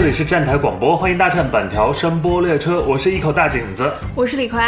[0.00, 3.92] 这里是站台广播，欢迎搭乘本条声波列车，我是一口大井子。
[4.14, 4.58] 我是李逵。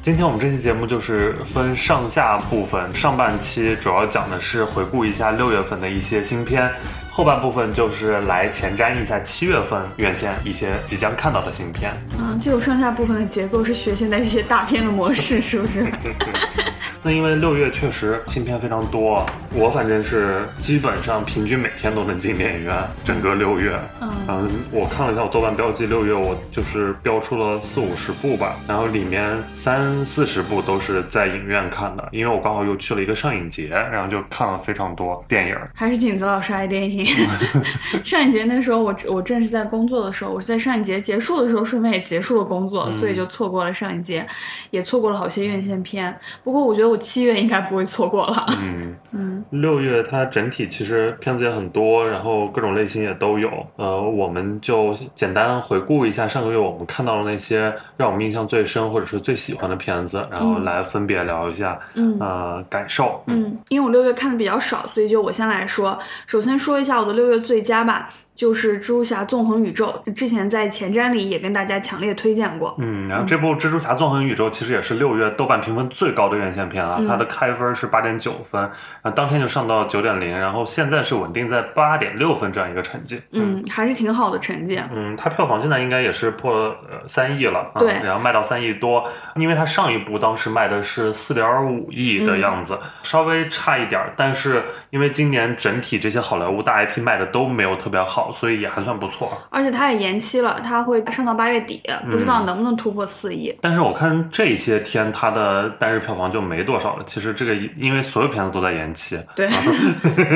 [0.00, 6.70] 今天我们这期节目就是分上下部分，上半期主要讲的是回顾一下六月份的一些新片，
[7.10, 11.92] 后半部分就是来前瞻一下七月份院线一些即将看到的新片。
[12.20, 15.84] 嗯，这种上下部分的结构是学现在一些大片的模式，是不是？
[17.06, 19.24] 那因为六月确实新片非常多，
[19.54, 22.74] 我反正是基本上平均每天都能进电影院，
[23.04, 23.78] 整个六月。
[24.00, 35.56] 嗯，我看了一下我豆瓣标记，六月我就是标出了四五十部吧，然后里面三四十部都是在影院看的，因为我刚好又去了一个上影节，然后就看了非常多电影。
[35.76, 37.06] 还是景子老师爱电影。
[38.02, 44.26] 上影节那时候我我正是在工作的时候，我是在上影节结束的时候顺便也结束了工作，所以就错过了上影节，
[44.72, 46.12] 也错过了好些院线片。
[46.42, 46.95] 不过我觉得我。
[46.96, 48.46] 七月应该不会错过了。
[48.60, 53.50] 嗯嗯，六月它整体其实片子也很多，然后各种类型也都有。
[53.76, 63.22] 呃，我们就简单回顾一下上个月我们看到的那些让我们印象最深或者是最喜欢的片子，然后来分别聊一下，嗯呃感受。
[63.26, 65.98] 嗯，因为我六月看的比较少，所以就我先来说。
[66.26, 68.08] 首先说一下我的六月最佳吧。
[68.36, 72.76] 就是蜘蛛侠纵横宇宙，之前在前瞻里也跟大家强烈推荐过。
[72.78, 83.20] 嗯，然后这部蜘蛛侠纵横宇宙其实也是六月豆瓣评分最高的院线片啊，它的开分是八点九分，然后当天就上到九点零，然后现在是稳定在八点六分这样一个成绩。
[83.32, 84.78] 嗯，还是挺好的成绩。
[84.92, 87.72] 嗯，它票房现在应该也是破呃三亿了。
[87.78, 89.02] 对，然后卖到三亿多，
[89.36, 98.25] 因为它上一部当时卖的是四点五亿的样子，稍微差一点，但是因为今年整体这些好莱坞大 IP 卖的都没有特别好。
[98.32, 103.54] 所以也还算不错，而且它也延期了，它会上到八月底，不知道能不能突破四亿。
[103.60, 107.04] 但是我看这些天它的单日票房就没多少了。
[107.04, 109.18] 其实这个因为所有片子都在延期。
[109.36, 109.48] 对。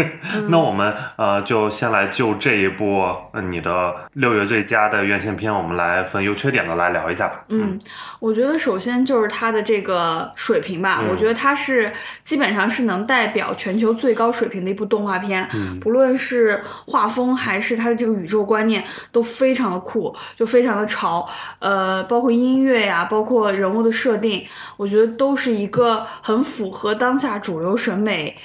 [0.49, 3.03] 那我们呃就先来就这一部
[3.49, 7.45] 你的六月最佳的院线片，我们来分优缺点的来聊一下吧。
[7.49, 7.79] 嗯，
[8.19, 11.91] 我觉得首先就是它的这个水平吧，我觉得它是
[12.23, 15.49] 基本上是能代表全球最高水平的一部动画片，
[15.81, 17.80] 不论是画风还是。
[17.81, 21.27] 他的这个宇宙观念都非常的酷，就非常的潮，
[21.59, 24.45] 呃，包括音乐呀，包括人物的设定，
[24.77, 28.37] 我觉得都是一个很符合当下主流审美。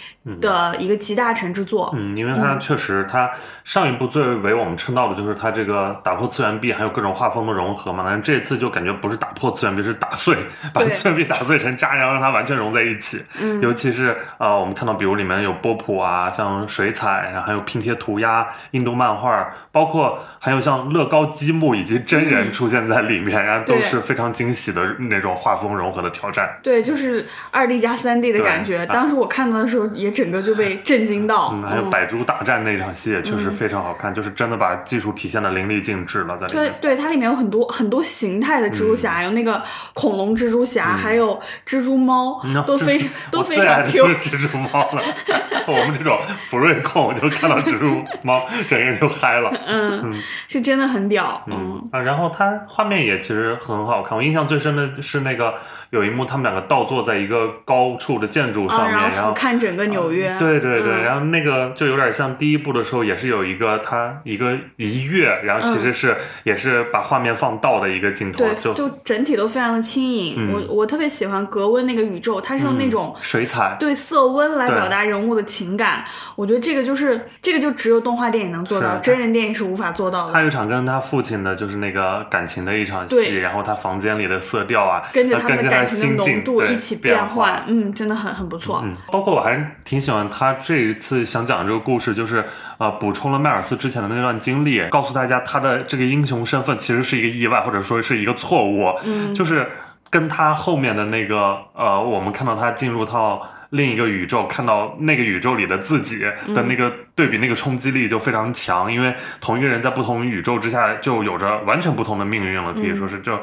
[0.41, 3.29] 的一个集大成之作，嗯，因为它确实，它
[3.63, 8.03] 上一部最为我们称道的就是它这个打破次元壁，还有各种画风的融合嘛。
[8.05, 10.35] 但是这次就感觉不是打破次元壁，是打碎，
[10.73, 13.23] 把次元壁打碎成渣，然后让它完全融在一起。
[13.39, 26.57] 嗯，尤其是呃，我们看到，比如里面有波普啊，像水彩，然后还有拼贴涂鸦、印度漫画，包括还有像乐高积木以及真人出现在里面，然后都是非常惊喜的那种画风融合的挑战。
[26.63, 28.85] 对，就是二 D 加三 D 的感觉。
[28.87, 30.15] 当时我看到的时候也。
[30.15, 36.73] 整个就被震惊到，嗯，还有百猪大战那场戏也确实非常好看，就是真的把技术体现的淋漓尽致了，在里面。
[36.79, 39.61] 对，对，它里面有很多很多形态的蜘蛛侠，有那个
[39.93, 44.07] 恐龙蜘蛛侠，还有蜘蛛猫，都非 常都非常 Q。
[44.21, 45.03] 蜘蛛猫了，
[45.67, 46.17] 我们这种
[46.49, 49.51] 福瑞控就看到蜘蛛猫，整个人就嗨了。
[49.67, 50.15] 嗯，
[50.47, 51.43] 是真的很屌。
[51.47, 55.55] 嗯啊，然后它画面也其实很好看，我印象最深的是那个。
[55.91, 60.35] 有一幕，他们两个倒坐在一个高处的建筑上面，然后看整个纽约。
[60.37, 70.51] 对对对，然后那个就有点像第一部的时候，也是有一个他一个一跃，然后其实是也是把画面放倒的一个镜头，就就整体都非常的轻盈。
[70.51, 76.03] 我我特别喜欢格温那个宇宙，它是用那种水彩对色温来表达人物的情感。
[76.35, 80.33] 我觉得这个就是这个就只有动画电影能做到，真人电影是无法做到的。
[80.33, 85.75] 他有一场跟他父亲的就是那个感情的一场戏，然后他房间里的色调啊，跟着他们的。
[85.75, 88.81] 感情的浓度一起变换，嗯，真的很很不错。
[88.85, 92.45] 嗯，包括我还是挺喜欢他这一次想讲的这个故事，就是
[92.77, 98.93] 呃，补充了迈尔斯之前的那段经历，告诉大家他的这个英雄身份其实是一个意外，或者说是一个错误。
[99.03, 99.69] 嗯，就是
[100.09, 106.93] 跟他后面的那个呃，我们看到他进入到另一个宇宙，看到那个宇宙里的自己的那个。
[107.15, 113.39] 对比那个冲击力就非常强，因为同一个人在不同宇宙之下就有着完全不同的命运了，可以说是就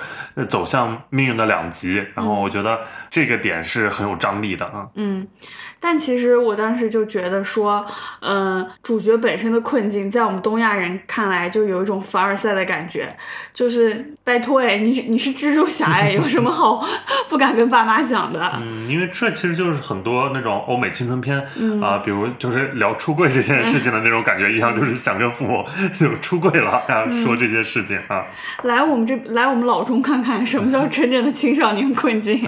[0.46, 1.96] 走向命运的两极。
[2.14, 4.86] 然后我觉得这个点是很有张力的啊。
[4.96, 5.26] 嗯，
[5.82, 7.84] 但其实我当时就觉得说，
[8.20, 13.14] 嗯，主角本身的困境在我们东亚人看来就有一种凡尔赛的感觉，
[13.52, 16.86] 就是拜托哎，你你是蜘蛛侠哎，有什么好
[17.28, 18.40] 不敢跟爸妈讲的？
[18.62, 21.36] 嗯，因为这其实就是很多那种欧美青春片
[21.82, 23.60] 啊，比如就是聊出柜这件。
[23.72, 25.64] 事情的那种感觉一样，就是想跟父母
[25.98, 28.22] 就出柜了，然后说这些事情啊。
[28.64, 32.46] 来我们这来我们老中看看什么叫真正的青少年困境。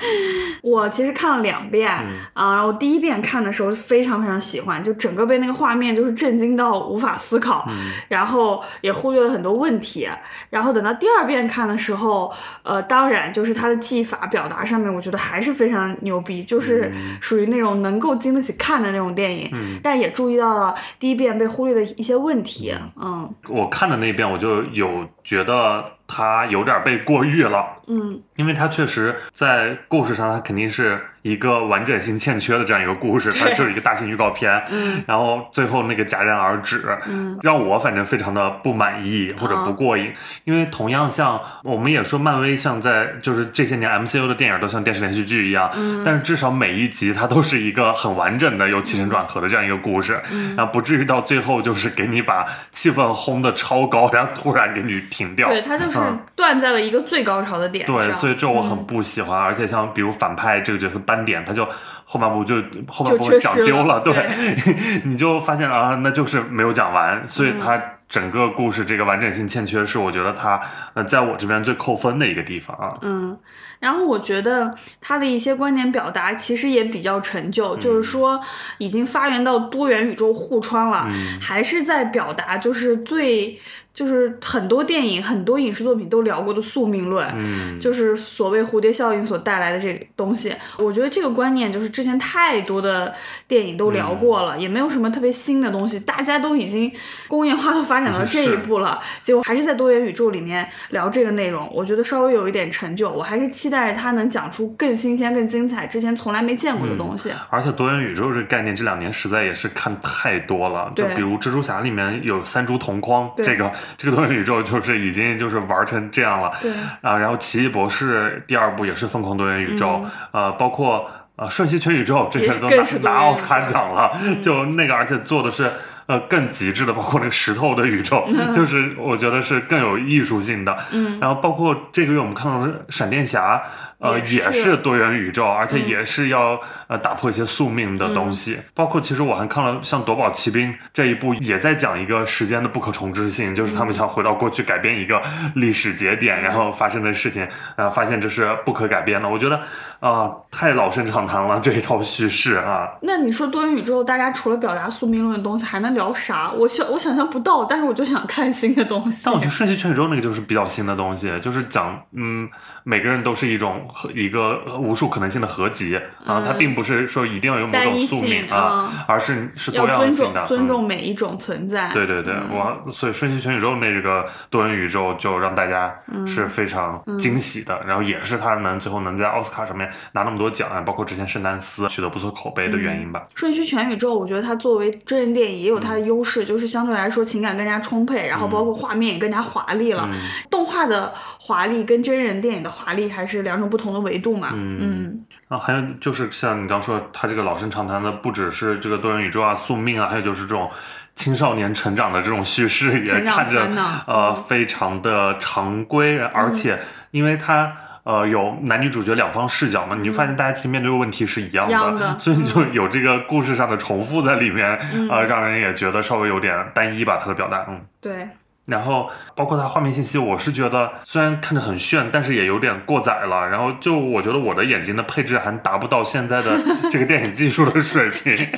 [0.62, 1.90] 我其实看了两遍
[2.32, 7.68] 啊，然后第一遍看的时候非常非常喜欢，就整个被那个画面就是震惊到无法思考，
[8.08, 10.08] 然后也忽略了很多问题。
[10.50, 12.32] 然后等到第二遍看的时候，
[12.62, 16.90] 呃，当然就是他的技法表达上面，我觉得还是非常牛逼，就是
[17.20, 19.50] 属于那种能够经得起看的那种电影。
[19.82, 22.74] 但也注意到了第一遍被忽略的一些问题。
[23.00, 25.84] 嗯，我看的那一遍我就有觉得。
[26.06, 40.12] 他有点被过誉了，嗯，因为他确实在故事上，他肯定是一个完整性欠缺的这样一个故事，它就是一个大型预告片，嗯，然后最后那个戛然而止，嗯，让我反正非常的不满意或者不过瘾，
[40.44, 55.93] 因为同样像我们也说漫威像在就是这些年 MCU 的电影都像电视连续剧一样，嗯，但是至少每一集它都是一个很完整的有起承转合的这样一个故事，嗯，然后不至于到最后就是给你把气氛轰的超高，然后突然给你停掉，对，它就是。
[55.98, 59.38] 是断在了一个最高潮的点上，对，所以这我很不喜欢。
[59.38, 61.66] 而且像比如反派这个角色斑点，他就
[62.04, 62.56] 后半部就
[62.88, 64.28] 后半部讲丢了，对，
[65.04, 70.60] 你就发现啊，那就是没有讲完，所以他整个故事这个完整性欠缺，是我觉得他
[70.92, 72.94] 呃在我这边最扣分的一个地方啊。
[73.02, 73.36] 嗯，
[73.80, 78.40] 然后我觉得他的一些观点表达其实也比较陈旧，就是说
[78.78, 81.08] 已经发源到多元宇宙互穿了，
[81.40, 83.58] 还是在表达就是最。
[83.94, 90.52] 就是很多电影、很多影视作品都聊过的宿命论，嗯，就是所谓蝴蝶效应所带来的这个东西。
[90.76, 93.14] 我觉得这个观念就是之前太多的
[93.46, 96.00] 电影都聊过了，也没有什么特别新的东西。
[96.00, 96.90] 大家都已经
[97.28, 103.08] 工业化都发展到这一步了，结果还是在多元宇宙里面聊这个内容，我觉得稍微有一点陈旧。
[103.08, 107.32] 我还是期待着他能讲出更新鲜、更精彩、之前从来没见过的东西。
[107.50, 113.64] 而且多元宇宙这个概念这两年实在也是看太多了，就比如蜘蛛侠里面有三株同框这个。
[113.96, 124.12] 这个多元宇宙就是已经就是玩成这样了，对啊，然后奇异博士第二部也是疯狂多元宇宙，呃，包括呃瞬息全宇宙这些都拿拿奥斯卡奖了，
[124.42, 125.72] 就那个而且做的是
[126.06, 133.62] 呃更极致的，包括那个石头的宇宙， 就是我觉得是更有艺术性的，嗯，然后包括这个月我们看到的闪电侠。
[133.98, 138.58] 呃，也是多元宇宙，而且也是要呃打破一些宿命的东西。
[138.74, 145.22] 包括其实我还看了像《夺宝奇兵》这一部，也在讲一个时间的不可重置性，就是他们想回到过去改变一个
[145.54, 147.46] 历史节点，然后发生的事情，
[147.76, 149.28] 然后发现这是不可改变的。
[149.28, 149.60] 我觉得
[150.00, 152.90] 啊，太老生常谈了这一套叙事啊。
[153.00, 156.52] 那你说多元宇宙，大家除了表达宿命论的东西，还能聊啥？
[156.52, 159.22] 我想我想象不到，但是我就想看新的东西。
[159.24, 162.48] 但我觉得《瞬息全宇宙》那个就是比较新的东西，就是讲嗯。
[162.86, 163.83] 每个人都是一种
[164.14, 171.90] 一个无数可能性的合集啊，它并不是说一定要有某种宿命啊，而是是多样性的，尊重每一种存在。
[171.92, 175.94] 对对对，我所以《瞬息全宇宙》那个多元宇宙就让大家
[176.26, 183.22] 是非常惊喜的，然后也是他能最后能在奥斯卡上面拿那么多奖啊，包括之前《圣丹斯》取得不错口碑的原因吧。
[183.34, 190.06] 《瞬息全宇宙》我觉得它作为真人电影也有它的优势，就是相对来说情感更加充沛，然后包括画面也更加华丽了。
[190.50, 192.74] 动画的华丽跟真人电影的。
[192.74, 194.50] 华丽还是两种不同的维度嘛？
[194.54, 200.70] 嗯啊，还有就是像你刚说，他这个老生常谈的，不只是这个多元宇宙啊、宿命啊，还有就是这种
[201.16, 203.68] 青少年成长的这种叙事，也看着
[204.06, 206.78] 呃非常的常规，而且
[207.10, 207.72] 因为它
[208.04, 214.78] 呃有男女主角两方视角嘛，你就发现大家其实面对的问题是一样的， 所以就有这个故事上的重复在里面，
[215.10, 218.28] 呃，让人也觉得稍微有点单一吧，他的表达，嗯，对。
[218.66, 223.46] 然后包括它画面信息，我是觉得虽然看着很炫，但是也有点过载了。
[223.48, 226.58] 然后就我觉得我的眼睛的配置还达不到现在的
[226.90, 228.34] 这个电影技术的水平，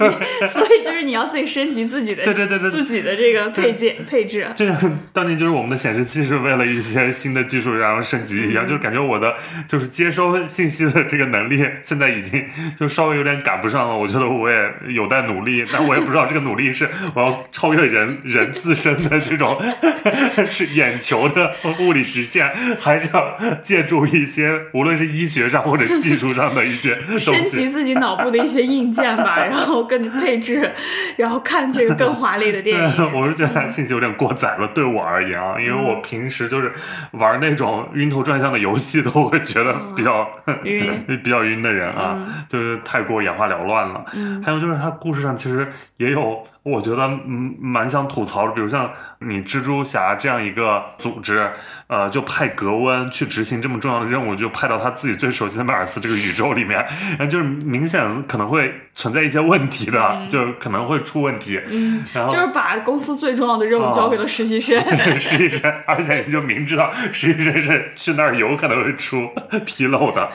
[0.48, 4.46] 所以就是你要自己升级自己的，对对对对，自己的这个配件配置。
[4.54, 9.34] 就像当年就是我们的显示器是为了一些新的技术然后升级一样，就是感觉我的
[9.66, 12.42] 就是接收信息的这个能力现在已经
[12.80, 13.94] 就稍微有点赶不上了。
[13.94, 19.20] 我觉得我也有待努力，但我也不知道这个努力是我要超越人人自身的。
[19.36, 19.60] 这种
[20.48, 22.48] 是眼球的物理极限，
[22.78, 30.72] 还是要借助一些无论是医学上或者技术上的一些 升级自己脑部的一些硬件吧，然后跟配置，
[31.16, 32.84] 然后看这个更华丽的电影。
[33.12, 36.72] 我是觉得信息有点过载了，对我而言啊，因为我平时就是
[37.12, 40.28] 玩那种晕头转向的游戏，都会觉得比较
[40.62, 44.04] 晕，比较晕的人啊，就是太过眼花缭乱了。
[44.44, 46.46] 还有就是他故事上其实也有。
[46.64, 51.50] 我觉得嗯蛮想吐槽的，比如像你蜘蛛侠这样一个组织，
[51.88, 56.78] 呃，就派格温去执行这么重要的任务，就派到他自己最熟悉的迈尔斯这个宇宙里面，
[57.16, 61.60] 然后就是明显可能会存在一些问题的，就 可能会出问题。
[61.68, 64.80] 嗯，然后就是把公司最重要的任务交给了实习生。
[65.20, 69.28] 实习生，而且你就明知道实习生是去那儿有可能会出
[69.66, 70.30] 纰漏的，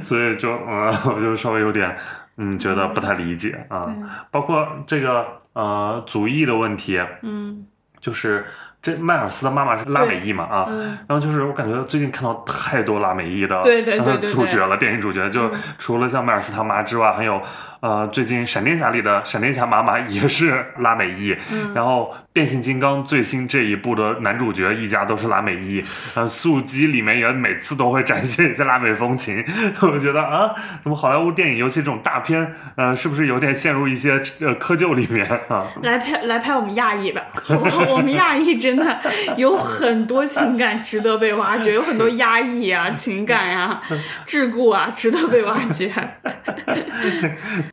[0.00, 0.86] 所以就嗯，
[1.16, 1.96] 我就稍微有点
[2.38, 3.86] 嗯觉得不太理解啊。
[4.30, 7.66] 包括这个呃族裔的问题，嗯
[8.00, 8.46] 就是
[8.80, 17.42] 这迈尔斯的妈妈是拉美裔嘛啊，嗯然后就是我感觉最近看到太多拉美裔的对对对 主角了，电影主角就嗯除了像迈尔斯他妈之外，还有
[17.80, 21.72] 呃最近闪电侠里的闪电侠妈妈也是拉美裔，嗯。
[21.74, 25.82] 然后变形金刚最新这一部的男主角一家都是拉美裔，
[26.14, 29.44] 呃速激里面也每次都会展现一些拉美风情，
[29.82, 35.66] 我觉得啊，怎么好莱坞电影尤其这种大片，呃是不是有点陷入一些呃窠臼里面啊？
[35.82, 38.98] 来拍来拍我们亚裔吧， 我我们亚裔真的
[39.36, 43.80] 有很多情感值得被挖掘，有很多压抑啊、情感啊、
[44.26, 45.90] 桎梏啊，值得被挖掘。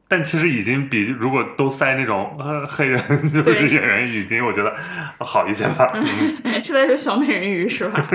[0.07, 2.99] 但其实已经比如果都塞那种呃黑人
[3.31, 4.73] 就是对演员，已经我觉得
[5.19, 5.91] 好一些吧。
[6.43, 8.07] 嗯是在说小美人鱼是吧？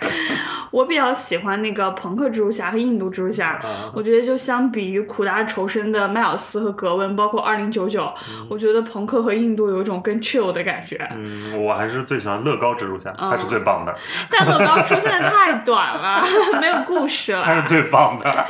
[0.70, 8.12] 我比较喜欢那个朋克蜘蛛侠和印度蜘蛛侠，啊我觉得就相比于苦大仇深的迈尔斯和格温，包括二零九九，
[8.50, 10.98] 我觉得朋克和印度有一种更 chill 的感觉。
[11.14, 13.94] 嗯，我还是最喜欢乐高蜘蛛侠，他是最棒的，
[14.30, 16.22] 但乐高出现的太短了，
[16.60, 17.42] 没有故事了。
[17.42, 18.46] 他是最棒的。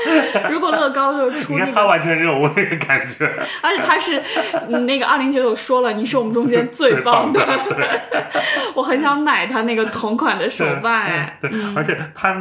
[0.50, 3.27] 如果乐高就是出你那个，看他完成任务那个感觉，
[3.63, 4.23] 而且他是
[4.69, 7.41] 嗯那个二零九九说了，你是我们中间最棒的，
[8.75, 11.39] 我很想买他那个同款的手办哎。
[11.41, 12.33] 对，而且他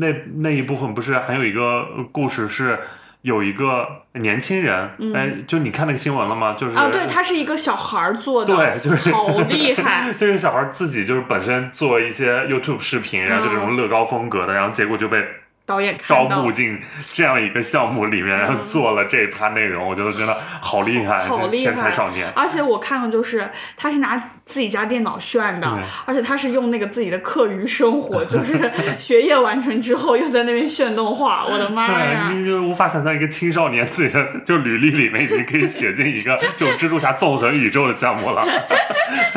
[0.00, 2.78] 那那一部分不是还有一个故事是。
[3.22, 6.56] 有一个年轻人，哎，就你看那个新闻了吗？
[6.56, 10.10] 就是嗯啊，对，他是一个小孩儿做的，对就是好厉害。
[10.16, 15.22] 这 个小孩自己就是本身做一些 YouTube 视频，然后就这种乐高风格的，然后结果就被
[15.70, 16.76] 导演招募进
[17.14, 22.28] 这样一个项目里面，然后做了这一趴内容，我觉得真的好厉害，好厉天才少年。
[22.34, 28.58] 而且我看了就是他是拿自己家电脑炫的对，而且他是用那个自己的课余生活， 就是
[28.98, 32.26] 学业完成之后又在那边炫动画， 我的妈呀！
[32.28, 38.44] 对，你就无法想象一个青少年自己的就履历里面已经可以写进一个 这种蜘蛛侠纵横宇宙的项目了，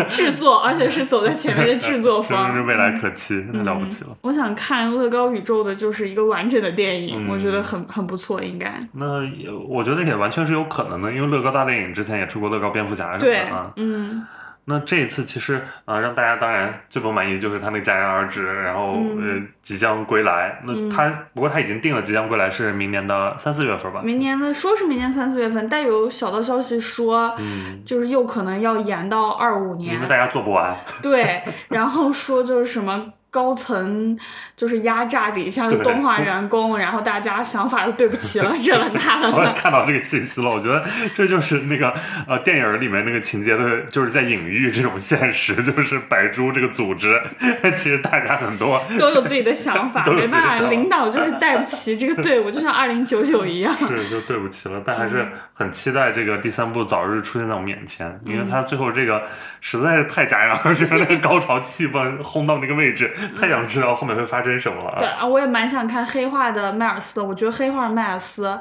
[0.10, 2.64] 制作，而且是走在前面的制作方真是。
[2.64, 4.16] 未来可期，太了不起了。
[4.22, 8.80] 我想看乐高宇宙的就是一个完整的电影，嗯我觉得很很不错，应该。
[8.94, 14.26] 那也我觉得也完全是有可能的，因为乐高大电影之前也出过乐高蝙蝠侠什么对的啊。，嗯，
[14.66, 15.56] 那这一次其实
[15.86, 20.62] 啊、呃让大家当然最不满意就是他那个戛然而止，然后、嗯呃即将归来。
[20.66, 24.02] 那他、不过他已经定了即将归来是明年的三四月份吧。
[24.04, 30.08] 明年的说是明年三四月份，但有小道消息说，嗯，就是又可能要延到二五年因为。
[30.08, 34.16] 大家做不完，对，然后说就是什么高层
[34.56, 39.52] 就是压榨底下的动画员工，然后大家想法又对不齐了， 这了那了我也。
[39.54, 40.86] 看到这个信息了，我觉得
[41.16, 41.92] 这就是那个
[42.28, 47.20] 呃电影里面那个情节的，就是在隐喻这种现实，就是百猪这个组织，
[47.76, 53.76] 其实大家很多都有自己的想法， 没办法，领导就是带不齐这个队伍，就像二零九九一样。
[53.76, 59.24] 是就对不起了，但还是很期待这个第三部早日出现在我们眼前，因为他最后这个
[59.62, 65.00] 实在是太戛然而止，那个高潮气氛轰到那个位置， 太想知道后面会发生什么了啊！
[65.00, 68.60] 对啊，我也蛮想看黑化的迈尔斯的，我觉得黑化的迈尔斯。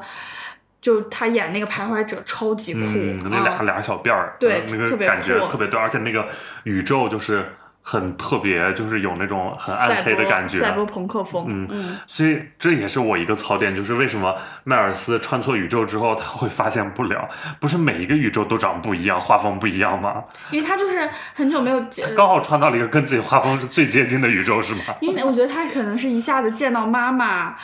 [0.81, 6.27] 就他演那个徘徊者超级酷，嗯，那俩嗯俩小辫儿，对呃那个感觉特别对，而且那个
[6.65, 20.23] 宇宙就是很特别，就是有那种很暗黑的感觉，赛博朋克风，嗯嗯，所以这也是我一个槽点，就是为什么迈尔斯穿错宇宙之后，他会发现不了，不是每一个宇宙都长不一样，画风不一样吗？
[20.53, 24.83] 因为他就是很久没有见，刚好穿到了一个跟自己画风是最接近的宇宙，是吗？
[25.01, 27.57] 因为我觉得他可能是一下子见到妈妈。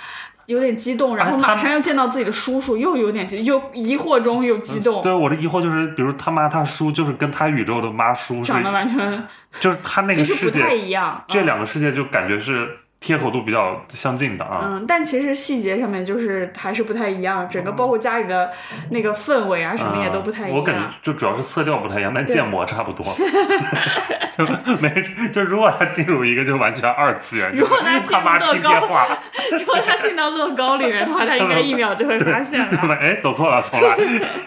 [0.49, 9.23] 有点激动，然后马上又见到自己的叔叔，又有点激，又疑惑中又激动，对，我的疑惑就是，比如他妈他叔就是跟他宇宙的妈叔长，得完全
[9.61, 11.23] 就是他那个世界不太界，一样。
[11.29, 12.67] 这嗯两个世界就感觉是
[13.01, 14.61] 贴合度比较相近的啊。
[14.65, 18.51] 嗯，但其实细节上面就是还是不太一样，整个包括家里的
[18.91, 20.83] 那个氛围啊什么也都不太一嗯我感觉。
[21.03, 23.05] 就主要是色调不太一样，但建模差不多。
[24.39, 24.45] 就
[24.81, 24.89] 没
[25.33, 29.09] 就如果他进入一个就完全二次元，如果他进到乐高
[29.51, 32.95] 如果他进到乐高里面的话，他应该一秒就会发现了。
[33.01, 33.97] 哎，走错了，重来，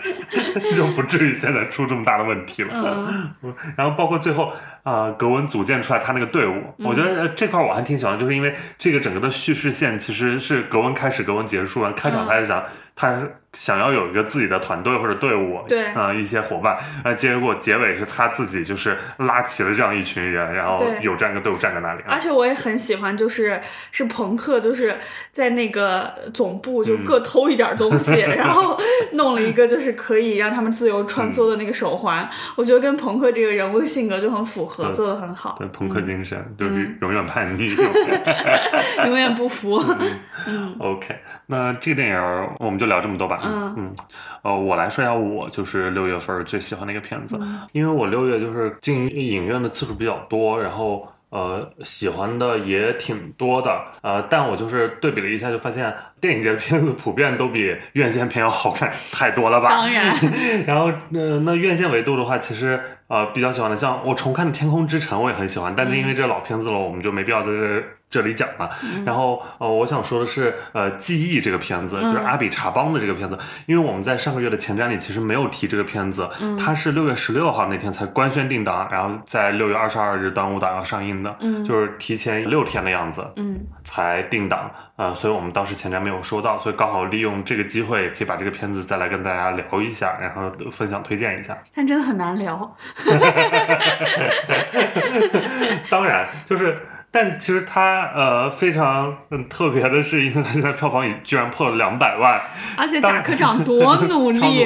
[0.74, 2.72] 就不至于现在出这么大的问题了。
[2.74, 12.63] 嗯然后包括最后啊、呃格温组建出来他那个队伍，嗯我觉得呃这块我还挺喜欢，就是因为这个整个的叙事线其实是格温开始，格温结束，开场他就讲。
[13.01, 13.20] 他
[13.53, 23.60] 想要有一个自己的团队或者队伍，对啊、一些伙伴，呃，结果结尾是他自己就是拉起了这样一群人，然后有这样一个队伍站在那里啊而，且我也很喜欢，就是
[23.91, 24.96] 是朋克，就是
[25.31, 28.79] 在那个总部就各偷一点东西，然后
[29.13, 32.29] 弄了一个就是可以让他们自由穿梭的那个手环。
[32.55, 37.75] 我觉得跟朋克这个人物的性格就很符合，对做的很好对，，朋克精神、嗯就是永远叛逆。
[39.08, 39.77] 永远不服。
[40.79, 41.20] OK，
[41.51, 43.41] 那这个电影儿我们就聊这么多吧。
[43.43, 43.96] 嗯嗯，
[44.41, 51.08] 呃，我来说一下我就是六月份最喜欢的一个片子，嗯因为我六月就是进影院的次数比较多，然后。
[51.31, 59.70] 呃，喜欢的也挺多的，呃，但我就是对比了一下，就发现电影节的片子普遍都比院线片要好看太多了吧？
[59.70, 60.13] 当然，
[60.67, 62.77] 然后，呃，那院线维度的话，其实
[63.08, 67.81] 呃比较喜欢的，像我重看的《天空之城》，我也很喜欢，但是因为这老片子了，我们就没必要在这
[68.12, 68.70] 这里讲了。
[69.06, 91.58] 然后，呃，我想说的是，呃，《记忆》这个片子，就是阿比查邦的这个片子，因为我们在上个月的前瞻里其实没有提这个片子，它是六月十六号那天才官宣定档，然后在六月二十二日端午档要上映的，嗯就是提前六天的样子，嗯，才定档，呃，所以我们当时前瞻没有说到，所以刚好利用这个机会，可以把这个片子再来跟大家聊一下，然后分享推荐一下。
[91.74, 92.75] 但真的很难聊。
[95.89, 96.77] 当然，就是，
[97.12, 102.41] 但其实它呃非常嗯特别的是，因为它现在票房已居然破了两百万，
[102.77, 104.65] 而且贾科长多努力，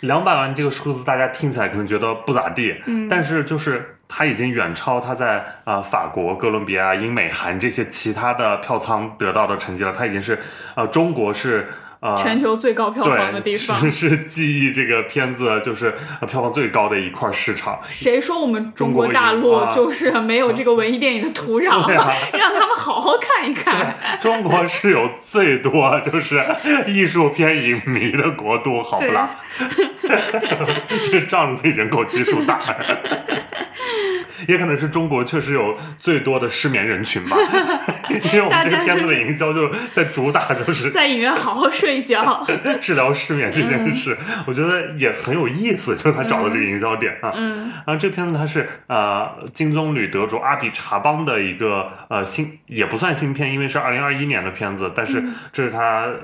[0.00, 3.08] 两百万这个数字大家听起来可能觉得不咋地，嗯。
[3.08, 10.38] 但是就是它已经远超它在呃法国、哥伦比亚、英美韩这些其他的票仓得到的成绩了，它已经是
[10.74, 11.68] 呃中国是。
[12.00, 13.80] 呃，全球最高票房的，地方。
[13.92, 17.78] 是是记忆这个片子就是呃票房最高的一块市场。
[17.88, 21.84] 谁说我们中中国国大陆啊就是没有这个文艺电影的土壤？
[21.86, 23.94] 对啊 让他们好好看一看。
[24.18, 26.42] 中国是有最多就是
[26.86, 29.36] 艺术片影迷的国度，好不啦？
[31.10, 32.60] 这仗着自己人口基数大，
[34.48, 37.36] 也可能是中国确实有最多的失眠人群吧，
[38.10, 42.46] 因为我们这个片子的营销就在主打就是在影院好好睡一觉。
[42.80, 44.16] 治疗失眠这件事，
[44.46, 47.32] 我觉得也很有意思，就是他找的这个营销点啊。
[47.34, 56.02] 嗯然后这片子它是呃金棕榈得主阿比查邦的一个呃新也不算新片，因为是二零二一年的片子，但是这是他。
[56.04, 56.16] 呃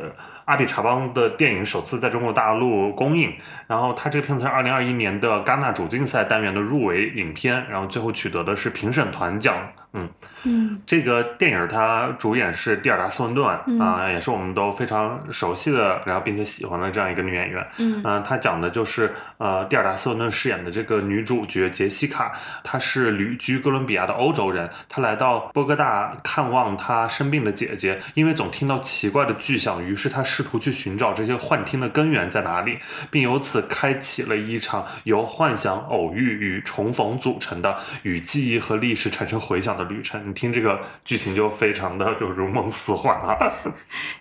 [0.46, 3.34] 阿比查邦的电影首次在中国大陆公映，
[3.66, 9.54] 然后他这个片子是二零二一年的戛纳主竞赛单元的入围影片，然后最后取得的是评审团奖。
[9.92, 10.08] 嗯，
[10.46, 13.46] 嗯这个电影它主演是蒂尔达·斯文顿
[13.80, 17.66] 啊、也是我们都非常熟悉的，然后并且喜欢的这样一个女演员。
[17.78, 22.32] 嗯嗯、她讲的就是呃，蒂尔达·斯文顿饰演的这个女主角杰西卡，
[22.62, 32.78] 她是旅居哥伦比亚的欧洲人，她来到波哥大看望她生病的姐姐，因为总听到奇怪的巨响，于是她试图去寻找这些幻听的根源在哪里，
[33.10, 40.32] 并由此开启了一场由幻想、偶遇与重逢组成的与记忆和历史产生回响的旅程。
[40.36, 43.34] 你听这个剧情就非常的就如梦似幻啊。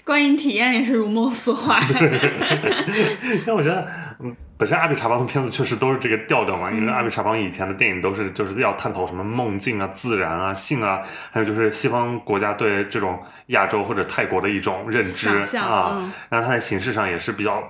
[0.06, 1.78] 观影体验也是如梦似幻。
[1.91, 3.86] 因为我觉得，
[4.21, 6.71] 嗯，本身阿比查邦的片子确实都是这个调调嘛。
[6.71, 11.01] 因为阿比查邦以前的电影都是就是要探讨什么梦境啊、自然啊、性啊，
[11.32, 15.97] 还有就是西方国家对这种亚洲或者泰国的一种认知啊。
[15.97, 17.62] 嗯然后它在形式上也是比较。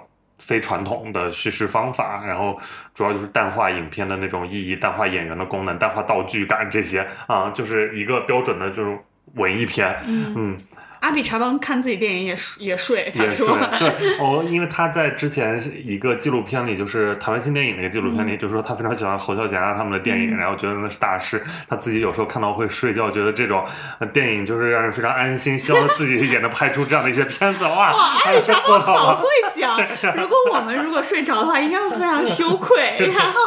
[0.45, 2.59] 非传统的叙事方法，然后
[2.93, 8.99] 主要就是淡化影片的那种意义，淡化演员的功能，淡化道具感这些啊，就是一个标准的这种
[9.33, 9.97] 文艺片。
[10.07, 10.55] 嗯
[11.05, 13.55] 阿比查邦看自己电影也也睡，他说。
[13.77, 21.39] 对哦，因为他在之前一个纪录片里，就是台湾新电影那个纪录片里，就说他非常喜欢侯孝贤啊他们的电影，然后觉得那是大师。
[21.69, 23.63] 他自己有时候看到会睡觉，觉得这种
[23.99, 27.63] 呃电影就是让人非常安心，希望自己也能拍出这样的一些片子。
[27.65, 27.93] 哇，
[28.25, 29.27] 阿比查邦好会。
[29.55, 29.79] 讲。
[30.17, 32.75] 如果我们如果睡着的话，应该会非常羞愧。
[33.15, 33.39] 然后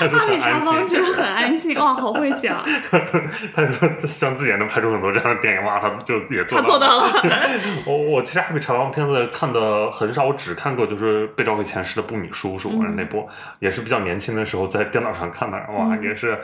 [0.00, 2.64] 阿比查邦觉得很安心，哇，好会讲，
[3.52, 6.83] 他说希望自己也能拍出很多这样的电影，哇，他就也做到
[7.86, 13.28] 我我其实阿比查邦片子看的很少，我只看过就是被召回前世的布米叔叔、嗯那部，
[13.60, 16.38] 也是比较年轻的时候在电脑上看的，哇，嗯也是，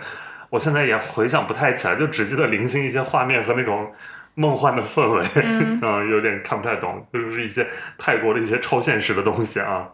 [0.50, 3.92] 我现在也回想不太起来，就只记得零星一些画面和那种。
[4.36, 5.26] 梦幻的氛围，
[5.82, 7.66] 嗯有点看不太懂，就是一些
[7.98, 9.84] 泰国的一些超现实的东西啊。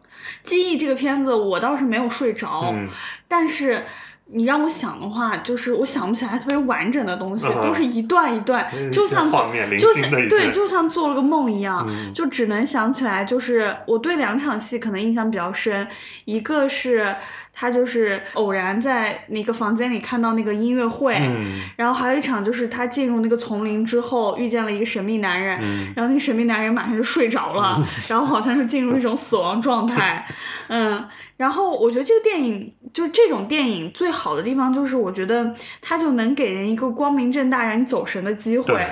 [0.44, 2.86] 记忆这个片子我倒是没有睡着，嗯，
[3.26, 3.82] 但是。
[4.28, 12.12] 你让我想的话，就是我想不起来特别完整的东西，嗯都是一段一段， 一就像些画面就像对，就像做了个梦一样，嗯。
[12.12, 15.86] 就只能想起来，就是我对两场戏可能印象比较深，
[16.24, 17.14] 一个是
[17.58, 21.62] 他就是偶然在那个房间里看到那个音乐会，嗯。
[21.74, 25.90] 然后还有一场就是他进入那个丛林之后遇见了一个神秘男人，嗯。
[25.96, 30.26] 然后那个神秘男人马上就睡着了， 然后好像是进入一种死亡状态，
[30.68, 31.02] 嗯，
[31.38, 38.86] 然后我觉得这个电影就是这种电影最好的地方就是我觉得它就能给人一个光明正大让你走神的机会对，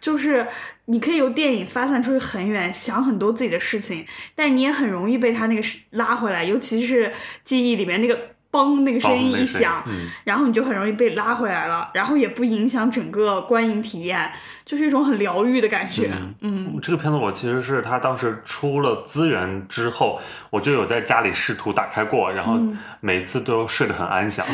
[0.00, 0.46] 就是。
[0.86, 7.12] 你可以由电影发散出去很远，想很多自己的事情，但你也很容易被他那个拉回来，尤其是
[7.44, 8.18] 记忆里面那个
[8.50, 14.32] 嘣那个声音一响，嗯然后你就很容易被拉回来了，然后也不影响整个观影体验，
[14.64, 16.10] 就是一种很疗愈的感觉。
[16.40, 24.44] 嗯这个片子我其实是他当时出了资源之后，我就有在家里试图打开过，然后嗯每次都睡得很安详，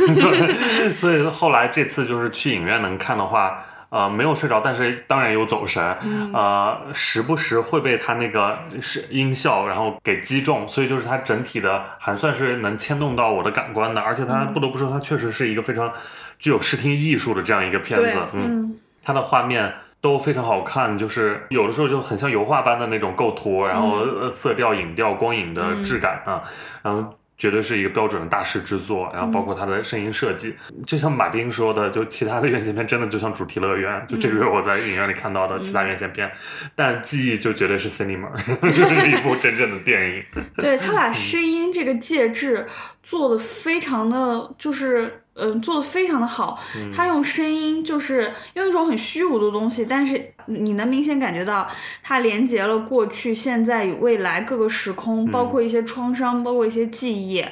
[1.00, 3.64] 所以后来这次就是去影院能看的话。
[3.88, 6.32] 呃，没有睡着，但是当然有走神，嗯。
[6.32, 14.52] 呃，时不时会被他那个是音效然后给击中，所以就是它整体的还算是能牵动到我的感官的，而且它嗯。
[14.52, 15.92] 不得不说，它确实是一个非常
[16.38, 26.42] 具有视听艺术的这样一个片子，，嗯它的画面都非常好看，就是有的时候就很像油画般的那种构图，然后呃色调、影调、光影的质感啊，
[26.82, 27.14] 然后。
[27.38, 30.54] 绝对是一个标准的大师之作，然后包括它的声音设计，
[30.86, 36.30] 就像马丁说的，就其他的院线片真的就像主题乐园，就这个月我在影院里看到的其他院线片，
[36.74, 38.28] 但记忆就绝对是 cinema，
[38.62, 40.24] 这是一部真正的电影。
[40.54, 42.66] 对他把声音这个介质
[43.02, 46.58] 做的非常的，就是嗯，做的非常的好。
[46.94, 51.66] 他用声音就是用一种很虚无的东西，但是你能明显感觉到
[52.02, 57.44] 它连接了过去、现在与未来各个时空，包括一些创伤，包括一些记忆。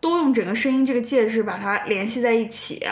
[0.00, 2.86] 都用整个声音这个介质把它联系在一起，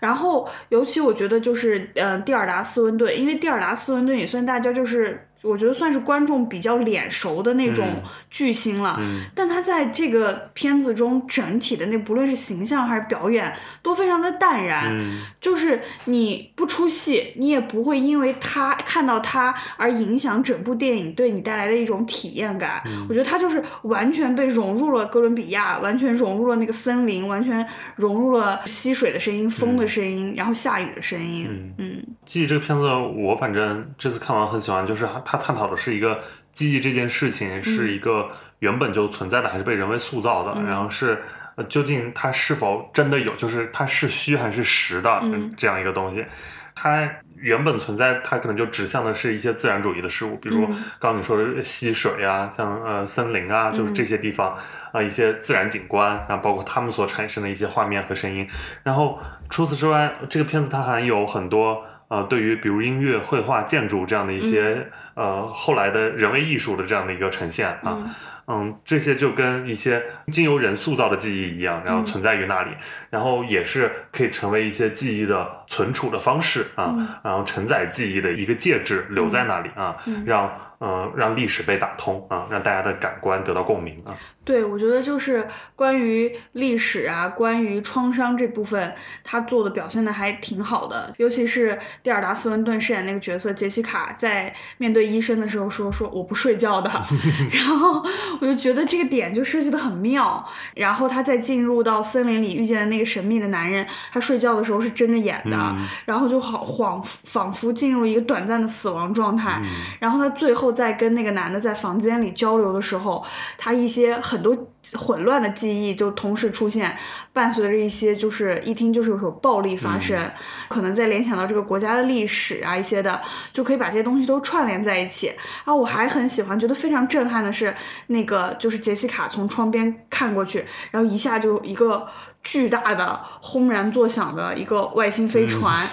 [0.00, 9.20] 然后尤其我觉得就是呃蒂尔达斯温顿，因为蒂尔达斯温顿也算大家就是我觉得算是观众比较脸熟的那种嗯巨星了，嗯。
[9.34, 15.22] 但他在这个片子中整体的那不论是形象还是表演都非常的淡然，嗯。
[15.40, 22.82] 就是你不出戏，你也不会因为他看到他而影响整部电影对你带来的一种体验感。
[22.86, 23.06] 嗯。
[23.08, 27.64] 我觉得他就是完全被融入了哥伦比亚，完全融入了那个森林，完全
[27.96, 31.46] 融入了溪水的声音、风的声音，然后下雨的声音。
[31.48, 31.74] 嗯。
[31.78, 32.04] 嗯。
[32.24, 36.20] 记忆这个片子，我反正这次看完很喜欢，就是它它探讨的是一个
[36.52, 41.22] 记忆这件事情是一个原本就存在的，还是被人为塑造的，嗯然后是。
[41.56, 46.24] 呃究竟它是否真的有，就是它是虚还是实的、嗯这样一个东西？
[46.72, 54.56] 它原本存在，它可能就指向的是一些自然主义的事物，比如嗯刚刚你说的溪水啊，像呃森林啊，就是这些地方
[54.92, 58.48] 啊、一些自然景观，啊包括他们所产生的一些画面和声音。
[58.84, 59.18] 然后
[59.50, 64.86] 除此之外，这个片子它还有很多呃，对于比如音乐、绘画、建筑这样的一些、
[65.18, 67.80] 呃后来的人为艺术的这样的一个呈现啊。
[67.84, 68.14] 嗯
[68.50, 70.02] 嗯，这些就跟一些
[70.32, 72.70] 经由人塑造的记忆一样，然后嗯存在于那里，
[73.10, 84.16] 然后也是可以成为一些记忆的存储的方式啊，嗯然后承载记忆的一个介质留在那里啊，嗯让呃让历史被打通啊，让大家的感官得到共鸣啊。
[84.48, 91.12] 对，我觉得就是关于历史啊，关于创伤这部分，他做的表现的还挺好的。
[91.18, 96.90] 尤其是蒂尔达斯文顿饰演那个角色杰西卡，在面对医生的时候说说我不睡觉的，
[97.52, 98.02] 然后
[98.40, 100.42] 我就觉得这个点就设计的很妙。
[100.74, 109.60] 然后他在进入到森林里遇见的那个神秘的男人，他睡觉的时候是睁着眼的，嗯然后就好恍仿佛进入一个短暂的死亡状态。
[109.62, 109.68] 嗯
[110.00, 113.22] 然后他最后在跟那个男的在房间里交流的时候，
[113.58, 114.56] 他一些很多
[114.94, 116.96] 混乱的记忆就同时出现，
[117.32, 120.30] 伴随着一些就是一听就是有种暴力发生，
[120.68, 123.20] 可能再联想到这个国家的历史啊一些的，
[123.52, 125.26] 就可以把这些东西都串联在一起。
[125.26, 127.74] 然后我还很喜欢，觉得非常震撼的是
[128.08, 132.06] 那个就是杰西卡从窗边看过去，然后一下就一个
[132.42, 135.86] 巨大的轰然作响的一个外星飞船。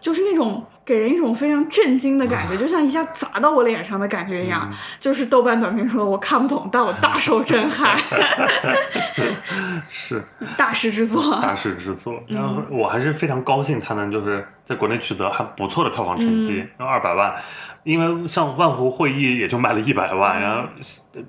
[0.00, 4.68] 就是那种给人一种非常震惊的感觉，就像一下砸到我脸上的感觉一样。
[4.98, 7.96] 就是豆瓣短评说我看不懂，但我大受震撼，
[9.88, 10.24] 是。
[10.56, 11.40] 大师之作。
[11.40, 12.36] 大师之作，嗯。
[12.36, 17.32] 然后我还是非常高兴他能就是在国内取得还不错的票房成嗯绩，有二百万。
[17.82, 20.42] 因为像万湖会议也就卖了一百万，嗯。
[20.42, 20.68] 然后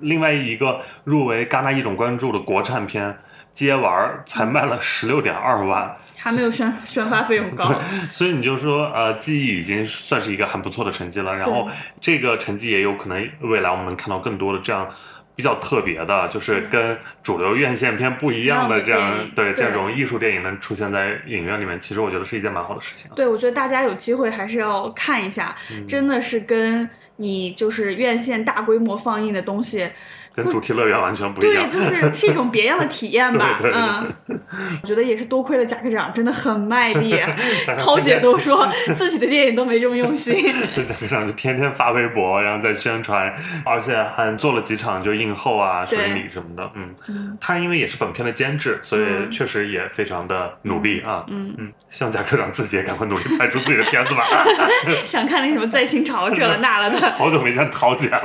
[0.00, 3.10] 另外一个入围戛纳一种关注的国产片
[3.52, 3.92] 《接玩》
[4.30, 7.80] 才卖了十六点二万，还没有宣 宣发费用高。
[8.10, 11.34] 所以你就说，呃，记忆已经算是一个很不错的成绩了。
[11.34, 11.68] 然后
[12.00, 14.88] 这个成绩也有可能未来我们能看到更多的这样
[15.34, 23.10] 比较特别的，就是跟主流院线片不一样的这样对这种艺术电影能出现在影院里面，其实我觉得是一件蛮好的事情。
[23.16, 25.56] 对，我觉得大家有机会还是要看一下，
[25.88, 29.90] 真的是跟你就是院线大规模放映的东西
[30.34, 31.70] 跟主题乐园完全不一样对，样。
[31.70, 33.58] 就是是一种别样的体验 吧。
[33.60, 34.40] 对对对嗯，
[34.82, 37.18] 我觉得也是多亏了贾科长，真的很卖力。
[37.78, 40.34] 涛姐都说自己的电影都没这么用心。
[40.76, 43.32] 就在这上就天天发微博，然后在宣传，
[43.64, 46.70] 而且还做了几场就映后啊、对水礼什么的。
[46.74, 51.24] 嗯，他因为也是本片的监制，所以嗯确实也非常的努力啊。
[51.28, 54.24] 嗯嗯，希望贾科长自己也赶快努力拍出自己的片子吧。
[55.04, 57.10] 想看那什么在清朝这了那了的。
[57.10, 58.22] 好久没见涛姐了，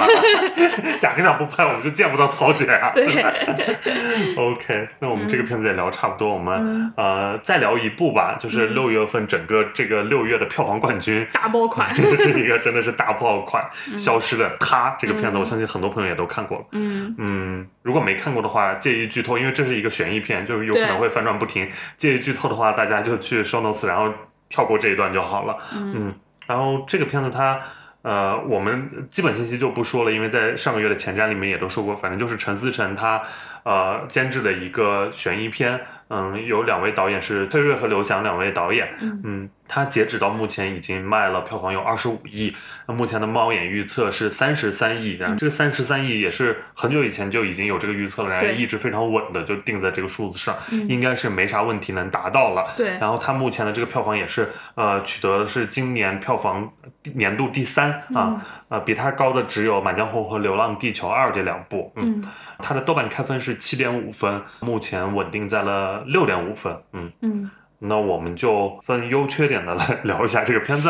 [0.99, 2.91] 贾科长不拍，我们就见不到曹姐啊。
[2.93, 3.05] 对，
[4.38, 11.25] OK，那我们这个片子也聊差不多，我们、嗯呃再聊一部吧，就是六月份整个这个六月的票房冠军。
[11.33, 11.88] 大爆款。
[11.95, 16.63] 这 是一个真的是大爆款，消失的她》这个片子，我相信很多朋友也都看过。
[16.71, 21.67] 嗯嗯，如果没看过的话，介意剧透，因为这是一个悬疑片，就是有可能会反转不停。
[21.97, 24.13] 介意剧透的话，大家就去 show notes，然后
[24.49, 25.57] 跳过这一段就好了。
[25.73, 26.13] 嗯，
[26.45, 27.60] 然后这个片子它。
[28.07, 33.21] 呃，我们基本信息就不说了，因为在上个月的前瞻里面也都说过，反正就是陈思诚他
[33.63, 38.87] 呃监制的一个悬疑片，嗯，有两位导演是崔瑞和刘翔两位导演，
[39.25, 42.56] 嗯，他截止到目前已经卖了票房有二十五亿，
[42.88, 50.56] 那目前的猫眼预测是三十三亿，然后这个三十三亿也是很久以前就已经有这个预测了，然后一直非常稳的就定在这个数字上，
[50.88, 52.73] 应该是没啥问题能达到了。
[52.75, 56.71] 对然后它目前的这个票房也是呃取得的是今年票房
[57.15, 62.21] 年度第三啊，呃比它高的只有《满江红》和《流浪地球二》这两部，嗯。
[62.60, 66.75] 它的豆瓣开分是七点五分，目前稳定在了六点五分。
[66.91, 70.89] 嗯，嗯，那我们就分优缺点的来 聊一下这个片子，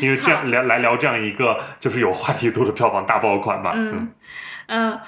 [0.00, 3.72] 因为这样聊来聊这样一个就是有话题度的票房大爆款吧。
[3.74, 4.12] 嗯，
[4.66, 5.00] 嗯，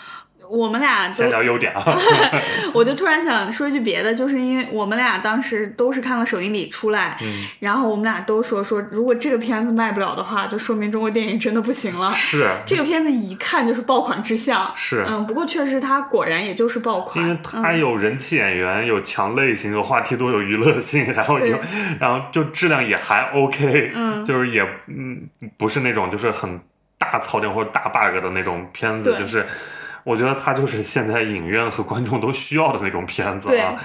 [0.51, 1.97] 我们俩都先聊优点啊。
[2.75, 7.45] 我就突然想说一句别的，就是因为我们俩当时都是看了首映礼出来，嗯。
[7.61, 12.11] 然后我们俩都说说，如果这个片子卖不了的话，就说明中国电影真的不行了。
[12.13, 12.49] 是。
[12.67, 15.05] 这个片子一看就是爆款之相，是。
[15.07, 21.59] 嗯，不过确实它果然也就是爆款，因为它有人气演员，有强类型，有话题度，有娱乐性， 然后有，
[22.01, 24.25] 然后就质量也还 OK，嗯。
[24.25, 26.61] 就是也嗯不是那种就是很
[26.99, 29.21] 大槽点或者大 bug 的那种片子，对。
[29.21, 29.47] 就是
[30.05, 33.77] 我觉得它就是现在影院和观众都需要的那种片子啊。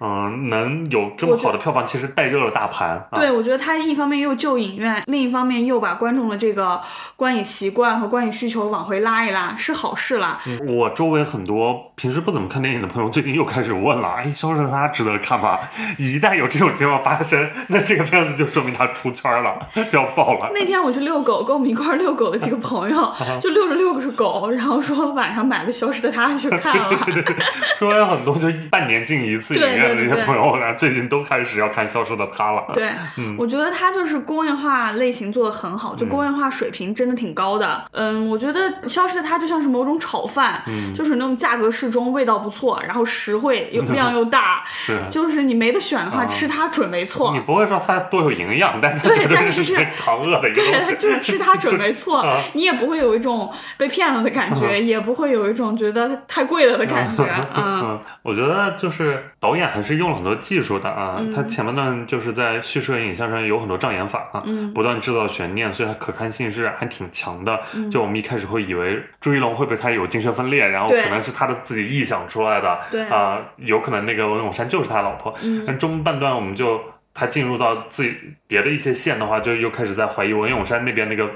[0.00, 2.90] 嗯，能有这么好的票房，其实带热了大盘。
[3.10, 6.80] 啊、对，我觉得它一方面又救影院，另一方面又把观众的这个
[7.16, 10.38] 观影习惯和观影需求往回拉一拉，是好事啦。
[10.68, 15.58] 我周围很多平时不怎么看电影的朋友，最近又开始问了：“哎，《消失的她》值得看吗？”
[15.98, 19.58] 一旦有这种情况发生，那这个片子就说明它出圈了，
[19.90, 20.50] 就要爆了。
[20.54, 26.88] 那天我去遛狗，跟我们一块儿遛狗的几个朋友， 就遛着遛着狗，然后说晚上买了《消失的她》去看了。
[27.06, 27.36] 对对对，
[27.78, 32.64] 说有很多就半年进一次影院 的那些朋友，我俩最近都开始要看《消失的她》了。
[32.74, 32.90] 对，
[33.36, 37.84] 我觉得它就是工业化类型做的很好，就工业化水平真的挺高的。
[37.92, 40.62] 嗯，我觉得《消失的她》就像是某种炒饭，
[40.94, 47.40] 就是那种价格适中、味道不错，然后实惠又 量又大，是 就是你没得选的话，吃它准没错你。
[47.40, 50.96] 不会说它多有营养，但是它对但是是扛饿的一个东对，西。
[50.98, 57.24] 就是吃它准没错啊，你也不会有一种被骗了的感觉，也不会有一种觉得太贵了的感觉，
[57.54, 57.78] 嗯。
[57.80, 61.20] 嗯，我觉得就是导演还是用了很多技术的啊。
[61.34, 67.60] 他前半段就是在叙事和影像上有很多障眼法啊，嗯不断制造悬念，所以它可看性是还挺强的。
[67.74, 75.34] 嗯就我们一开始会以为朱一龙会不会他有精神分裂，然后可能是他的自己臆想出来的，对啊、有可能那个文咏珊就是他老婆。
[75.42, 76.80] 嗯但中半段我们就。
[77.18, 78.14] 他进入到自己
[78.46, 81.28] 别的一些线的话，就又开始在怀疑文咏珊那边那个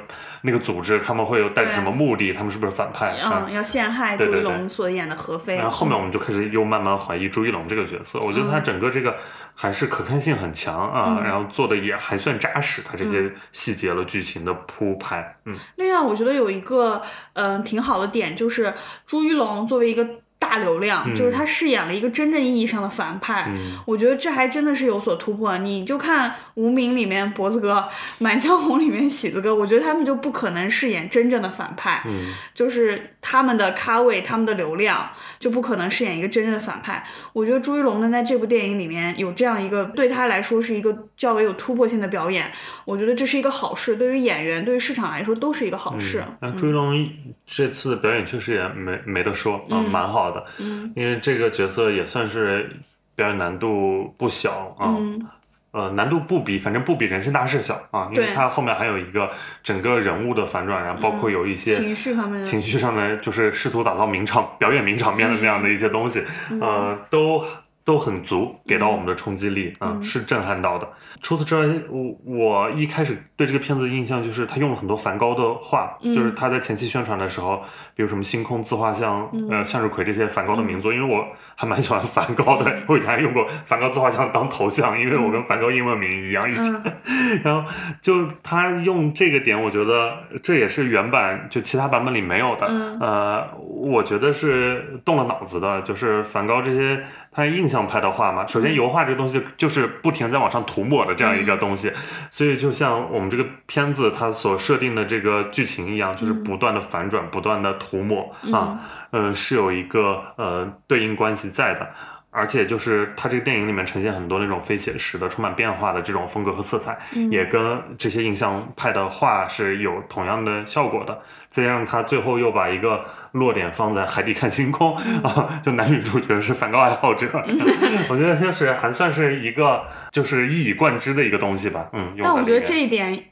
[0.43, 2.33] 那个组织，他们会有带着什么目的？
[2.33, 3.09] 他们是不是反派？
[3.19, 5.57] 啊嗯，要陷害朱一龙所演的何非。
[5.57, 9.17] 然后后面我们就开始又慢慢怀疑朱一龙这个角色，我觉得他整个这个
[9.57, 18.73] 还是可看性很强啊，嗯然后做的也还算扎实，他这些细节了剧情的铺排，嗯另外，我觉得有一个嗯、呃挺好的点，就是
[19.05, 20.07] 朱一龙作为一个
[20.43, 23.45] 大流量，嗯就是他饰演了一个真正意义上的反派。
[23.55, 25.57] 嗯我觉得这还真的是有所突破。
[25.59, 27.75] 你就看《无名》里面脖子哥，
[28.19, 37.05] 《满江红》里面喜子哥，我觉得他们就不可能饰演真正的反派，嗯就是他们的咖位、他们的流量就不可能饰演一个真正的反派。
[37.33, 42.51] 我觉得朱一龙呢，在这部电影里面有这样一个对他来说是一个较为有突破性的表演，
[42.85, 46.23] 我觉得这是一个好事，对于演员、对于市场来说都是一个好事。
[46.41, 47.09] 那朱一龙
[47.47, 50.93] 这次表演确实也没没得说啊，蛮好的，嗯。
[50.95, 52.71] 因为这个角色也算是
[53.15, 54.95] 表演难度不小啊。
[54.99, 55.27] 嗯。
[55.73, 58.35] 呃，难度不比，反正不比人生大事小啊，因为对。
[58.35, 59.31] 它后面还有一个
[59.63, 66.23] 整个人物的反转，然后包括有一些情绪方面的情绪上面，就是试图打造名场、表演名场面的那样的一些东西，
[66.61, 67.43] 呃，都
[67.85, 70.89] 都很足，给到我们的冲击力啊、是震撼到的。
[71.21, 77.63] 除此之外，我我一开始对这个片子的印象就是他用了很多梵高的画，就是他在前期宣传的时候，
[77.95, 86.65] 比如什么星空自画像、呃向日葵这些梵高的名作，因为我还蛮喜欢梵高的， 我以前还用过梵高自画像当头像，因为我跟梵高英文名一样以前。
[87.45, 87.69] 然后
[88.01, 92.67] 就他用这个点，我觉得这也是原版就其他版本里没有的。
[92.69, 92.99] 嗯。
[92.99, 98.47] 呃，我觉得是动了脑子的，就是梵高这些他印象派的画嘛。
[98.47, 101.91] 首先，油画这个东西就是不停在往上涂抹的这样一个东西，
[102.29, 108.79] 所以就像我们这个片子它所设定的这个剧情一样，就是不断的反转，不断的涂抹啊，
[109.11, 111.89] 呃，是有一个呃对应关系在的。
[112.35, 116.99] 而且就是它这个电影里面呈现很多那种非写实的、充满变化的这种风格和色彩，
[117.31, 121.21] 也跟这些印象派的画是有同样的效果的。
[121.53, 127.29] 再让他最后又把一个落点放在海底看星空、 啊，就男女主角是梵高爱好者，
[128.09, 131.87] 我觉得就是还算是一个就是一以贯之的一个东西吧。
[131.93, 133.23] 嗯，但我觉得这一点，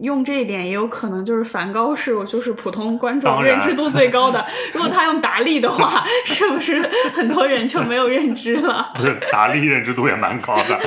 [0.00, 4.42] 用这一点也有可能就是梵高是我就是普通观众认知度最高的。
[4.72, 6.80] 如果他用达利的话，是不是
[7.12, 8.90] 很多人就没有认知了？
[8.94, 10.80] 不是达利认知度也蛮高的，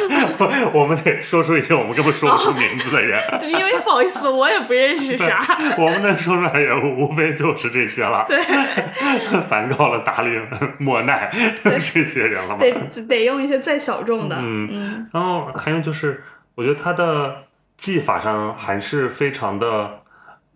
[0.74, 3.22] 我们得说出一些我们根本说不出名字的人。
[3.40, 5.46] 就因为不好意思，我也不认识啥。
[5.78, 8.26] 我们能说出来也无非就是这些了。
[8.28, 8.38] 对，
[9.48, 11.32] 梵高了、达令、莫奈，
[11.64, 12.58] 就是这些人了嘛。
[12.58, 14.36] 得得用一些再小众的。
[14.40, 16.24] 嗯嗯然后还有就是，
[16.56, 17.36] 我觉得他的
[17.78, 20.02] 技法上还是非常的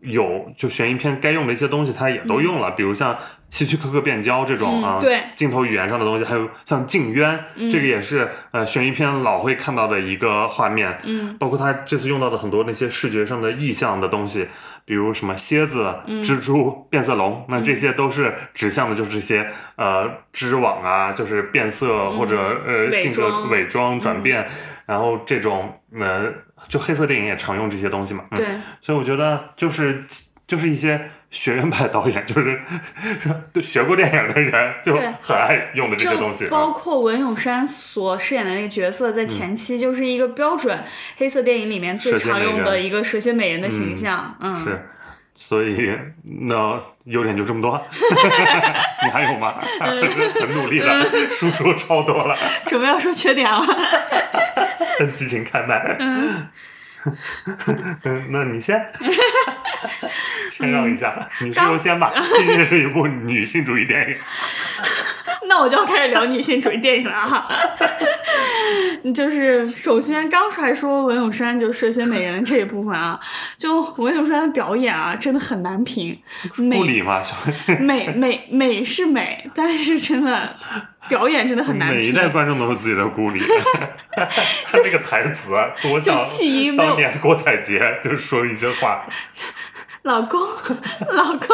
[0.01, 3.17] 有，就悬疑片该用的一些东西，他也都用了，比如像
[3.49, 7.39] 希区柯克变焦这种、啊，嗯对镜头语言上的东西，还有像镜渊，
[7.71, 14.49] 这个也是呃悬疑片老会看到的一个画面，嗯包括他这次用到的很多那些视觉上的意象的东西，
[14.85, 16.23] 比如什么蝎子、嗯。
[16.23, 24.47] 蜘蛛、变色龙，那这些都是指向的就是这些呃织网啊，就是变色或者呃性格伪装转变，
[24.85, 26.31] 然后这种呃
[26.69, 28.47] 就黑色电影也常用这些东西嘛，嗯，对，
[28.81, 30.05] 所以我觉得就是
[30.47, 32.61] 就是一些学院派导演，就是
[33.51, 40.77] 对学过电影的人就很爱用的这些东西包啊，括文咏珊所饰演的那个角色，在前期就是一个标准
[41.17, 44.37] 黑色电影里面最常用的一个蛇蝎美人的形象。
[44.39, 44.89] 嗯，是。
[45.35, 45.91] 所以
[46.47, 47.81] 那优点就这么多，
[49.03, 49.55] 你还有吗？
[49.81, 53.65] 很努力了，输出超多了，准备要说缺点了。
[55.11, 55.97] 激情开麦。
[55.99, 56.47] 嗯，
[58.29, 58.79] 那你先，
[60.49, 64.15] 谦让一下，女士优先吧， 毕竟是一部女性主义电影。
[65.47, 67.45] 那我就要开始聊女性主义电影了哈。
[69.13, 73.19] 就是首先刚才说文咏珊就蛇蝎美人这一部分啊，
[73.57, 76.17] 就文咏珊的表演啊，真的很难评。
[76.55, 77.35] 美不理嘛，小
[77.79, 80.55] 美美美是美，但是真的
[81.09, 82.13] 表演真的很难每一。
[82.13, 83.43] 代观众都是自己的孤里。
[84.71, 86.25] 他这个台词啊多像
[86.77, 89.05] 当年郭采洁就是说一些话，
[90.03, 90.39] 老公，
[91.11, 91.39] 老公，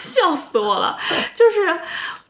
[0.00, 0.96] 笑死我了！
[1.34, 1.80] 就是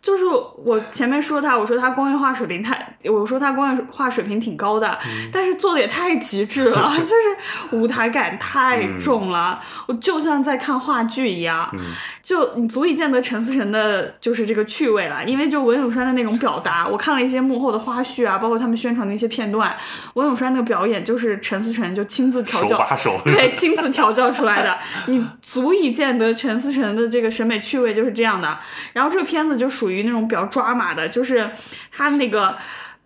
[0.03, 0.25] 就是
[0.57, 5.31] 我前面说他，我说他工业化水平太，我说他工业化水平挺高的，嗯。
[5.33, 11.81] 但是做的也太极致了， 就是舞台感太重了，我就像在看话剧一样，嗯。
[12.21, 19.77] 就你足以见得陈思诚的就是这个趣味了，因为就文咏珊的那种表达，我看了一些幕后的花絮啊，包括他们宣传的一些片段，
[20.15, 23.21] 文咏珊那个表演就是陈思诚就亲自调手教，把手。
[23.25, 28.59] 对，亲自调教出来的，你足以见得陈思诚的这个审美趣味就是这样的。
[28.93, 31.51] 然后这个片子就属于那种比较抓马的，就是
[31.91, 32.57] 他那个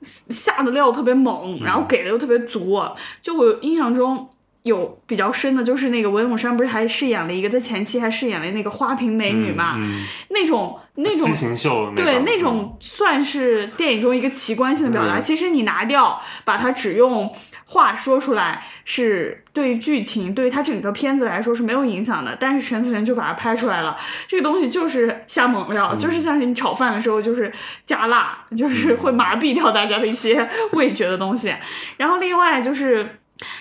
[0.02, 2.80] 下的料特别猛，然后给的又特别足。
[3.20, 4.28] 就我印象中
[4.62, 11.26] 有比较深的，就是那个文咏珊不是还饰演了一个在前期还饰演了那个花瓶美女嘛，嗯，那种那种
[11.96, 15.18] 对，种那种算是电影中一个奇观性的表达。
[15.18, 17.32] 嗯其实你拿掉，把它只用
[17.66, 22.36] 话说出来，是对于剧情，对于它整个片子来说是没有影响的。
[22.38, 27.52] 但是陈思诚就把它拍出来了，这个东西就是下猛料，嗯就是像是你炒饭的时候就是
[27.84, 31.54] 加辣，就是会麻痹掉大家的一些 味觉的东西。
[31.96, 33.18] 然后另外就是。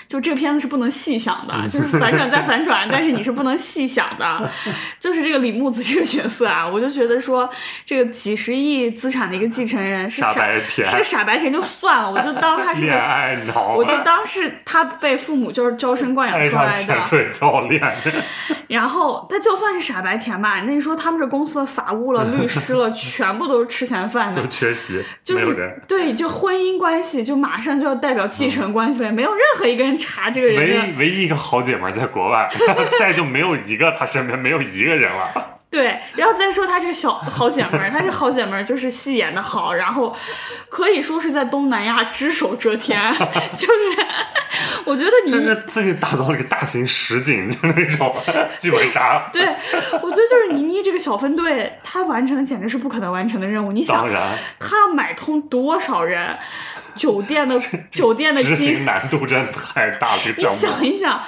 [0.08, 4.50] 就这个片子是不能细想的，就是反转再反转，但是你是不能细想的。
[5.00, 7.50] 就是这个李木子这个角色啊，我就觉得说，
[7.86, 16.74] 这个几十亿资产的一个继承人是傻傻白甜是傻白甜就算了，我就当他是恋个，爱脑，我就当是他被父母就是娇生惯养出来的。
[16.76, 17.82] 潜水教练，
[18.68, 25.56] 然后他就算是傻白甜吧，那你说他们这公司的法务了、律师了， 全部都是吃闲饭的都，缺席，就是。
[25.88, 32.50] 对，就婚姻关系就马上就要代表继承关系了，没有任何一个人查这个人唯唯一一个好姐们在国外，
[33.00, 35.60] 再就没有一个他身边没有一个人了。
[35.76, 40.16] 对，然后再说她这个小好姐妹儿，她这好姐妹儿就是戏演的好，然后
[40.70, 42.98] 可以说是在东南亚只手遮天，
[43.54, 44.08] 就是
[44.86, 48.16] 我觉得你就是自己打造了一个大型实景，就那种
[48.58, 49.30] 剧本杀。
[49.34, 49.44] 对，
[50.02, 53.74] 我觉得就是倪妮这个小分队，她完成的简直是不可能完成的任务。
[53.74, 54.24] 你想当，
[54.58, 56.38] 她要买通多少人？
[56.96, 57.60] 酒店的
[57.92, 60.78] 酒店的执经行难度真的太大了，这个你项目。
[60.78, 61.22] 想一想，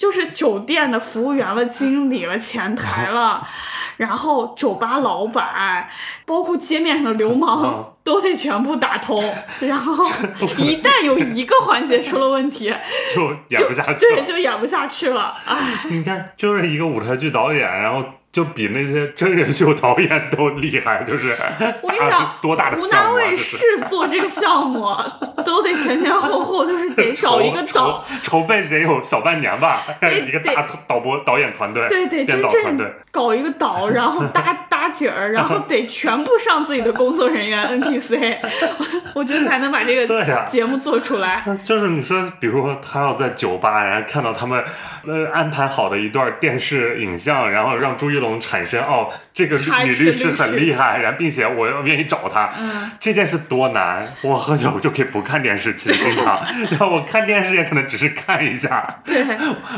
[0.00, 3.46] 就是酒店的服务员了、 经理了、前台了，
[3.98, 5.86] 然后酒吧老板，
[6.24, 9.22] 包括街面上的流氓嗯， 都得全部打通。
[9.60, 10.02] 然后
[10.56, 12.74] 一旦有一个环节出了问题，
[13.14, 15.36] 就演不下去对，就演不下去了。
[15.44, 15.58] 哎，
[15.90, 18.02] 你看，就是一个舞台剧导演，然后
[18.32, 21.34] 就比那些真人秀导演都厉害，就是
[21.82, 22.86] 我跟你讲，多大的湖！
[22.86, 23.58] 南卫视
[23.88, 24.86] 做这个项目
[25.44, 29.82] 都得前前后后，就是得 找一个导，筹筹备得有小半年吧，
[30.26, 32.92] 一个得大导播导演团队，对，对编真正导团队。
[33.12, 38.36] 搞一个导，然后搭 搭景儿，然后得全部上自己的工作人员 NPC，
[39.12, 41.44] 我觉得才能把这个节目做出来。
[41.64, 44.62] 就是你说，比如说他要在酒吧，然后看到他们
[45.04, 54.08] 呃安排好的一段电视影像，然后让朱一龙产生哦，这个女律师很厉害，然后并且我要愿意找她，嗯，这件事多难。
[54.22, 56.40] 我喝酒就可以不看电视，其实经常，
[56.70, 59.24] 然后我看电视也可能只是看一下， 对，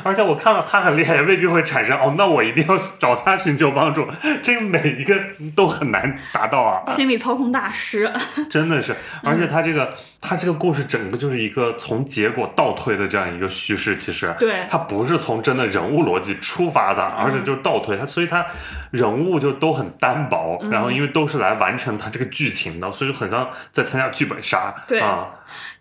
[0.05, 4.07] 而且我看到他很厉害，也未必会产生哦，那我一定要找他寻求帮助，
[4.43, 5.19] 这个每一个
[5.57, 6.83] 都很难达到啊。
[6.91, 8.13] 心理操控大师。
[8.51, 14.33] 真的是，而且他这个、他这个故事整个就是一个从结果倒推的这样一个叙事，其实。
[14.39, 14.65] 对。
[14.71, 18.47] 它不是从真的人物逻辑出发的，而且就是倒推它，所以它
[18.93, 20.71] 人物就都很单薄，嗯。
[20.71, 25.01] 然后因为都是来完成它这个剧情的，所以就很像在参加剧本杀，对。
[25.01, 25.27] 啊，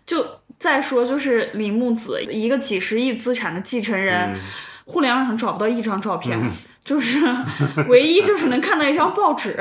[0.04, 0.26] 就
[0.58, 4.40] 再说，就是李木子，一个几十亿资产的继承人，嗯。
[4.84, 6.50] 互联网上找不到一张照片。
[6.84, 7.18] 就是
[7.88, 9.56] 唯一就是能看到一张报纸，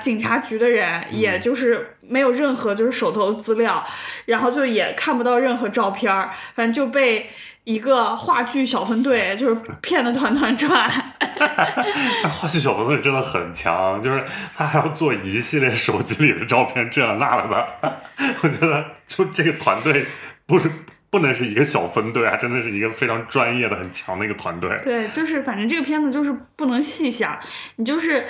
[0.00, 3.84] 警察局的人也就是没有任何就是手头的资料，
[4.26, 7.30] 然后就也看不到任何照片儿，反正就被
[7.64, 10.90] 一个话剧小分队就是骗得团团转。
[12.30, 14.24] 话剧小分队真的很强，就是
[14.54, 17.96] 他还要做一系列手机里的照片，这了那了的。
[18.42, 20.06] 我觉得就这个团队
[20.46, 20.70] 不是
[21.12, 24.80] 不能是一个小分队啊，真的是一个非常专业的、很强的一个团队。
[24.82, 27.38] 对，就是反正这个片子就是不能细想，
[27.76, 28.24] 你就是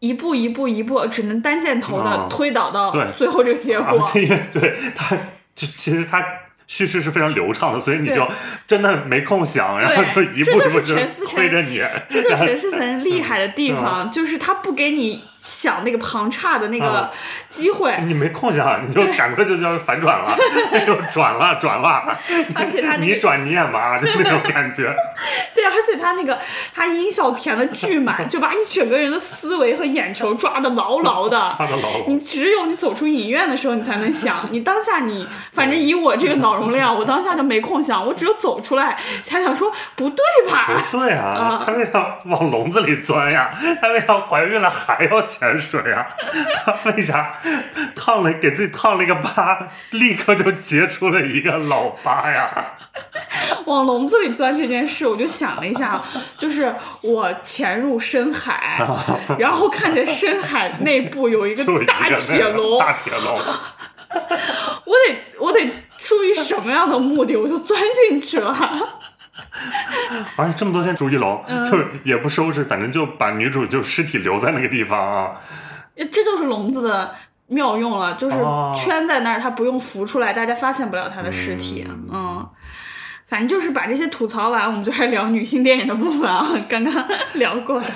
[0.00, 4.10] 一步一步一步，只能单箭头的嗯推导到最后这个结果。
[4.12, 5.16] 且因为对他，
[5.54, 6.22] 就其实他
[6.66, 8.28] 叙事是非常流畅的，所以你就
[8.66, 10.80] 真的没空想，然后就一步一步
[11.26, 17.10] 推着你，这就是陈思诚厉害的地嗯方，就是他不给你想那个旁岔的那个啊
[17.48, 20.36] 机会，你没空想，你就赶快就要反转了，
[20.86, 22.16] 就转了转了，
[22.54, 24.94] 而且他那个你转你也麻，就那种感觉。
[25.54, 26.38] 对，而且他那个
[26.74, 31.52] 他音效填的巨满，就把你整个人的思维和眼球抓的牢牢的。
[31.56, 34.48] 抓的牢你只有你走出影院的时候，你才能想。
[34.50, 40.68] 你当下你，反正以我这个脑容量，我当下就没空想，我只有走出来才想说不对吧？
[40.90, 43.50] 不对啊，他为啥往笼子里钻呀？
[43.80, 46.08] 他为啥怀孕了还要潜水啊？
[46.64, 47.34] 他为啥
[47.94, 52.72] 烫了给自己烫了一个疤， 立刻就结出了一个老疤呀？
[53.66, 56.02] 往笼子里钻这件事，我就想了一下，
[56.38, 58.80] 就是我潜入深海，
[59.38, 63.38] 然后看见深海内部有一个大铁笼，大铁笼，
[64.84, 68.54] 我得我得出于什么样的目的，我就钻进去了。
[70.36, 75.40] 而且这么多天住一龙嗯就是也不收拾，反正就把女主就尸体留在那个地方啊。
[75.96, 77.14] 这就是笼子的
[77.48, 81.86] 妙用了，就是哦圈在那儿，它不用浮出来，大家发现不了它的尸体。
[81.88, 82.48] 嗯
[83.28, 87.86] 反正就是把这些吐槽完，我们就来聊女性电影的部分啊，刚刚聊过的。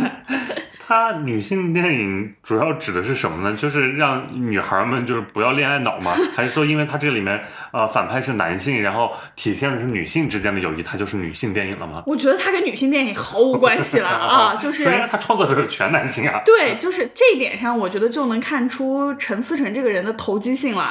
[0.87, 3.57] 它女性电影主要指的是什么呢？
[3.61, 6.15] 就是让女孩们就是不要恋爱脑吗？
[6.37, 12.03] 还是说因为它这里面呃反派是男性，然后体现的是女性之间的友谊，它就是女性电影了吗？
[12.07, 16.41] 我觉得它跟女性电影毫无关系了 啊，就是因为它创作者是全男性啊。
[16.45, 20.91] 对，就是这一点上，我觉得就能看出陈思诚这个人的投机性了。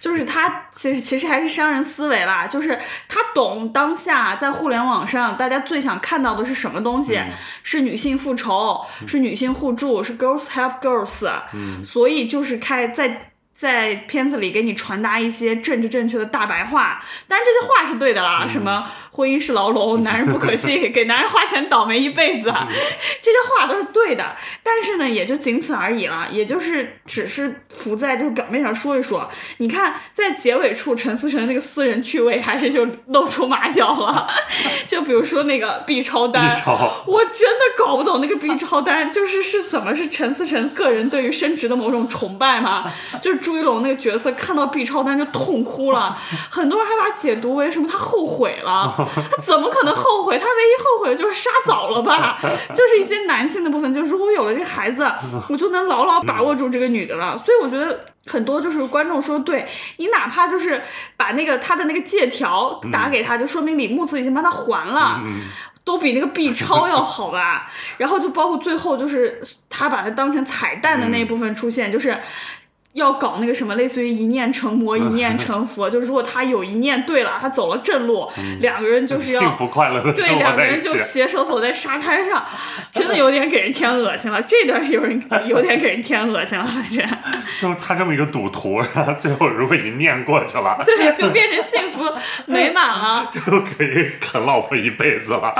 [0.00, 2.78] 就是他其实其实还是商人思维啦，就是
[3.08, 7.18] 他懂当下在互联网上大家最想看到的是什么东西，
[7.62, 13.32] 是女性复仇，是女性互助，是 girls help girls，、所以就是开在。
[13.58, 22.54] 在片子里给你传达一些政治正确的大白话，当然这些话是对的啦，什么婚姻是牢笼，男人不可信，给男人花钱倒霉一辈子，
[23.20, 24.36] 这些话都是对的。
[24.62, 29.28] 但是呢，也就仅此而已了，也就是只是浮在就是表面上说一说。
[29.56, 34.28] 你看，在结尾处，陈思诚那个私人趣味还是就露出马脚了。
[34.86, 36.54] 就比如说那个 B 超单，
[37.06, 42.88] 我真的搞不懂那个 B 超单就是是怎么是陈思诚个人对于升职的某种崇拜吗？
[43.20, 43.47] 就是。
[43.48, 46.14] 朱一龙那个角色看到 B 超单就痛哭了，
[46.50, 48.92] 很多人还把解读为什么他后悔了？
[48.94, 50.38] 他怎么可能后悔？
[50.38, 52.38] 他唯一后悔的就是杀早了吧？
[52.76, 55.10] 就是一些男性的部分，就是如果有了这个孩子，
[55.48, 57.38] 我就能牢牢把握住这个女的了。
[57.38, 60.82] 所以我觉得很多就是观众说，对你哪怕就是
[61.16, 65.22] 把那个他的那个借条打给他，就说明李木子已经帮他还了，
[65.84, 67.66] 都比那个 B 超要好吧？
[67.96, 69.40] 然后就包括最后就是
[69.70, 72.14] 他把它当成彩蛋的那一部分出现，就是。
[72.94, 75.88] 要搞那个什么，类似于一念成魔，一念成佛。
[75.90, 78.28] 就如果他有一念对了，他走了正路，
[78.60, 82.44] 两个人就是要幸福快乐的对，两个人就携手走在沙滩上，
[82.90, 84.42] 真的有点给人添恶心了。
[84.42, 87.06] 这段有人有点给人添恶心了，反正。
[87.60, 92.04] 就是他这么一个赌徒，然后最后如果一念过去了，对，就变成幸福
[92.46, 95.54] 美满了，就可以啃老婆一辈子了。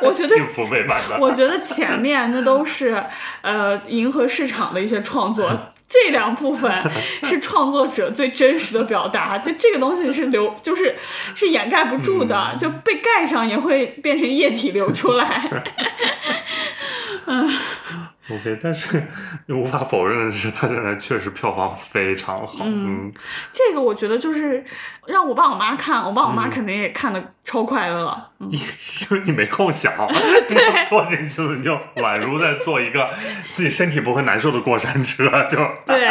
[0.00, 1.18] 我觉得幸福美满的。
[1.18, 3.02] 我觉得前面那都是
[3.42, 5.50] 呃迎合市场的一些创作。
[5.88, 6.72] 这两部分
[7.24, 10.96] 是创作者最真实的表达，就这个东西是流，就是
[11.34, 15.42] 是掩盖不住的，就被盖上也会变成液体流出来。
[17.26, 17.50] 嗯。
[18.30, 19.02] OK，但是
[19.48, 22.64] 无法否认的是，他现在确实票房非常好。
[22.64, 23.12] 嗯，
[23.52, 24.64] 这个我觉得就是
[25.06, 28.18] 让我爸我妈看，我爸我妈肯定也看的超快乐。
[28.48, 28.58] 因
[29.10, 29.92] 为你没空想，
[30.48, 30.56] 你，
[30.88, 33.10] 坐进去了你就宛如在坐一个
[33.50, 36.10] 自己身体不会难受的过山车，就对，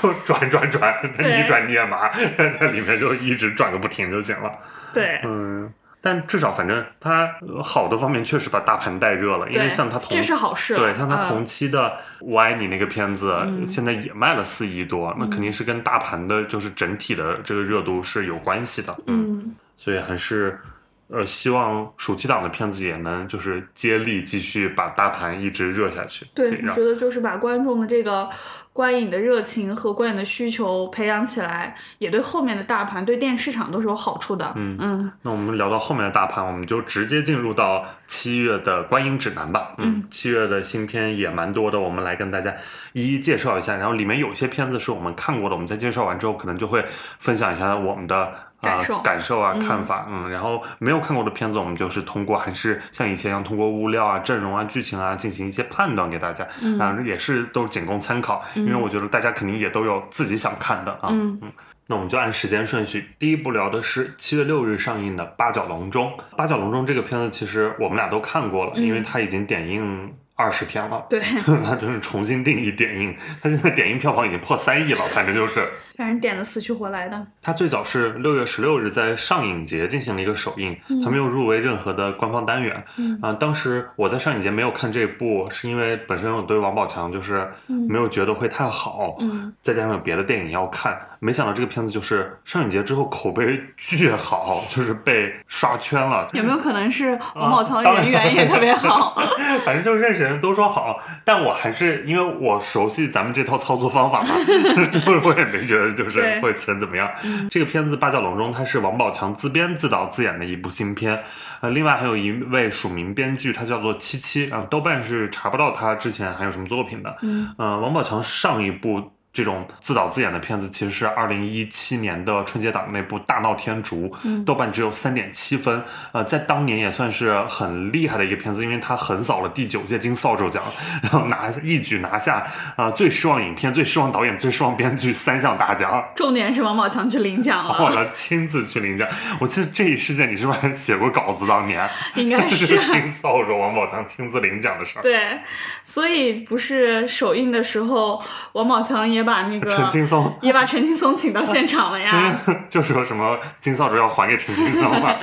[0.00, 4.50] 就转转转，你转你也麻，在里面就一直转个不停就行了。
[4.94, 5.70] 对，嗯。
[6.06, 7.28] 但至少，反正它
[7.64, 11.88] 好的方面确实把大盘带热了，因为像它同这是好事，对，像它同期的
[12.20, 13.36] 《我爱你》那个片子，
[13.66, 20.60] 现在也卖了四亿多，那肯定是跟大盘的，就是整体的这个热度是有关系的，嗯，所以还是。
[21.08, 26.26] 呃，希望暑期档的片子也能就是接力继续把大盘一直热下去。
[26.34, 28.28] 对，我觉得就是把观众的这个
[28.72, 34.52] 观影的热情和观影的需求培养起来，也对后面的大盘、对电影市场都是有好处的。
[34.56, 35.12] 嗯嗯。
[35.22, 39.74] 那我们聊到后面的大盘，我们就直接进入到七月的观影指南吧。
[39.78, 42.52] 嗯，七月的新片也蛮多的，我们来跟大家
[42.94, 43.76] 一一介绍一下。
[43.76, 46.84] 然后里面有些片子是我们看过的，我们在介绍完之后，可能就会
[47.20, 48.45] 分享一下我们的。
[48.66, 49.00] 感受。
[49.00, 56.44] 感受啊，看法，嗯，然后没有看过的片子，我们就是通过还是像以前一样，通过物料啊、阵容啊、剧情啊进行一些判断给大家，
[56.78, 61.40] 啊，也是都仅供参考，因为我觉得大家肯定也都有自己想看的啊，嗯，
[61.86, 70.12] 那我们就按时间顺序，第一部聊的是七月六日上映的《八角笼中》，《八角笼中》这个片子其实我们俩都看过了，因为它已经点映。
[70.36, 71.18] 二十天了，对，
[71.64, 73.16] 他真是重新定义点映。
[73.42, 75.66] 他现在点映票房已经破三亿了，反正就是，
[75.96, 77.26] 反正点的死去活来的。
[77.40, 82.84] 他最早是六月十六日在上影节进行了一个首映，他没有入围任何的官方单元。
[83.22, 91.00] 啊，当时我在上影节没有看这部，是因为本身我对王宝强就是没有觉得会太好，嗯，再加上有别的电影要看。
[91.18, 96.28] 没想到这个片子就是上影节之后口碑巨好，就是被刷圈了。
[96.34, 99.16] 有没有可能是王宝强的人缘也特别好？
[99.64, 104.28] 反正就认识人都说好，但我还是因为我熟悉咱们这套操作方法嘛，
[105.24, 107.10] 我也没觉得就是会成怎么样。
[107.50, 111.22] 这个片子《八角笼中》它是王宝强自编自导自演的一部新片，
[111.60, 117.16] 呃，另外还有一位署名编剧，他叫做七七啊，豆瓣是查不到他之前还有什么作品的。
[117.22, 119.12] 嗯，呃，王宝强上一部。
[119.36, 124.08] 这种自导自演的片子其实是二零一七年的春节档那部《大闹天竺》，
[124.46, 130.62] 豆瓣只有三点七分，呃，在当年也算是很厉害的一个片子，因为它横扫了第九届金扫帚奖，
[131.02, 136.02] 然后拿一举拿下啊最失望影片、最失望导演、最失望编剧三项大奖。
[136.14, 139.06] 重点是王宝强去领奖了，我亲自去领奖。
[139.38, 141.46] 我记得这一事件，你是不是还写过稿子？
[141.46, 145.02] 当年 应该是金扫帚王宝强亲自领奖的事儿。
[145.02, 145.42] 对，
[145.84, 149.25] 所以不是首映的时候，王宝强也。
[149.26, 150.32] 把那个陈劲松。
[150.40, 152.34] 也把陈劲松请到现场了呀，
[152.70, 155.14] 就说什么金扫帚要还给陈劲松嘛，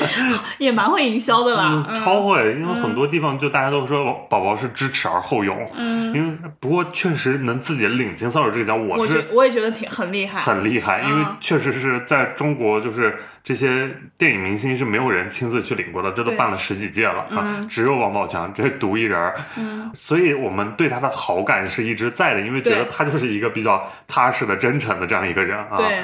[0.58, 19.36] 也蛮会营销的啦，超会，因为很多地方就大家都说宝宝是知耻而后勇，嗯，因为不过确实能自己领金扫帚这个奖，我是我也觉得挺很厉害，很厉害，因为确实是在中国就是这些电影明星是没有人亲自去领过的，这都办了十几届了啊，嗯只有王宝强这是独一人儿。
[19.56, 25.76] 嗯所以我们对他的好感是一直在的，因为觉得他就是一个比较踏实的、真诚的这样一个人啊。
[25.76, 26.02] 对，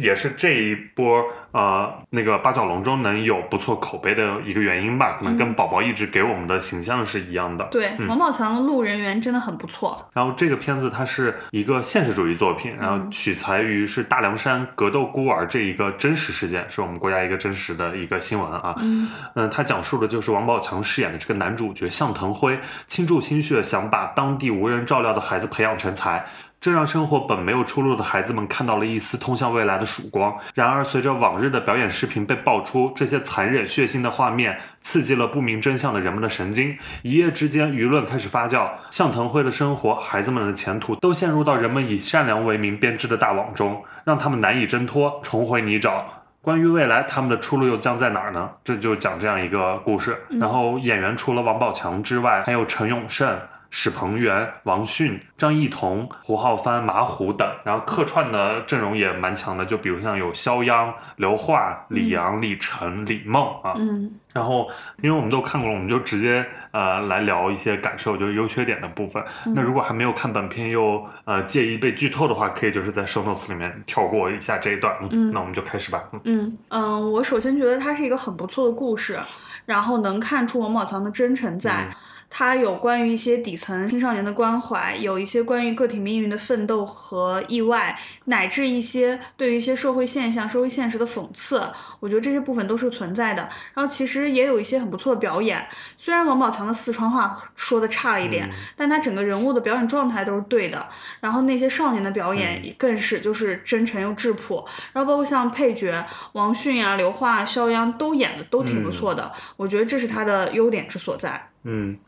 [0.00, 7.64] 也是这一波呃那个八角笼中能有不错口碑的一个原因吧，可能嗯跟宝宝一直给我们的形象是一样的。
[7.70, 10.08] 对，王宝强的路人缘真的很不错。
[10.12, 18.74] 然后这个片子它是一个现实主义作品，然后嗯取材于是大凉山格斗孤儿这一个真实事件，是我们国家一个真实的一个新闻啊。
[18.80, 26.26] 嗯嗯，它讲述的就是王宝强饰演的这个男主角向腾辉倾注心血，想把当地无人照料的孩子培养成才。
[26.60, 30.36] 这让生活本没有出路的孩子们看到了一丝通向未来的曙光。
[30.54, 36.76] 然而，随着往日的表演视频被爆出，这些残忍血腥的画面刺激了不明真相的人们的神经。
[37.02, 46.02] 一夜之间，舆论开始发酵，向腾辉的生活、孩子们的前途都陷入到人们以善良为名编织的大网中，让他们难以挣脱，重回泥沼。
[46.42, 48.50] 关于未来，他们的出路又将在哪儿呢？
[48.64, 50.16] 这就讲这样一个故事。
[50.40, 53.38] 然后演员除了王宝强之外，还有陈永胜。
[53.70, 63.74] 史鹏元、王迅、张艺彤、胡浩帆、马虎等，然后客串的阵容也蛮强的，就比如像有肖央、刘桦、李阳、李晨、李梦啊。
[63.76, 64.68] 嗯然后，
[65.02, 69.20] 因为我们都看过了，我们就直接呃来聊一些感受，就是优缺点的部分。
[69.46, 74.94] 那如果还没有看本片又呃介意被剧透的话，可以就是在 show notes 里面跳过一下这一段。
[75.10, 76.04] 嗯，那我们就开始吧。
[76.12, 79.18] 嗯嗯嗯，我首先觉得它是一个很不错的故事，
[79.64, 81.88] 然后能看出王宝强的真诚在。
[81.90, 81.96] 嗯
[82.30, 91.62] 它有关于一些底层青少年的关怀，有一些关于个体命运的奋斗和意外，乃至一些对于一些社会现象、社会现实的讽刺，
[92.00, 93.42] 我觉得这些部分都是存在的。
[93.74, 95.66] 然后其实也有一些很不错的表演，
[95.96, 100.86] 虽然王宝强的四川话说的差了一点，但他整个人物的表演状态都是对的。
[101.20, 111.50] 然后那些少年的表演更是就是真诚又质朴，然后包括像配角王迅啊、刘桦、肖央都演的都挺不错的，我觉得这是他的优点之所在。
[111.64, 111.98] 嗯，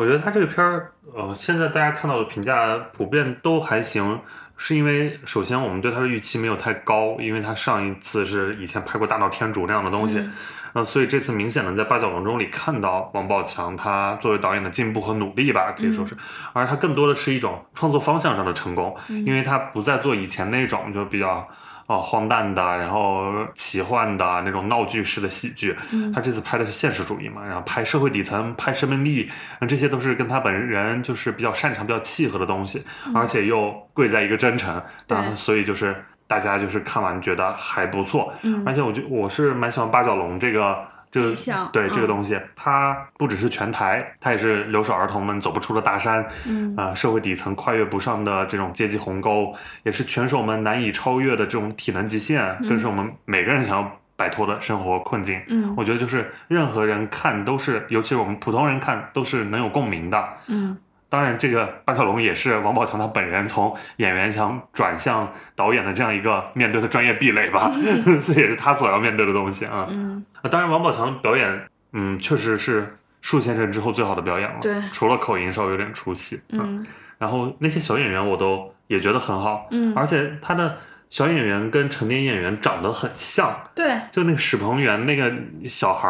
[0.00, 4.18] 我觉得他这个片儿，呃，现在大家看到的评价普遍都还行，
[4.56, 10.20] 是因为首先我们对他的预期没有太高，因为他上一次是以前拍过《大闹天竺》那样的东西。
[10.20, 10.32] 嗯
[10.72, 16.16] 呃，所以这次明显的在八角笼中里看到王宝强他作为导演的进步和努力吧，可以说是，
[16.54, 21.46] 而他更多的是一种创作方向上的成功，因为他不再做以前那种就比较
[21.90, 25.76] 哦荒诞的，然后奇幻的那种闹剧式的喜剧，
[26.14, 29.28] 他这次拍的是现实主义嘛，然后拍社会底层，拍生命力，
[29.60, 35.96] 那这些都是跟他本人就是比较擅长、比较契合的东西，而且又贵在一个真诚对啊，所以就是。
[36.30, 40.78] 大家就是看完觉得还不错，嗯而且我就我是蛮喜欢八角笼这个
[41.10, 41.34] 这个
[41.72, 49.52] 对这个嗯东西，它不只是全台，它也是留守儿童们走不出的大山，嗯啊、社会底层跨越不上的这种阶级鸿沟，
[49.82, 55.40] 也是拳手们难以超越的这种体能极限，更是我们每个人想要摆脱的生活困境。
[55.48, 60.28] 嗯我觉得就是任何人看都是，尤其是我们普通人看都是能有共鸣的。
[60.46, 60.76] 嗯
[61.10, 67.68] 当然，这个八小龙也是王宝强他本人从演员想转向导演的这样一个面对的专业壁垒吧，
[68.24, 69.86] 这也是他所要面对的东西啊。
[69.90, 74.56] 嗯啊当然，王宝强表演，嗯，确实是树先生之后最好的表演了。
[74.62, 76.86] 对除了口音稍微有点出戏，嗯
[77.18, 80.78] 然后那些小演员我都也觉得很好，嗯，而且他的
[81.10, 85.30] 小演员跟成年演员长得很像，对，就那个史鹏元那个
[85.68, 86.08] 小孩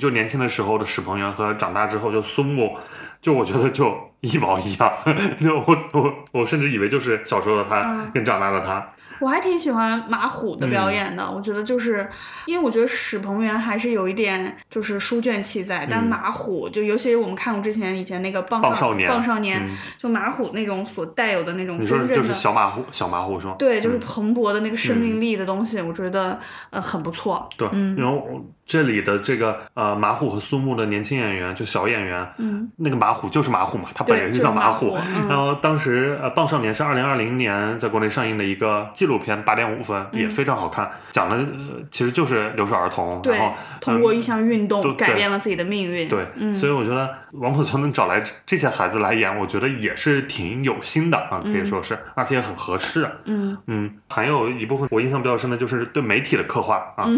[0.00, 2.76] 就年轻的时候的史鹏元和长大之后就苏木，
[3.20, 4.90] 就我觉得就一毛一样，
[5.38, 8.10] 就我我我甚至以为就是小时候的他嗯。
[8.14, 12.08] 跟长大的他，我还挺喜欢马虎的表演嗯的，我觉得就是
[12.46, 16.08] 因为我觉得史鹏元还是有一点就是书卷气在，但嗯。
[16.08, 19.76] 马虎就尤其是我们看过之前以前那个棒棒少年棒少年，嗯。
[19.98, 23.56] 就马虎那种所带有的那种真正的就是小马虎小马虎是吗？
[23.58, 24.00] 对，就是嗯。
[24.00, 26.38] 蓬勃的那个生命力的东西，我觉得
[26.70, 27.48] 呃很不错。
[27.56, 27.96] 对，嗯。
[27.96, 28.24] 然后
[28.64, 34.96] 这里的这个呃马虎和苏木的年轻演员，就小演员，嗯，那个马虎就是马虎嘛，他本对人就叫就是马虎。
[34.96, 35.28] 嗯。
[35.28, 41.46] 然后当时呃《棒少年》是二零二零年在国内上映的一个纪录片，八点五分，也非常好看，讲的、呃
[41.90, 46.08] 其实就是留守儿童，然后，通过一项运动改变了自己的命运。
[46.08, 46.54] 对，嗯。
[46.54, 53.10] 所以我觉得王宝强能找来这些孩子来演，我觉得也是挺有心的啊，可以说是，而且也很合适。
[53.24, 53.56] 嗯。
[53.66, 57.08] 嗯，还有一部分我印象比较深的就是对媒体的刻画啊，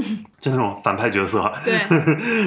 [0.40, 1.74] 就那种反派角色，对，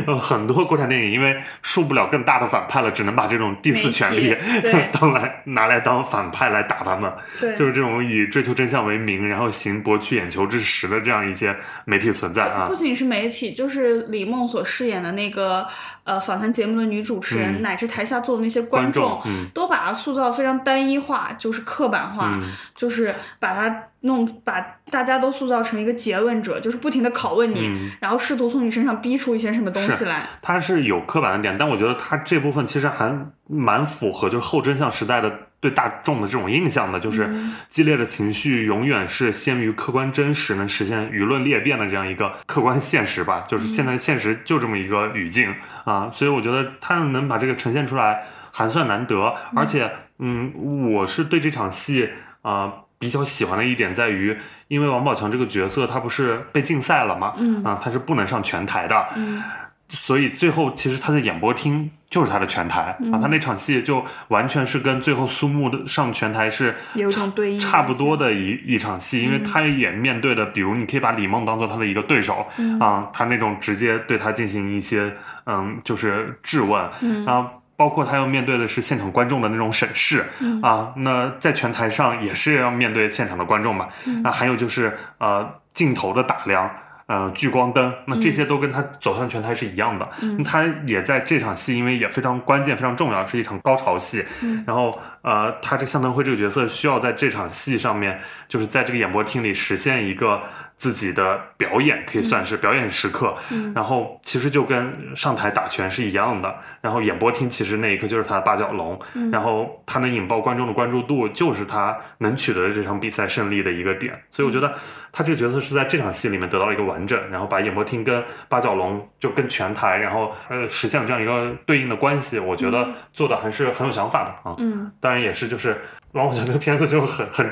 [0.08, 11.54] 呃 很多国产电影因为树不了更大的反派了，只能把这种第四权力媒体对 当来拿来当反派来打他们，对，就是这种以追求真相为名，然后行博取眼球之实的这样一些
[11.84, 12.68] 媒体存在啊。
[12.70, 12.78] 不。
[12.78, 15.66] 仅是媒体，就是李梦所饰演的那个
[16.04, 19.48] 呃访谈节目的女主持人，嗯乃至台下坐的那些观观众，嗯。
[19.54, 22.44] 都把它塑造非常单一化，就是刻板化，嗯。
[22.76, 24.60] 就是把它弄把
[24.92, 30.28] 大家都塑造成一个诘问者，就是不停的拷问你，然后试图从你身上逼出一些什么东西来。
[30.42, 33.14] 它是有刻板的点，但我觉得它这部分其实还
[33.48, 37.28] 蛮符合就是后真相时代的对大众的这种印象的，就是
[37.68, 43.44] 激烈的情绪永远是先于客观真实，能实现舆论裂变的这样一个客观现实吧。
[43.50, 45.54] 就是现在现实就这么一个语境
[45.88, 52.10] 啊，所以我觉得他能把这个呈现出来还算难得，而且嗯，我是对这场戏
[52.44, 52.74] 啊。
[53.00, 54.36] 比较喜欢的一点在于，
[54.70, 57.36] 因为王宝强这个角色他不是被禁赛了吗？
[57.38, 57.64] 嗯。
[57.64, 59.44] 啊，他是不能上拳台的，嗯，
[59.88, 72.48] 所以最后其实他的演播厅就是他的全台啊，他那场戏就完全是跟最后苏木的上全台是有种对应差不多的一一场戏，因为他也面对的，比如你可以把李梦当做他的一个对手
[72.80, 75.16] 啊，他那种直接对他进行一些
[75.48, 76.80] 嗯就是质问
[77.26, 77.52] 啊。
[77.78, 80.24] 包括他要面对的是现场观众的那种审视
[80.64, 83.88] 啊，那在拳台上也是要面对现场的观众嘛，
[84.24, 86.68] 那还有就是呃镜头的打量，
[87.06, 90.10] 呃聚光灯，那这些都跟他走向拳台是一样的。
[90.44, 94.26] 他也在这场戏，因为也非常关键、非常重要，是一场高潮戏。
[94.66, 100.42] 然后呃，他这向腾辉这个角色需要在这场戏上面，就是在这个演播厅里实现一个。
[100.78, 103.36] 自己的表演可以算是表演时刻，
[103.74, 106.56] 然后其实就跟上台打拳是一样的。
[106.82, 108.98] 然后演播厅其实那一刻就是他的八角笼，
[109.32, 114.14] 然后他能引爆观众的关注度，就是他能取得这场比赛胜利的一个点。
[114.30, 114.72] 所以我觉得
[115.12, 122.38] 他这个角色是在这场戏里面得到了一个完整，然后把演播厅跟八角笼就跟全台，然后呃实现了这样一个对应的关系。
[122.38, 124.56] 我觉得做的还是很有想法的啊。
[124.60, 125.76] 嗯，当然也是就是
[126.12, 127.52] 王宝强这个片子就很很。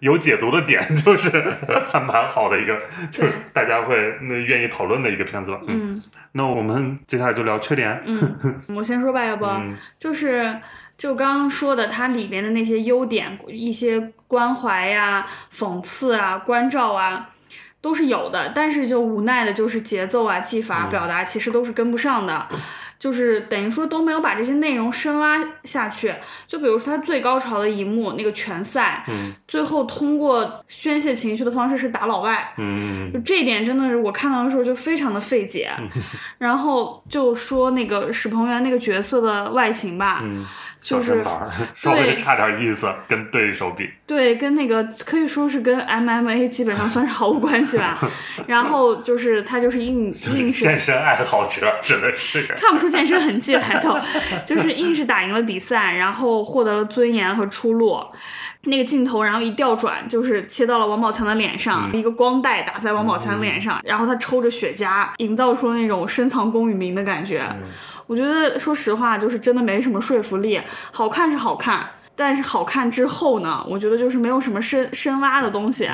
[0.00, 1.30] 有解读的点 就是
[1.90, 2.78] 还蛮好的一个，
[3.10, 5.60] 就是大家会那愿意讨论的一个片子吧。
[5.66, 6.02] 嗯，
[6.32, 8.02] 那我们接下来就聊缺点。
[8.04, 9.46] 嗯， 我先说吧，要不
[9.98, 10.56] 就是
[10.96, 17.30] 就刚刚说的它里边的那些优点，一些关怀呀、讽刺啊、关照啊。
[17.80, 22.48] 都是有的，但是就无奈的就是节奏啊、技法、表达其实都是跟不上的，
[23.04, 26.10] 就是等于说都没有把这些内容深挖下去。
[26.46, 29.04] 就比如说他最高潮的一幕那个拳赛，
[29.46, 32.54] 最后通过宣泄情绪的方式是打老外，
[33.12, 35.70] 就这一点真的是我看到的时候就非常的费解。
[36.38, 40.24] 然后就说那个史鹏元那个角色的外形吧。
[40.80, 41.24] 就是
[41.74, 47.98] 稍微差点意思，跟对手比，对，跟那个可以说是跟 MMA 基本上算是毫无关系吧。
[48.46, 53.98] 然后就是他就是硬硬是健身爱好者，真的是看不出健身痕迹来都，
[54.44, 58.00] 就是硬是打赢了比赛，然后获得了尊严和出路。
[58.66, 67.46] 那个镜头，然后一调转，就是切到了王宝强的脸上，一个光带打在王宝强脸上，然后他抽着雪茄，营造出那种深藏功与名的感觉。
[68.06, 70.60] 我觉得说实话，就是真的没什么说服力。
[70.92, 75.88] 好看是好看，但是好看之后呢，我觉得就是没有什么深深挖的东西。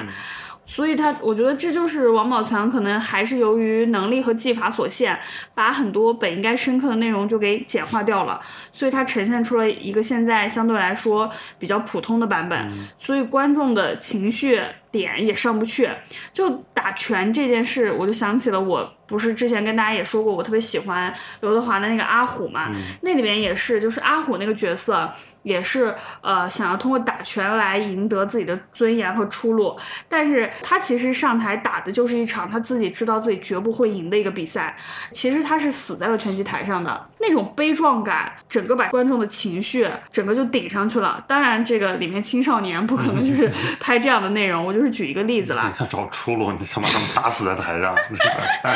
[0.70, 5.18] 所以他，我觉得这就是王宝强可能还是由于能力和技法所限，
[5.52, 8.40] 把很多本应该深刻的内容就给简化掉了。
[8.70, 12.70] 所以他呈现出了一个现在相对来说比较普通的版本。
[12.96, 14.62] 所以观众的情绪
[14.92, 15.88] 点也上不去。
[16.32, 18.94] 就打拳这件事，我就想起了我。
[19.08, 22.70] 不是之前跟大家也说过，我特别喜欢刘德华的那个阿虎嘛？
[23.00, 25.10] 那里面也是，就是阿虎那个角色
[25.42, 29.76] 也是，呃，想要通过打拳来赢得自己的尊严和出路。
[30.08, 34.76] 但是他其实上台打的就是一场他自己知道自己绝不会赢的一个比赛。
[35.12, 41.22] 其实他是死在了拳击台上的那种悲壮感，整个把观众的情绪整个就顶上去了。
[41.26, 45.72] 当然，这个里面青少年不可能就是 拍这样的内容，我就是举一个例子了。
[45.78, 47.96] 你找出路，你想把他们打死在台上。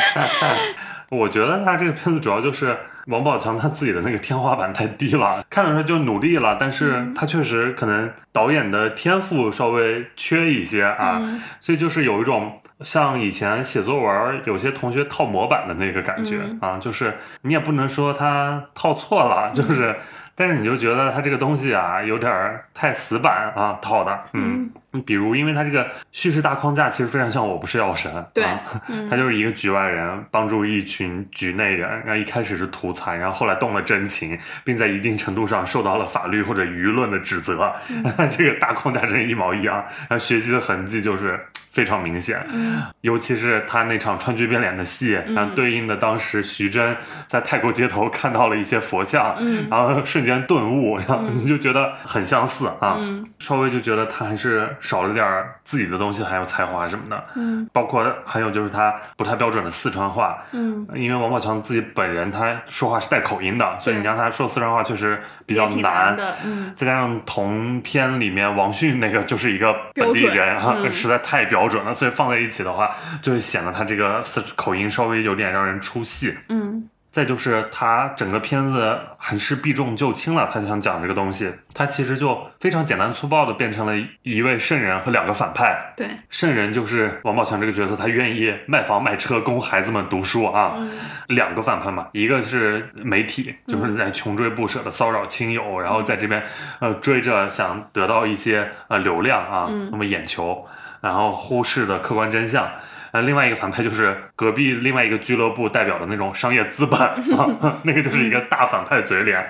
[1.09, 2.75] 我觉得他这个片子主要就是
[3.07, 11.21] 王宝强他自己的那个天花板太低了，看得出来就努力了，但是他确实可能导演的天赋稍微缺一些啊，
[11.59, 19.95] 所以就是有一种像以前写作文有些同学套模板的那个感觉啊，就是你也不能说他套错了，就是。
[20.35, 24.69] 但是你就觉得他这个东西啊，有点太死板啊，套的，嗯，
[25.05, 28.43] 比如因为他这个叙事大框架其实非常像《我不是药神》，对，
[29.09, 37.73] 他就是一个局外人帮助一群局内人，然后一开始是图财，然后后来动了真情，并在一定程度上受到了法律或者舆论的指责，
[38.29, 39.75] 这个大框架真一毛一样，
[40.09, 41.39] 然后学习的痕迹就是。
[41.75, 42.81] 非常明显，嗯。
[43.01, 46.95] 尤其是他那场川剧变脸的戏，然后对应的当时徐峥
[47.27, 49.67] 在泰国街头看到了一些佛像，嗯。
[49.69, 53.27] 然后瞬间顿悟，然后你就觉得很相似啊，嗯。
[53.39, 57.67] 稍微就觉得他还是少了点儿自己的东西，还有才华什么的，嗯。
[57.73, 66.15] 包括还有就是他不太标准的四川话，嗯，因为王宝强自己本人他说话是带口音的，所以你让他说四川话确实比较难。
[66.15, 66.71] 的，嗯。
[66.73, 70.57] 再加上同片里面王迅那个就是一个本地人
[70.93, 76.33] 实在太标准了，所以放在一起的话，就会显得他这个四口音稍微有点让人出戏。
[76.49, 83.93] 嗯再就是他整个片子还是避重就轻了，他想讲这个东西，他其实就非常简单粗暴的变成了
[84.23, 85.93] 一位圣人和两个反派。
[85.95, 90.73] 对，圣人就是王宝强这个角色，他愿意卖房卖车供孩子们读书啊。
[90.75, 90.91] 嗯
[91.29, 96.43] 两个反派嘛，一个是媒体，就是在穷追不舍的骚扰亲友，然后在这边
[96.79, 100.67] 呃追着想得到一些呃流量啊，嗯那么眼球，
[101.05, 102.67] 然后忽视的客观真相。
[103.11, 106.99] 呃，另外一个反派就是隔壁另外一个俱乐部代表的那种商业资本
[107.37, 109.49] 啊，那个就是一个大反派嘴脸，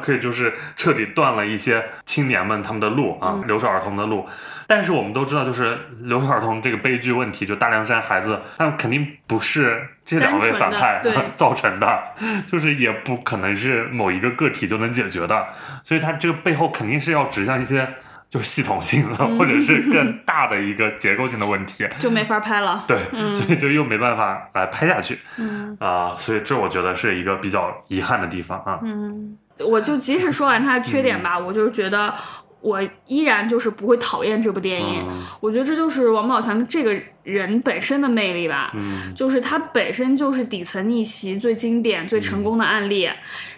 [0.00, 4.26] 可以就是彻底断了一些青年们他们的路啊，留守儿童的路。
[4.66, 11.02] 但是我们都知道，就是留守儿童这个悲剧问题，就大凉山孩子，他们肯定不是这两位反派
[11.36, 12.02] 造成的，
[12.50, 15.48] 就是也不可能是某一个个体就能解决的，
[15.82, 17.86] 所以他这个背后肯定是要指向一些
[18.32, 21.86] 就是系统性的，或者是更大的一个结构性的问题。
[21.98, 22.82] 就没法拍了。
[22.88, 22.96] 对，
[23.34, 28.80] 所以就又没办法来拍下去嗯啊、所以这我觉得是一个比较遗憾的地方啊。
[28.82, 32.14] 嗯，我就即使说完它的缺点吧，我就是觉得
[32.62, 35.06] 我依然就是不会讨厌这部电影。
[35.10, 38.72] 嗯我觉得这就是王宝强这个人本身的魅力吧。
[38.74, 43.08] 嗯就是他本身就是底层逆袭最经典、最成功的案例，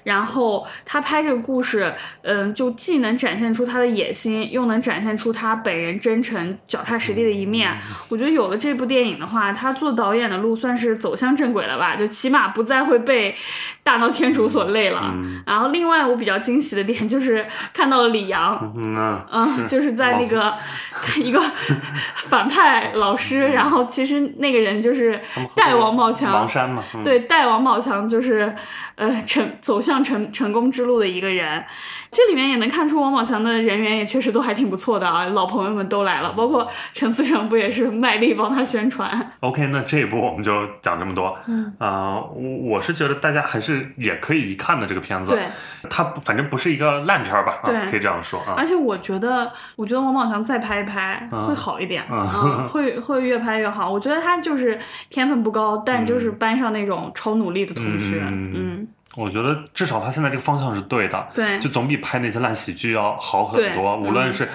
[0.03, 1.93] 然后他拍这个故事，
[2.23, 7.77] 嗯，就既能展现出他的野心，又能展现出他本人真诚、脚踏实地的一面。
[8.09, 13.35] 我觉得有了这部电影的话，他做导演的路算是走向正轨了吧，就起码不再会被
[13.83, 15.13] 大闹天竺所累了。
[15.15, 20.53] 嗯然后另外我比较惊喜的点就是看到了李阳，嗯啊嗯，就是在那个
[21.23, 21.41] 一个
[22.17, 25.19] 反派老师，然后其实那个人就是
[25.55, 28.55] 带王宝强王，山嘛，嗯、对，带王宝强就是
[28.97, 31.65] 呃成走向成成功之路的一个人。
[32.11, 40.53] 这里面也能看出王宝强的人缘也确实都还挺不错的啊，老朋友们都来了，包括陈思诚不也是卖力帮他宣传？OK，那这一部我们就
[40.83, 41.37] 讲这么多。
[41.47, 45.31] 嗯，啊、我我是觉得大家还是也可以一看的这个片子。
[45.31, 45.45] 对，
[45.89, 47.55] 它不反正不是一个烂片儿吧？
[47.63, 48.65] 啊对可以这样说啊而。
[48.65, 53.93] 且我觉得，我觉得王宝强再拍一拍会好一点，嗯啊，会会越拍越好。
[53.93, 54.79] 我觉得他就是
[55.11, 63.97] 天分不高，但就是班上那种超努力的同学，嗯嗯，我觉得至少他现在这个方向是对的，对就总比拍那些烂喜剧要好很多。
[63.99, 64.49] 无论嗯是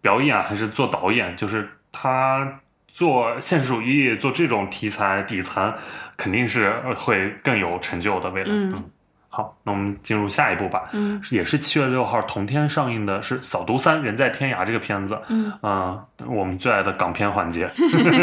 [0.00, 5.74] 表演还是做导演，就是他做现实主义、做这种题材底层，
[6.16, 8.30] 肯定是呃会更有成就的。
[8.30, 8.84] 未来，嗯
[9.32, 10.88] 好，那我们进入下一步吧。
[10.92, 17.70] 嗯也是七月六号同天上映的是《扫毒三人在天涯》这个片子，嗯啊、我们最爱的港片环节。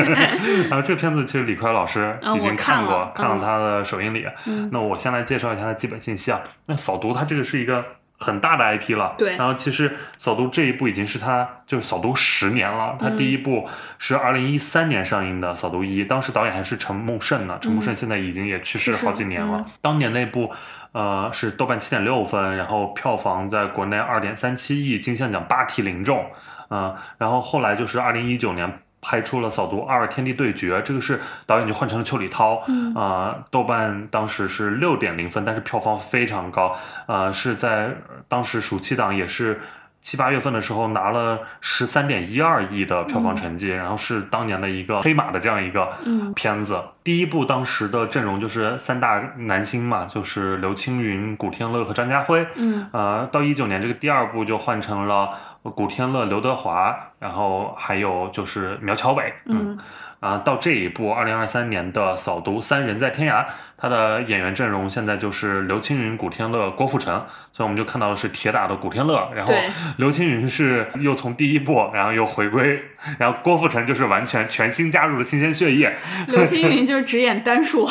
[0.69, 4.27] 然后这个片子其实李逵老师嗯已经看过，看了他的首映礼。
[4.47, 6.41] 嗯那我先来介绍一下它基本信息啊。
[6.65, 7.85] 那扫毒它这个是一个
[8.19, 13.65] 很大的 IP 了，对然后其实扫毒这一部已经是他就是扫毒十年了，他第一部
[13.97, 17.57] 是二零一三年上映的《扫毒一》，当时导演还是陈木胜呢。
[17.61, 19.55] 陈木胜现在已经也去世嗯去世好几年了。
[19.57, 20.51] 嗯当年那部。
[20.91, 26.25] 呃，是豆瓣七点六分，然后票房在国内二点三七亿，金像奖八提零中，
[26.69, 36.75] 啊、然后后来就是二零一九年拍出了《扫毒二：天地对决》，这个是导演就换成了邱礼涛，嗯啊、豆瓣当时是六点零分，但是票房非常高，
[37.07, 37.95] 呃，是在
[38.27, 39.61] 当时暑期档也是。
[40.01, 46.81] 七八月份的时候拿了十三点一二亿的票房成绩，然后是当年的一个黑马的这样一个嗯片子。
[47.03, 52.45] 第一部当时的阵容就是三大男星嘛，就是刘青云、古天乐和张家辉。
[52.55, 55.29] 嗯呃，到一九年这个第二部就换成了
[55.75, 59.33] 古天乐、刘德华，然后还有就是苗侨伟。
[59.45, 59.77] 嗯
[60.19, 63.43] 啊，到这一部二零二三年的《扫毒三人在天涯》，
[63.77, 69.53] 他的演员阵容现在就是刘青云、古天乐、郭富城，所以我们就看到的是铁打的古天乐，然后
[69.97, 72.81] 刘青云是又从第一部，然后又回归，
[73.19, 75.95] 然后郭富城就是完全全新加入的新鲜血液，
[76.29, 77.87] 刘青云 就是只演单数，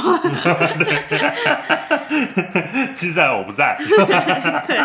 [2.92, 3.76] 鸡在我不在，
[4.66, 4.80] 对，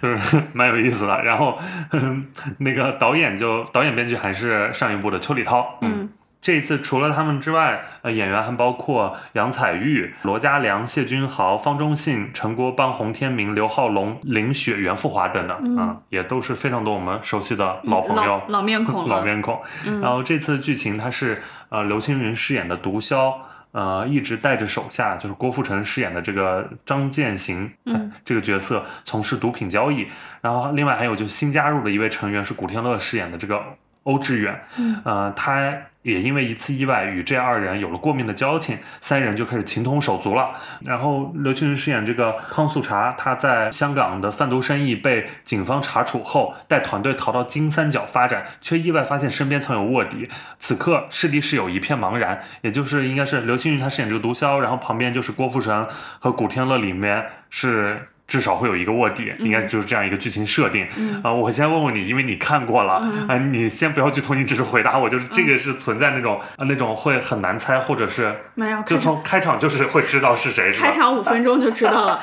[0.00, 1.22] 就是蛮有意思的。
[1.22, 1.60] 然后，
[2.02, 2.26] 嗯，
[2.58, 6.08] 那个导演就导演编剧还是上一部的邱礼涛，嗯。
[6.42, 19.62] 这一次除了他们之外，呃，演员还包括杨采钰、罗嘉良、谢君豪、方中信、陈国邦、洪天明、刘浩龙、林雪、袁富华等等啊，也都是非常多我们熟悉的老朋友、老面孔、老面孔。
[20.00, 23.32] 然后这次剧情他是呃刘青云饰演的毒枭。
[23.72, 30.06] 呃，一直带着手下，就是郭富城饰演的这个张建行，嗯，这个角色从事毒品交易。
[30.40, 33.62] 然后，另外还有就新加入的一位成员是古天乐饰演的这个
[34.04, 35.72] 欧志远，嗯，呃，他。
[36.02, 40.50] 也因为一次意外与这二人有了过命的交情，三人就开始情同手足了。
[40.80, 50.28] 然后刘青云饰演这个康素茶，他在香港的贩毒生意被警方查处后，带团队逃到金三角发展，却意外发现身边藏有卧底。
[50.58, 55.86] 此刻势力是有一片茫然，也就是应该是刘青云他饰演这个毒枭，然后旁边就是郭富城
[56.18, 58.08] 和古天乐里面是。
[58.26, 60.86] 至少会有一个卧底，应该就是这样一个剧情设定
[61.22, 61.32] 啊。
[61.32, 62.94] 我先问问你，因为你看过了
[63.28, 72.20] 啊，你先不要剧透，你只是回答我，就是这个是存在那种啊那种会很难猜，或者是没有，就从开场就是会知道是谁，开场五分钟就知道了。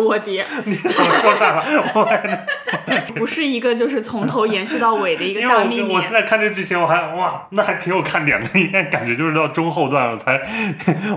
[0.00, 1.64] 卧底， 你怎么说上了？
[3.14, 5.94] 不是一个就是从头延续到尾的一个大秘密。
[5.94, 8.58] 我现在看这剧情，我还哇，那还挺有看点的。
[8.58, 10.40] 应该感觉就是到中后段我才，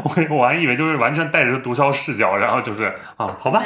[0.03, 3.63] 我我还以为就是完全带着毒枭视角，然后就是啊，好吧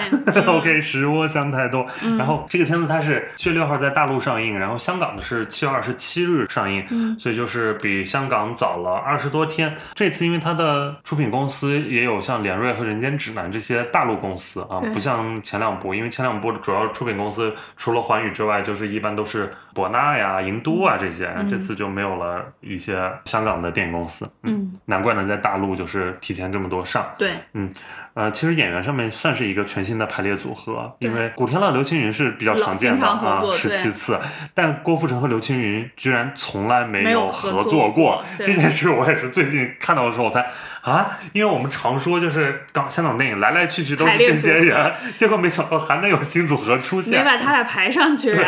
[0.48, 1.86] ，OK，食窝想太多。
[2.18, 9.76] 然后这个片子它是七月六号在大陆上映，然后香港的是七月二十七日上映，所以就是比香港早了二十多天。
[9.94, 15.01] 这次因为它的出品公司也有像联瑞和人间指南这些大陆公司啊，不。
[15.02, 24.32] 像前两部，因为前两部主要出品公司除了环宇之外，就是一般都是博纳呀、银都啊这些，这次就没有了一些香港的电影公司。
[24.44, 27.06] 嗯，难怪能在大陆就是提前这么多上。
[27.18, 27.70] 对，嗯，
[28.14, 34.20] 呃，其实演员上面算是一个全新的排列组合，因为古天乐、刘青云是比较常见的啊，十七次，
[34.54, 40.46] 但郭富城和刘青云居然从来没有合作过，这件事我也是最近看到的时候我才。
[40.82, 48.34] 啊，因为我们常说就是港香港电影来来去去都是这些人，结果没想到还能有新组合出现，没把他俩排上去。
[48.34, 48.44] 对，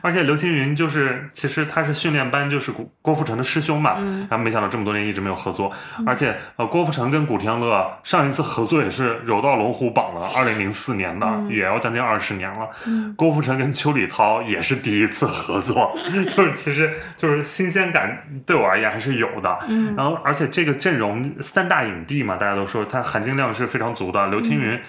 [0.00, 3.96] 而且刘青云就是其实他是训练班，就是郭郭富城的师兄嘛，
[4.30, 5.70] 然后没想到这么多年一直没有合作，
[6.06, 12.66] 而且呃郭富城跟古天乐上一次合作也是柔道龙虎榜了，二零零四年的，也要将近二十年了。
[13.14, 15.94] 郭富城跟邱礼涛也是第一次合作，
[16.34, 19.58] 就是其实就是新鲜感对我而言还是有的。
[19.94, 21.73] 然后而且这个阵容三大。
[21.74, 24.28] 大影帝嘛，大家都说他含金量是非常足的。
[24.28, 24.80] 刘青云，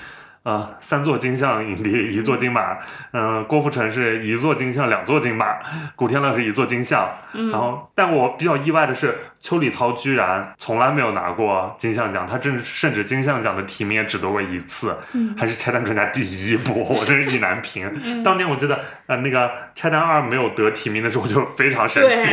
[0.43, 2.77] 呃，三座金像影帝，一座金马。
[3.11, 5.55] 嗯，郭富城是一座金像，两座金马。
[5.95, 7.09] 古天乐是一座金像。
[7.33, 14.95] 然后，但我比较意外的是，邱礼涛居然从来没有拿过金像奖，他甚甚至金像奖的提名也只得过一次，
[15.35, 18.23] 还是拆弹专家第一部，我真是意难平。
[18.23, 22.29] 当年我记得，呃，那个拆弹二没有得提名的时候，我就非常生气。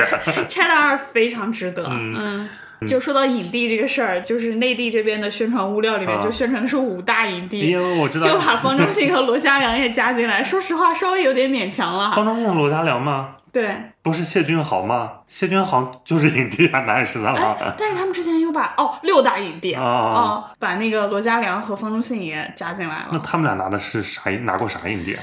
[0.50, 1.88] 拆弹二非常值得。
[1.90, 2.50] 嗯。
[2.86, 10.42] 就说到影帝这个事儿，就是内地这边的宣传物料里面就宣传的是五大影帝，因为我知道就把方中信和罗嘉良也加进来。
[10.42, 12.10] 说实话，稍微有点勉强了。
[12.12, 13.36] 方中信和罗嘉良吗？
[13.52, 15.10] 对，不是谢君豪吗？
[15.26, 17.54] 谢君豪就是影帝啊，哪有十三号？
[17.76, 23.08] 但是他们之前又把哦六大影帝哦，把那个罗嘉良和方中信也加进来了。
[23.12, 24.30] 那他们俩拿的是啥？
[24.44, 25.14] 拿过啥影帝？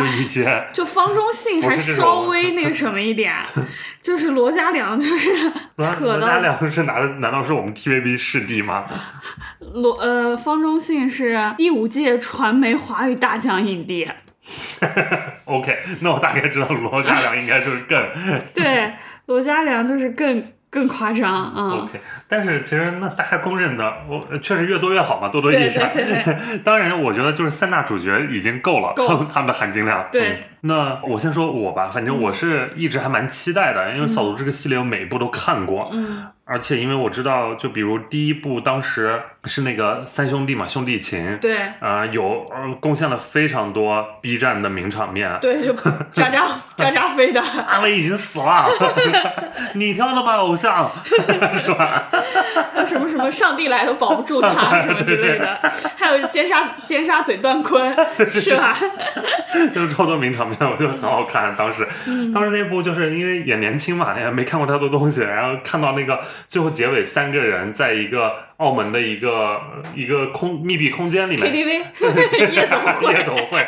[0.00, 3.34] 就一些，就方中信还稍微那个什么一点，
[4.02, 6.18] 就是罗嘉良就是扯的。
[6.18, 8.86] 罗嘉良是拿的，难道是我们 TVB 视帝吗？
[9.74, 14.08] 罗呃，方中信是第五届传媒华语大奖影帝。
[15.44, 18.08] OK，那我大概知道罗嘉良应该就是更
[18.54, 18.94] 对，
[19.26, 20.52] 罗嘉良就是更。
[20.70, 25.90] 更夸张啊！OK，但是其实那大家公认的，我确实越多越好嘛，多多益善。
[26.62, 30.06] 当然，我觉得就是三大主角已经够了，够 他们的含金量。
[30.12, 35.88] 对，那我先说我吧，反正我是一直还蛮期待的，因为扫毒这个系列我每一部都看过。
[35.92, 36.26] 嗯。
[36.44, 45.72] 而且因为我知道，就比如第一部当时是那个三兄弟嘛，兄弟情，对，啊有呃贡献了非常多 B 站的名场面，对，就
[46.12, 46.46] 渣渣
[46.76, 48.66] 渣渣飞的，阿伟已经死了，
[49.74, 52.08] 你挑的吧，偶像， 是吧？
[52.72, 55.58] 还有什么什么上帝来都保不住他 什么之类的，
[55.96, 57.96] 还有尖沙尖沙嘴段坤，
[58.30, 58.76] 是吧？
[59.74, 61.56] 就是超多名场面，我觉得很好看。
[61.56, 61.86] 当时，
[62.32, 66.18] 当时那部就是因为也年轻嘛，也没看过太多东西，然后看到那个。
[66.48, 69.60] 最后结尾，三个人在一个澳门的一个
[69.94, 73.66] 一个空密闭空间里面，KTV 夜总会，夜总会。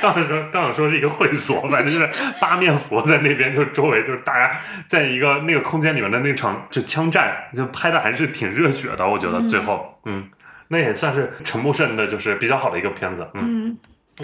[0.00, 2.08] 刚想说，刚想说是一个会所，反正就是
[2.40, 9.06] 八面佛在那边，就周围就是大家在一个那个空间里面的那场就枪战，就拍的还是挺热血的。
[9.06, 10.28] 我觉得最后，嗯，
[10.68, 13.28] 那也算是陈木胜的，就是比较好的一个片子。
[13.34, 13.76] 嗯，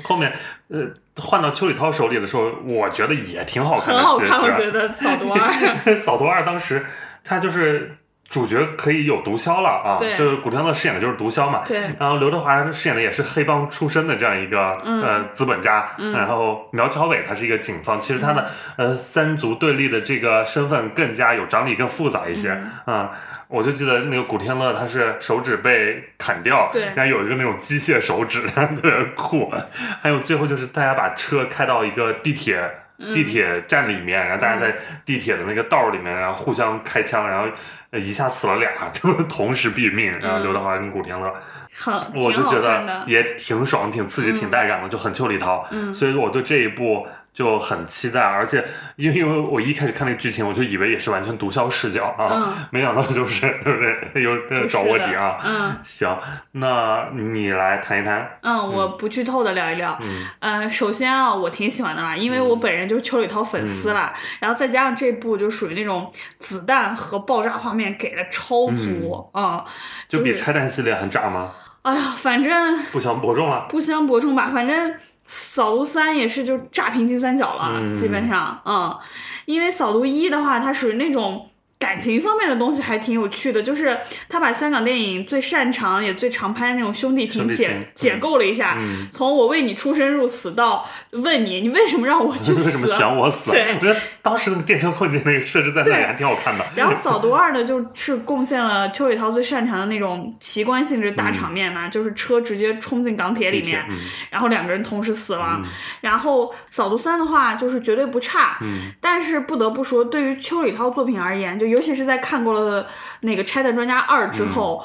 [0.03, 0.33] 后面
[0.69, 0.87] 呃
[1.17, 3.99] 换到邱礼涛手里的时候，我觉得也挺好看的。
[3.99, 5.53] 很好看，我觉得《扫毒二》。
[5.97, 6.83] 《扫毒二》当时。
[7.25, 7.97] 他就是
[8.33, 10.17] 主角可以有毒枭了啊，对。
[10.17, 11.61] 就是古天乐饰演的就是毒枭嘛。
[11.67, 11.79] 对。
[12.01, 15.03] 然后刘德华饰演的也是黑帮出身的这样一个、嗯。
[15.03, 16.13] 呃资本家，嗯。
[16.13, 22.59] 然后苗侨伟他是一个警方，其实他的、嗯呃三足对立的这个身份更加有张力、更复杂一些。
[22.87, 22.97] 嗯。
[22.97, 23.11] 啊、
[23.49, 26.85] 我就记得那个古天乐，他是手指被砍掉，对。
[26.97, 29.53] 然后有一个那种机械手指， 特别酷。
[30.01, 32.59] 还有最后就是大家把车开到一个地铁
[32.99, 33.13] 嗯。
[33.13, 34.75] 地铁站里面，然后大家在
[35.05, 37.51] 地铁的那个道里面，然后互相开枪，然后呃
[37.99, 40.19] 一下死了俩， 就是同时毙命。
[40.19, 41.33] 然后刘德华跟古天乐，
[41.75, 43.05] 好我就觉得。
[43.07, 45.67] 也挺爽、挺刺激、挺带感的，就很邱礼涛。
[45.71, 48.63] 嗯所以我对这一部就很期待，而且
[48.97, 55.39] 因为因为我一开始看那个剧情，我就以为也是完全毒枭视角啊，嗯没想到就是对不对有找卧底啊。
[55.45, 56.15] 嗯行，
[56.53, 58.39] 那你来谈一谈。
[58.43, 59.99] 嗯，我不剧透的聊一聊。
[60.03, 69.65] 嗯呃，首先啊，我挺喜欢的啦，因为我本人就是邱礼涛粉丝啦，然后再加上这部就属于那种子弹和爆炸画面给的超足啊、
[70.09, 71.53] 就比就是拆弹系列还炸吗？
[71.83, 73.67] 哎呀，反正不相伯仲了。
[73.69, 74.95] 不相伯仲吧，反正
[75.27, 78.99] 扫毒三也是就炸平金三角了，嗯基本上，嗯，
[79.47, 81.49] 因为扫毒一的话，它属于那种。
[81.83, 89.09] 感情方面的东西还挺有趣的，就是他把香港电影最擅长也最常拍的那种兄弟情解解构了一下，嗯。
[89.11, 92.63] 从我为你出生入死到问你，你为什么让我去死？
[92.67, 93.51] 为什么选我死？
[93.53, 93.75] 对。
[93.75, 96.65] 我觉得当时那个电车困境那个设置在那里还挺好看的。
[96.77, 103.97] 然后扫毒二呢，就是贡献了邱礼涛最擅长的那种奇观性质大场面嘛，就是车直接冲进港铁里面，嗯。
[104.31, 105.61] 然后两个人同时死亡。
[106.01, 108.93] 然后扫毒三的话，就是绝对不差，嗯。
[109.01, 112.87] 但是不得不说，对于邱礼涛作品而言，就尤其是在看过了
[113.21, 114.85] 那个《拆弹专家二》之后。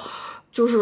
[0.58, 0.80] 就是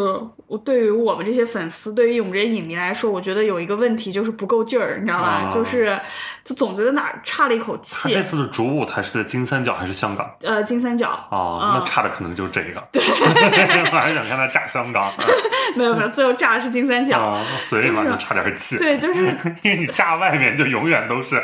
[0.47, 5.27] 我对于我们这些粉丝，对于我们这些影迷来说，我觉得有一个问题就是不够劲儿，你知道吧？
[5.27, 5.99] 啊就是
[6.45, 8.21] 就总觉得哪儿差了一口他气这。
[8.23, 10.33] 次的主舞台是在金三角还是香港？
[10.43, 12.81] 呃，金三角，哦，嗯那差的可能就是这个。
[12.93, 13.03] 对，
[13.91, 15.11] 我还是想看他炸香港。
[15.75, 17.19] 没有没有，最后炸的是金三角。
[17.19, 18.77] 啊，所以嘛就差点气。
[18.77, 19.25] 对，就是
[19.63, 21.43] 因为你炸外面就永远都是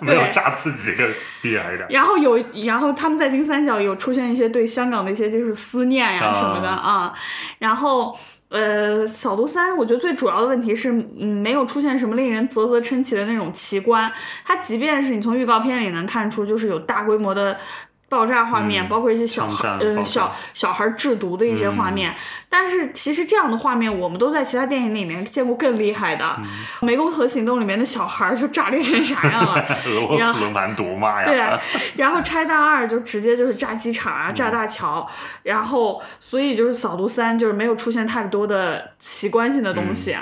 [0.00, 1.04] 没有炸自己更
[1.42, 1.88] 厉害一点。
[1.90, 7.12] 然后有，然后他们在金三角有出现一些对香港的一些就是思念呀啊什么的啊，
[7.58, 8.16] 然后。
[8.50, 14.10] 呃，小毒三，我觉得最主要的问题是，嗯，没有出现什么令人啧啧称奇的那种奇观。
[14.44, 17.56] 它即便是你从预告片里能看出，就是有大规模的
[18.10, 22.14] 爆炸画面，嗯包括一些小孩，嗯，小小孩制毒的一些画面。
[22.48, 26.36] 但是其实这样的画面，我们都在其他电影里面见过更厉害的，
[26.80, 29.64] 湄公河行动》里面的小孩就炸裂成啥样了。
[29.86, 31.24] 俄罗斯蛮毒嘛呀！
[31.24, 31.56] 对啊，
[31.94, 35.08] 然后拆弹二就直接就是炸机场啊，炸大桥，
[35.44, 40.16] 然后所以就是扫毒三就是没有出现太多的奇观性的东西。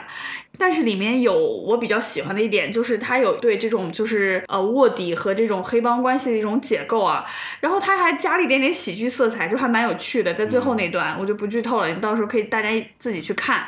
[0.59, 7.25] 但是里面有我比较喜欢的一点，就是他有对这种就是呃卧底和这种黑帮关系的一种解构啊，
[7.61, 10.35] 然后他还加了一点点喜剧色彩，就还蛮有趣的。
[10.35, 13.67] 在最后那段、我就不剧透了，你们到时候可以大家自己去看。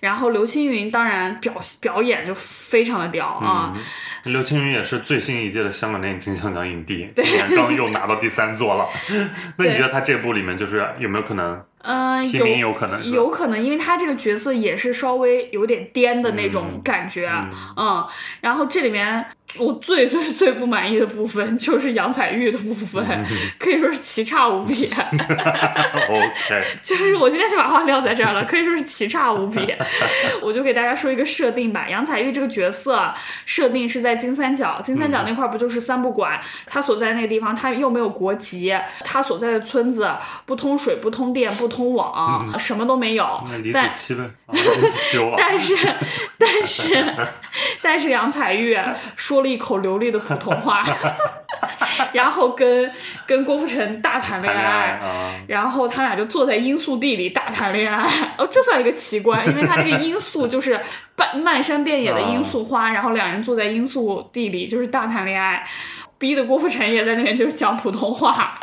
[0.00, 3.72] 然后刘青云当然表表演就非常的屌啊，
[4.24, 8.86] 嗯，刘青云也是最新一届的香港电影金像奖影帝，今年刚又拿到第三座了。
[9.58, 13.10] 那你觉得他这部里面就是有没有可能嗯、提有名有可能？
[13.10, 17.30] 有可能，因为他这个角色也是稍微有点颠的那种感觉，
[17.76, 18.06] 嗯
[18.40, 19.24] 然后这里面
[19.58, 23.24] 我最最最不满意的部分就是杨采钰的部分，
[23.58, 24.90] 可以说是奇差无比。
[26.08, 29.74] OK，就是我今天就把话撂在这儿了，可以说是奇差无比。
[30.42, 33.12] 我就给大家说一个设定吧，杨采钰这个角色
[33.46, 36.38] 设定是在金三角，金三角那块儿不就是三不管？
[36.66, 38.74] 他所在那个地方，他又没有国籍，
[39.04, 40.10] 他所在的村子
[40.44, 43.42] 不通水、不通电、不通网，什么都没有。
[43.46, 43.72] 那李。
[43.72, 44.56] 子但
[45.36, 45.76] 但是，
[46.38, 47.14] 但是，
[47.82, 50.82] 但是杨采钰说了一口流利的普通话，
[52.12, 52.90] 然后跟
[53.26, 54.98] 跟郭富城大谈恋爱
[55.46, 58.08] 然后他俩就坐在罂粟地里大谈恋爱，
[58.38, 60.80] 哦，这算一个奇观，因为他这个罂粟就是
[61.14, 65.62] 半漫山遍野的罂粟花，然后两人坐在罂粟地里就是大谈恋爱，
[66.16, 68.58] 逼的郭富城也在那边就是讲普通话，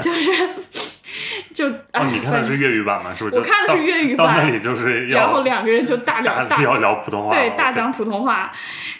[0.00, 0.32] 就是
[1.52, 3.14] 就你看的是粤语版吗？
[3.14, 3.36] 是不是？
[3.36, 8.50] 我看的是粤语版到那里就是要，然后两个人就大聊大大 要聊普通话，对，哦大讲普通话。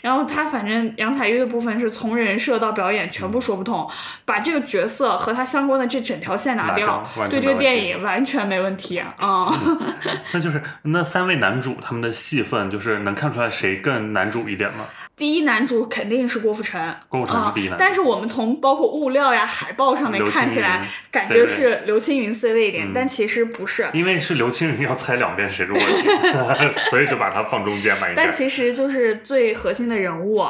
[0.00, 3.88] 然后他反正杨采钰的部分是从人设到表演全部说不通，
[4.24, 9.48] 把这个角色和他相关的这整条线拿拿掉对这个电影完全没问题啊。
[10.32, 14.84] 那就是那三位男主他们的戏份，就是能看出来谁更男主一点吗？
[15.14, 23.88] 第一男主肯定是郭富城，郭富城是第一男但是我们从包括物料呀、海报上面看起来，感觉是刘青云 C 位一点，嗯但其实不是。
[23.92, 25.84] 因为是刘青云要猜两遍谁是卧底，
[26.90, 28.32] 所以就把他放中间吧，但。
[28.32, 30.42] 其实就是最核心的人物，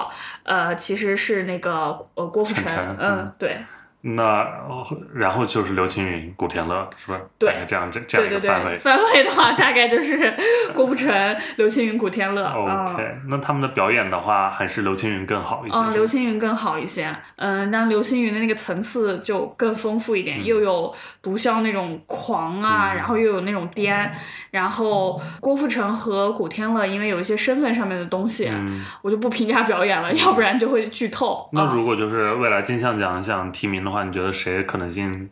[0.44, 3.58] 呃，其实是那个呃郭富城，嗯嗯，对，
[4.04, 7.20] 那呃然后就是刘青云、古天乐，是吧？
[7.38, 8.74] 对大概这样这这样对对对，一个范围。
[8.74, 10.34] 范围的话大概就是
[10.74, 12.42] 郭富城、刘青云、古天乐。
[12.56, 15.76] 嗯 OK，那他们的表演的话，还是刘青云更好一些。
[15.76, 20.92] 嗯，刘青云更好一些，嗯，但刘青云的那个层次就更丰富一点，又有
[21.22, 24.10] 毒枭那种狂啊，嗯然后又有那种癫，
[24.50, 31.44] 然后郭富城和古天乐因为有一些身份上面的东西，嗯，我就不评价表演了，要不然就会剧透。
[31.44, 35.28] 啊那如果就是未来金像奖想提名的话，你觉得谁可能性？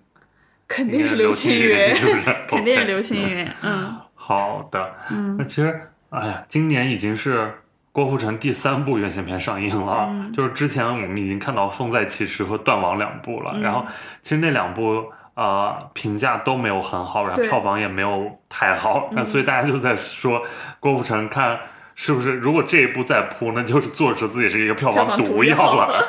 [0.69, 2.37] 肯定是刘刘青云， 是不是？
[2.47, 5.81] 肯定是刘青云，嗯好的，嗯那其实，
[6.11, 7.53] 哎呀，今年已经是
[7.91, 13.85] 郭富城第三部院线片上映了，嗯就是之前我们已经看到《风再起时》和《断网》两部了，嗯然后
[14.23, 15.05] 其实那两部
[15.35, 20.43] 呃评价都没有很好，然后票房也没有太好，那、所以大家就在说
[20.79, 21.59] 郭富城看。
[22.03, 22.31] 是不是？
[22.33, 26.09] 如果这一步再扑，那就是坐实自己是一个票票房毒毒药了。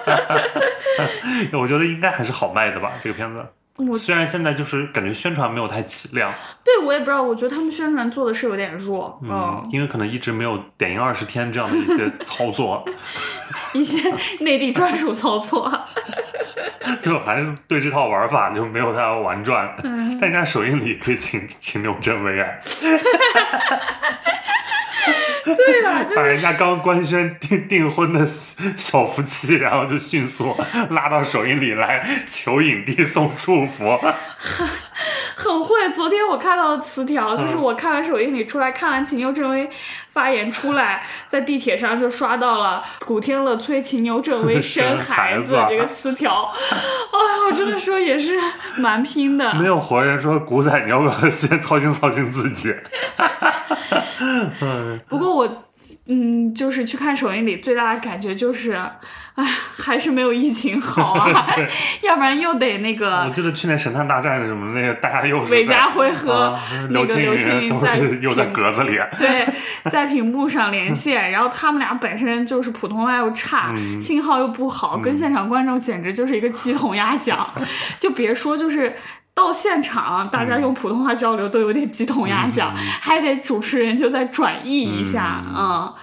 [1.51, 3.45] 我觉得应该还是好卖的吧，这个片子。
[3.97, 6.31] 虽然现在就是感觉宣传没有太起量，
[6.63, 12.85] 对我也不知道，我觉得他们宣传做的是有点弱，嗯嗯，，因为可能一直没有点映二十天这样的一些操作，
[13.73, 13.97] 一些
[14.39, 15.69] 内地专属操作，
[17.03, 19.75] 就还是对这套玩法就没有太玩转。
[19.83, 22.61] 嗯但人家首映礼可以请请刘镇伟哎，
[25.55, 30.55] 对了，就把人家刚官宣订订婚的小夫妻，然后就迅速
[30.91, 33.99] 拉到首映礼来求影帝送祝福。
[35.41, 35.91] 很会。
[35.91, 39.69] 昨天我看到的词条，就是嗯我看完首映礼出来，看完秦牛正威
[40.07, 46.49] 发言出来，在地铁上就刷到了古天乐催秦牛正威生孩子这个词条。
[46.71, 48.39] 哎 呀，我真的说也是
[48.77, 49.53] 蛮拼的。
[49.59, 52.73] 没有活人说古仔，你要不要先操心操心自己？
[54.61, 55.63] 嗯， 不过我，
[56.07, 58.73] 嗯，就是去看首映礼，最大的感觉就是，
[59.35, 61.47] 哎，还是没有疫情好啊
[62.03, 68.99] 要不然又得那个我记得去年神探大战什么那个，大家又是韦家辉和啊那个刘青云在是又在格子里。
[69.17, 69.45] 对，
[69.89, 77.51] 在屏幕上连 线，然后他们俩本身就是普通话又差，嗯信号又不好，跟现场观众简直就是一个鸡同鸭讲，
[77.99, 78.95] 就别说就是。
[79.33, 85.55] 到现场，大家用普通话交流都有点鸡同鸭讲，还得主持人就再转译一下，嗯。
[85.55, 85.93] 嗯。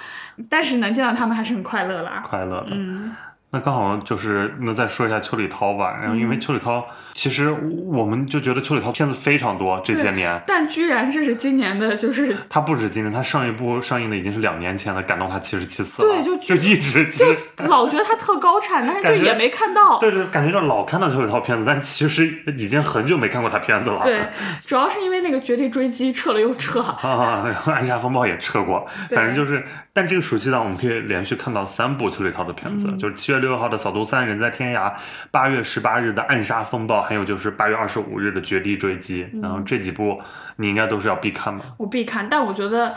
[0.48, 2.22] 但是能见到他们还是很快乐啦。
[2.24, 2.68] 快乐的。
[2.70, 3.12] 嗯，
[3.50, 7.50] 那刚好就是那再说一下邱礼涛吧，然后因为邱礼涛，其实
[7.86, 17.24] 我们就觉得邱礼涛片子非常多这些年，但居然这是今年的，就是他不止今年，他上一部上映的已经是两年前了《感动他七十七次》了，对就就一直就。
[17.66, 19.98] 老觉得他特高产，但是就也没看到。
[19.98, 22.26] 对对，感觉就老看到邱礼涛片子，但其实
[22.56, 24.00] 已经很久没看过他片子了。
[24.02, 24.20] 对，
[24.66, 26.82] 主要是因为那个《绝地追击》撤了又撤。
[27.00, 29.64] 啊，然后《暗杀风暴》也撤过，反正就是，
[29.98, 34.88] 但这个暑期档我们可以连续看到三部邱礼涛的片子，嗯就是七月六号的《扫毒三人在天涯》，
[35.32, 40.22] 八月十八日的《暗杀风暴》，还有就是八月二十五日的《绝地追击》，嗯然后这几部
[40.54, 41.64] 你应该都是要必看吧？
[41.78, 42.94] 我必看，但我觉得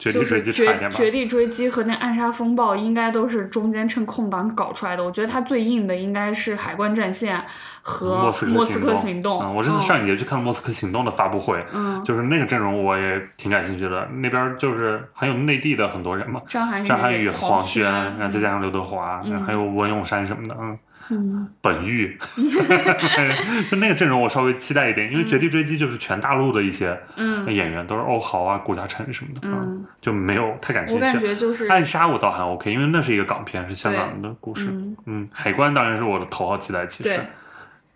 [0.00, 0.96] 绝地追就是绝击差一点吧？
[0.96, 5.04] 绝地追击和那暗杀风暴应该都是中间趁空档搞出来的。
[5.04, 7.40] 我觉得它最硬的应该是海关战线
[7.82, 9.40] 和莫斯科科行动。
[9.42, 20.78] 嗯，我这次上一节去看了莫斯科行动的发布会，嗯，就是那个阵容我也挺感兴趣的，那边就是还有内地的很多人嘛，张涵予、张涵予、黄轩轩，，然后再加上刘德华，然后还有文咏珊什么的，嗯。
[21.10, 22.16] 嗯，本玉，
[23.70, 27.44] 就那个阵容我稍微期待一点，因为《绝地追击》就是全大陆的一些嗯。
[27.52, 31.20] 演员，都是欧豪啊、顾嘉诚什么的，嗯，就没有太感兴我感趣。
[31.20, 34.68] 觉就是暗杀我倒还 OK，因为那是一个港片，是香港的故事。
[34.70, 34.96] 嗯。
[35.06, 37.20] 嗯，海关当然是我的头号期待，其实对，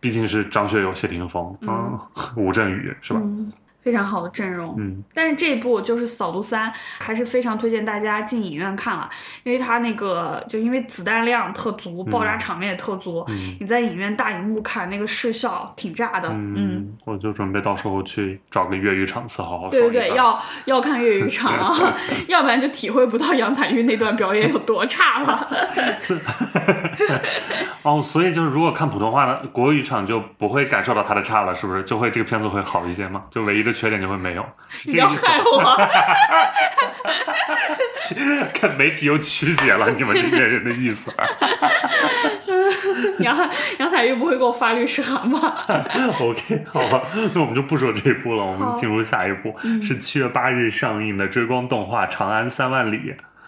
[0.01, 1.99] 毕竟是张学友、谢霆锋，嗯，
[2.36, 3.20] 吴镇宇是吧？
[3.23, 3.53] 嗯，
[3.85, 4.74] 非常好的阵容。
[4.78, 9.09] 嗯但是这一部就是《扫毒三》，还是非常推荐大家进影院看了，
[9.44, 16.28] 因为它那个就因为子弹量特足，爆炸场面也特足，嗯你在影院大荧幕看那个视效挺炸的。
[16.31, 21.94] 嗯，嗯，我就准备到时候去找个粤语场次好好对对要要看粤语场啊，
[22.28, 25.48] 要不然就体会不到杨采钰那段表演有多差了。
[26.01, 26.19] 是，
[27.82, 31.82] 哦，所以就是如果看普通话的国语场就不会感受到它的差了，是不是？
[31.85, 33.24] 就会这个片子会好一些吗？
[33.31, 35.76] 就唯一的缺点就会没有， 是你这个意思害我！
[38.55, 41.10] 看媒体又曲解了你们这些人的意思。
[43.18, 43.36] 杨
[43.78, 45.66] 杨采钰不会给我发律师函吧
[46.20, 47.02] ？OK，好吧，
[47.34, 52.96] 那我们就不说这一部了，我们好进入下一部，嗯是七月八日上映的追光动画《长安三万里》。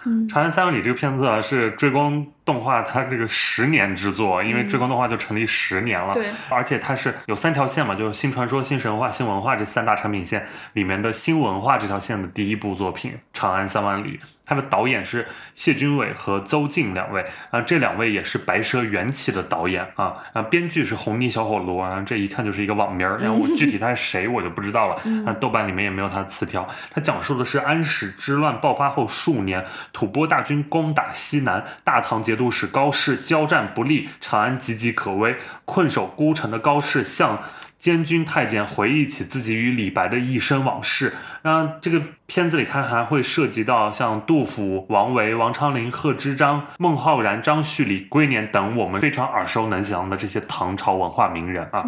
[0.04, 14.20] 嗯长安三万里》这个片子啊，是追光动画它这个十年之作，因为追光动画就成立十年了，对，而且它是有三条线嘛，就是新传说、新神话、新文化这三大产品线里面的新文化这条线的第一部作品《长安三万里》。
[14.48, 24.94] 它的导演是谢军伟和邹静两位啊，这两位也是《白蛇缘起》的导演啊，啊，编剧是红泥小火炉啊，这一看就是一个网名儿，然后我具体他是谁我就不知道了，
[25.26, 26.64] 啊，豆瓣里面也没有他的词条。
[26.94, 37.42] 他讲述的是安史之乱爆发后数年，吐蕃大军攻打西南，大唐都使高适交战不利，长安岌岌可危，困守孤城的高适向。
[37.78, 41.12] 监军太监回忆起自己与李白的一生往事，
[41.46, 51.84] 然后这个片子里它还会涉及到像杜甫、王维、王昌龄、贺知章、孟浩然、张旭、李龟年等我们非常耳熟能详的这些唐朝文化名人啊。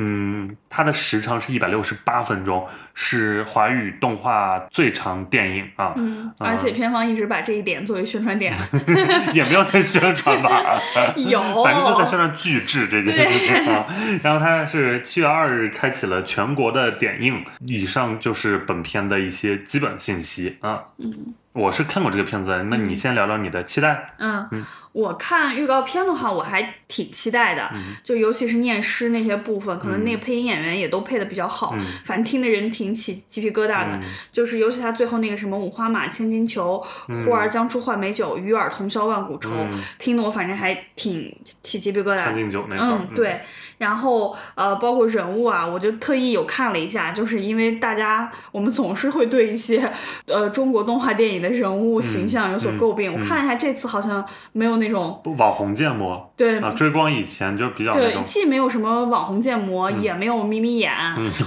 [0.00, 2.64] 嗯，它的时长是一百六十八分钟，
[2.94, 5.92] 是华语动画最长电影啊。
[5.96, 8.56] 嗯，而且片方一直把这一点作为宣传点，
[9.34, 10.80] 也没有在宣传吧？
[11.16, 13.86] 有， 反正就在宣传巨制这件事情啊。
[14.22, 17.44] 然后它是七月二日开启了全国的点映。
[17.66, 20.82] 以上就是本片的一些基本信息啊。
[20.96, 21.34] 嗯。
[21.52, 24.14] 我是看过这个片子，那你先聊聊你的期待。
[24.18, 24.64] 嗯，
[24.98, 27.70] 我看预告片的话，我还挺期待的，
[28.02, 34.00] 就尤其是念诗那些部分，可能那个配音演员也都配的比较好， 反正听的人挺起鸡皮疙瘩的。
[34.32, 36.82] 就是尤其他最后那个什么五花马，千金裘，
[37.24, 39.50] 呼儿将出换美酒，与尔同销万古愁，
[39.98, 42.24] 听得我反正还挺起鸡皮疙瘩。
[42.24, 43.40] 千金酒那嗯，对。
[43.78, 49.92] 然后呃，包括人物啊，我就特意有看了一下，就是因为大家我们总是会对一些
[50.26, 51.48] 呃中国动画电影的。
[51.58, 56.58] 人物形象有所诟病，我看了一下这次好像没有那种网红建模，对。
[56.60, 60.92] 啊，追光以前就比较对，既没有什么网红建模，也没有眯眯眼，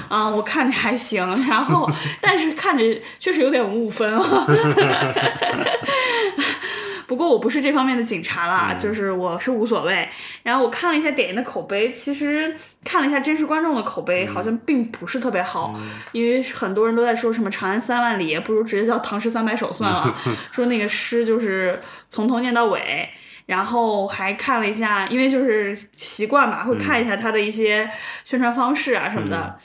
[0.09, 1.89] 啊，我看着还行，然后
[2.21, 2.83] 但是看着
[3.19, 4.47] 确实有点五五分啊。
[7.07, 10.07] 不过我不是这方面的警察啦，就是我是无所谓。
[10.43, 12.55] 然后我看了一下点映的口碑，其实
[12.85, 15.77] 看了一下真实观众的口碑，好像并不是特别好，
[16.13, 20.15] 因为很多人都在说什么《长安三万里》，不如直接叫《唐诗三百首》算了，
[20.53, 23.09] 说那个诗就是从头念到尾。
[23.51, 27.89] 然后还看了一下，因为就是习惯嘛，会看一下他的一些
[28.23, 29.57] 宣传方式啊什么的。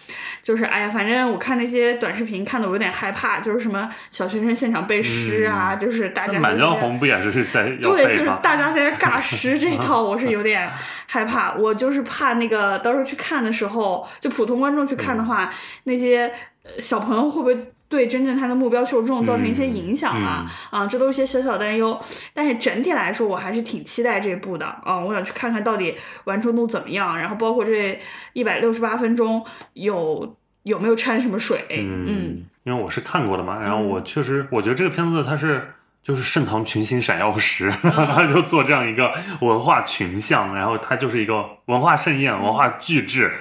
[0.42, 6.40] 就是哎呀，反正我看那些短视频看的我有点害怕，就是什么小学生现场背诗啊，就是大家。
[6.40, 10.68] 满江红不也是在对，就是大家在那尬诗 这一套，我是有点
[11.08, 11.54] 害怕。
[11.54, 15.48] 我就是怕那个到时候去看的时候，就普通观众去看的话，
[15.84, 16.32] 那些
[16.80, 17.66] 小朋友会不会？
[17.88, 21.98] 对真正他的目标受众造成一些影响啊啊，这都是些小小担忧。
[22.34, 24.98] 但是整体来说，我还是挺期待这部的啊！
[24.98, 25.94] 我想去看看到底
[26.24, 27.98] 完成度怎么样，然后包括这
[28.32, 29.44] 一百六十八分钟
[29.74, 31.64] 有有没有掺什么水。
[31.70, 35.72] 嗯，因为我是看过的嘛，然后我确实我觉得这个片子它是
[36.02, 43.32] 就是盛唐群星闪耀时， 他就做这样一个文化群像，然后它就是一个文化盛宴、文化巨制。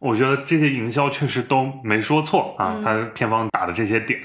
[0.00, 4.20] 我觉得这些营销确实都没说错啊，他片方打的这些点，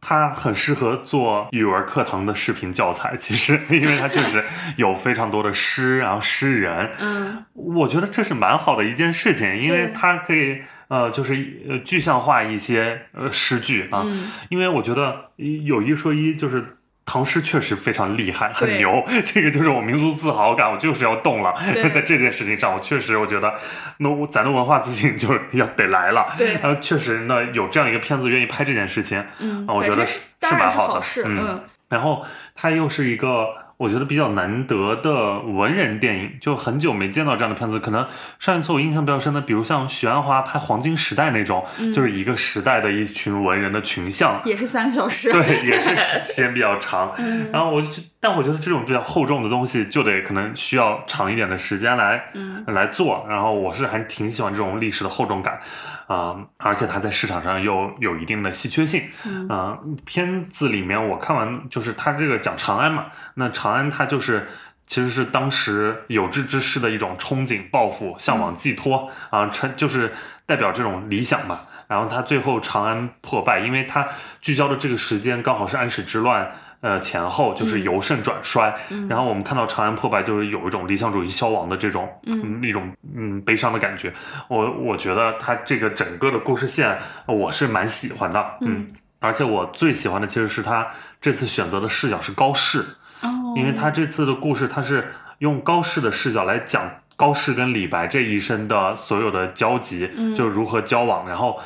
[0.00, 3.16] 他很适合做语文课堂的视频教材。
[3.16, 4.44] 其实，因为他确实
[4.78, 14.04] 有非常多的诗，然后诗人，嗯，我觉得这是蛮好的一件事情，因为他可以呃，就是呃具象化一些呃诗句啊，
[14.48, 16.75] 因为我觉得有一说一，就是。
[17.06, 21.54] 唐诗确实非常厉害，很牛， 这个就是我民族自豪感，我就是要动了。
[21.94, 23.54] 在这件事情上，我确实我觉得，
[23.98, 26.34] 那咱的文化自信就要得来了。
[26.36, 31.06] 对，然后确实，呢有这样一个片子愿意拍这件事情，嗯，我觉得是是蛮好的。
[31.24, 33.65] 嗯，然后它又是一个。
[33.78, 37.78] 我觉得比较难得的文人电影，就很久没见到这样的片子。
[37.78, 38.06] 可能
[38.38, 47.14] 上一次我印象比较深的，比如像许鞍华拍《黄金时代》那种，就是一个时代的一群文人的群像，也是三个小时，对，也是时间比较长。
[47.52, 53.24] 然后我就，但我觉得这种比较厚重的东西，就得可能需要长一点的时间来嗯来做。
[53.28, 55.60] 然后我是还挺喜欢这种历史的厚重感。
[56.08, 59.02] 啊，而且它在市场上又有一定的稀缺性。
[59.48, 64.48] 啊，片子里面我看完，就是它这个讲长安嘛，那长安它就是
[64.88, 70.12] 其实是当时有志之士的一种憧憬、抱负、向往、寄托啊，成就是
[70.46, 71.60] 代表这种理想嘛。
[71.86, 74.08] 然后它最后长安破败，因为它
[74.40, 76.50] 聚焦的这个时间刚好是安史之乱。
[76.80, 78.74] 呃，前后就是由盛转衰，
[79.08, 82.62] 然后我们看到长安破败，就是有一种理想主义消亡的这种嗯。
[82.62, 84.12] 一种嗯悲伤的感觉。
[84.48, 88.86] 我我觉得他这个整个的故事线，我是蛮喜欢的，嗯，
[89.20, 90.86] 而且我最喜欢的其实是他
[91.20, 92.80] 这次选择的视角是高适，
[93.22, 96.82] 哦，因为他这次的故事他是用高适的视角来讲
[97.14, 101.58] 高适跟李白这一生的所有的交集，就如何交往，然后。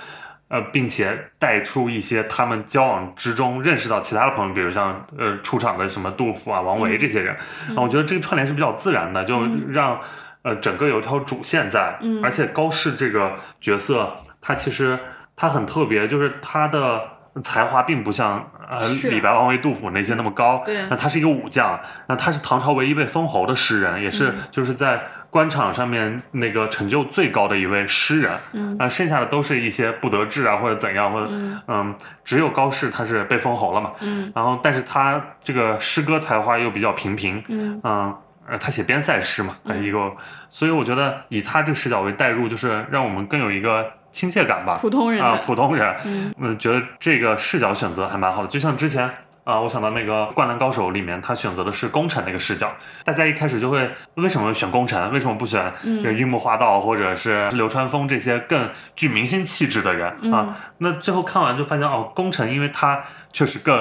[0.51, 10.01] 呃，并且带出一些他们交往之中认识到其他的朋友，比如像呃出场的什么杜甫啊、王维这些人，啊，我觉得这个串联是比较自然的，就让
[10.43, 14.99] 呃整个有一条主线在，而且高适这个角色，他其实
[15.37, 17.01] 他很特别，就是他的
[17.45, 21.79] 才华并不像呃李白、王维、杜甫那些那么高，对，那他是一个武将，
[22.09, 25.01] 那他是唐朝唯一被封侯的诗人，也是就是在。
[25.31, 31.28] 官场上面那个成就最高的一位诗人，嗯，啊，剩下的都是一些不得志啊，或者怎样，或者
[31.69, 31.94] 嗯，
[32.24, 40.12] 只有高适他是被封侯了嘛，嗯，然后但是他这个诗歌才华又比较平平，嗯，呃，他写边塞诗嘛，一个，
[40.48, 45.97] 所以我觉得以他这个视角为代入，就是让我们更有一个亲切感吧，普通人啊，普通人，
[46.39, 49.09] 嗯，觉得这个视角选择还蛮好的，就像之前。
[49.43, 52.71] 啊，我想到那个《灌篮高手》里面，他选择的是功臣那个视角。
[53.05, 55.11] 大家一开始就会为什么选功臣？
[55.12, 55.73] 为什么不选
[56.17, 60.57] 樱木花道或者是流川枫这些更具明星气质的人啊？
[60.79, 63.03] 那最后看完就发现，哦，功臣因为他
[63.33, 63.75] 确实更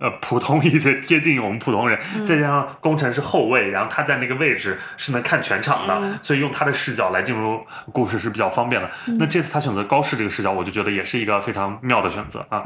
[0.00, 1.98] 呃普通一些，贴近我们普通人。
[2.24, 8.90] 再加上功臣是后卫，然后他在那个位置是能看全场的，所以用他的视角来进入故事是比较方便的。
[9.18, 12.62] 那这次他选择高适这个视角，我就觉得也是一个非常妙的选择啊。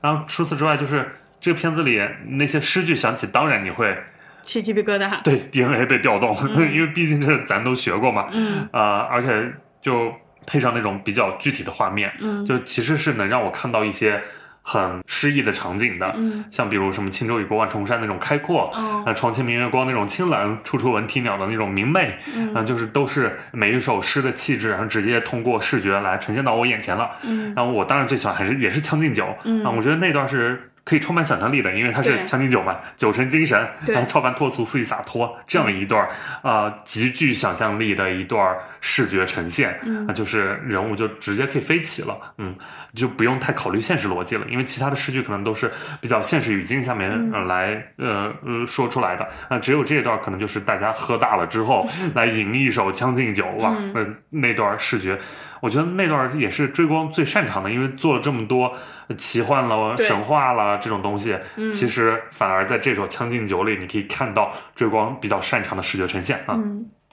[0.00, 1.16] 然后除此之外就是。
[1.40, 3.96] 这个片子里那些诗句响起，当然你会
[4.42, 5.22] 起鸡皮疙瘩。
[5.22, 6.36] 对，DNA 被调动，
[6.72, 8.28] 因为毕竟这咱都学过嘛。
[8.32, 8.68] 嗯。
[8.72, 10.12] 啊，而且就
[10.46, 14.20] 配上那种比较具体的画面，嗯，就其实是能让我看到一些
[14.62, 16.12] 很诗意的场景的。
[16.16, 16.44] 嗯。
[16.50, 18.70] 像比如什么“轻舟已过万重山”那种开阔，
[19.04, 27.10] 啊，“床前明月光”那种清冷，“处处闻啼鸟”的那种明媚，嗯，就是都是每一首诗的气质，然后直接通过视觉来呈现到我眼前了。
[27.22, 27.52] 嗯。
[27.54, 29.24] 然后我当然最喜欢还是也是《将进酒》
[29.66, 30.66] 啊，我觉得那段是。
[30.90, 33.56] 可以充满想象力的，因为它是《将进酒》嘛，酒神精神，
[33.86, 36.04] 然后超凡脱俗，肆意洒脱，这样一段
[36.42, 42.52] 啊，极具想象力的一段视觉呈现，那就是人物就直接可以飞起了，嗯，
[42.92, 51.86] 就不用太考虑现实逻辑了，因为其他的诗句可能都是比较现实语境下面来呃呃说出来的，那只有这一段可能就是大家喝大了之后
[52.16, 55.16] 来吟一首《将进酒》哇，那那段视觉。
[55.62, 58.74] 我觉得那段也是追光最擅长的，因为做了这么多
[59.16, 61.36] 奇幻了、神话了这种东西，
[61.72, 66.58] 其实反而在这首《将进酒》里，你可以看到追光比较擅长的视觉呈现啊。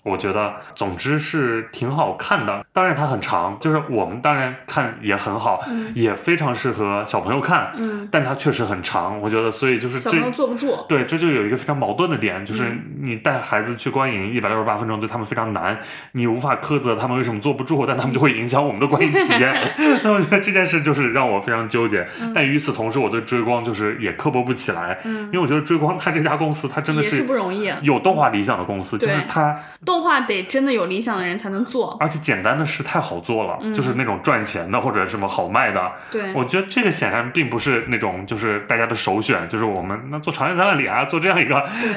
[0.08, 2.66] 我觉得，总之是挺好看的。
[2.72, 5.62] 当然它很长，就是我们当然看也很好，
[5.94, 7.72] 也非常适合小朋友看。
[7.76, 10.78] 嗯，但它确实很长，我觉得，所以就是小朋友坐不住。
[10.88, 12.66] 对，这就有一个非常矛盾的点，就是
[13.02, 15.78] 你带孩子去观影一百六十八分钟，对他们非常难，
[16.14, 19.54] 你无法苛责他们为什么坐不住，但他们就会影响我们的观影体验。
[20.04, 22.08] 那我觉得这件事就是让我非常纠结。
[22.34, 29.54] 但与此同时，我对追光就是也刻薄不起来，因为我觉得追光它这家公司，它真的是不容易，有动画理想的公司，就是它
[29.86, 29.97] 动。
[29.98, 35.92] 动画得真的有理想的人才能做，而且简单的事太好做了，就是那种赚钱的或者什么好卖的。
[36.12, 41.56] 对，我觉得这个显然并不是那种就是大家的首选，就是我们那做长安三万里啊，做这样一个，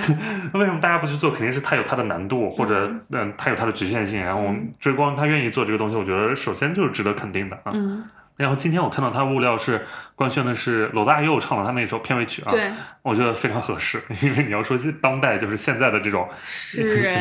[0.55, 1.31] 为什么大家不去做？
[1.31, 4.25] 肯定是它有它的难度，或者嗯，它有它的局限性。
[4.25, 7.73] 然后我们追光，他愿意做这个东西，我觉得首先就是值得肯定的啊。
[7.75, 8.03] 嗯。
[8.37, 9.87] 然后今天我看到他物料是
[10.21, 12.71] 官宣的是罗大佑唱了他那首片尾曲啊，对，
[13.01, 16.29] 我觉得非常合适，因为你要说当代就是现在的这种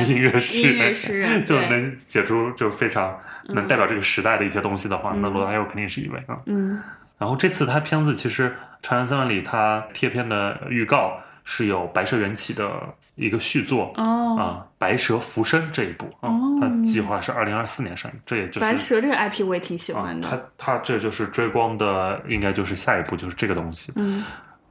[0.05, 6.38] 音乐诗人，就能写出就非常能代表这个时代的一些东西的话，那罗大佑肯定是一位啊。
[6.47, 6.84] 嗯，
[7.17, 8.49] 然后这次他片子其实
[8.81, 12.69] 《长安三万里》他贴片的预告是有《白蛇缘起》的。
[13.20, 14.41] 一个续作哦啊，
[14.78, 20.28] 《白蛇浮生》这一部啊，它计划是二零二四年上映，这也就是白蛇这个 IP 我也挺喜欢的。
[20.28, 24.24] 它它这就是追光的，应该就是下一步就是这个东西，嗯，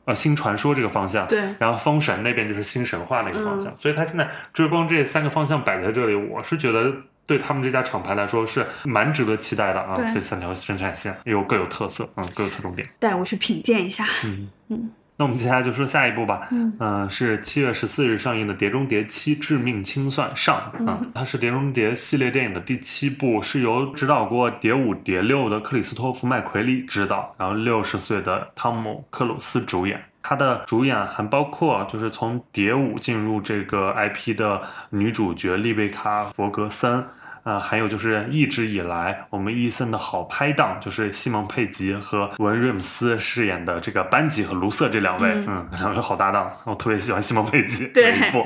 [0.06, 6.90] 呃，新传说这个方向，对，然后封神那边就是新神话那个方向，所以它现在追光这三个方向摆在这里，我是觉得
[7.26, 9.94] 对他们这家厂牌来说是蛮值得期待的啊。
[10.14, 14.90] 这三条生产线又各有特色，嗯，各有侧重点，带我去品鉴一下，嗯嗯。
[15.20, 16.46] 那我们接下来就说下一部吧，
[16.78, 30.00] 嗯，是七月十四日上映的《碟中谍七：致命清算》上，啊，它是《碟中谍》系列电影的第七部，是由指导过《碟五》《碟六》的克里斯托弗·麦奎利执导，然后六十岁的汤姆·克鲁斯主演。
[30.22, 37.04] 他的主演还包括就是从《碟五》进入这个 IP 的女主角丽贝卡·弗格森。
[37.48, 48.44] 啊，还有就是一直以来我们伊森的好拍档，就是西蒙佩吉和文瑞姆斯饰演的这个班吉和卢瑟这两位，嗯，两位好搭档，我特别喜欢西蒙佩吉对一部，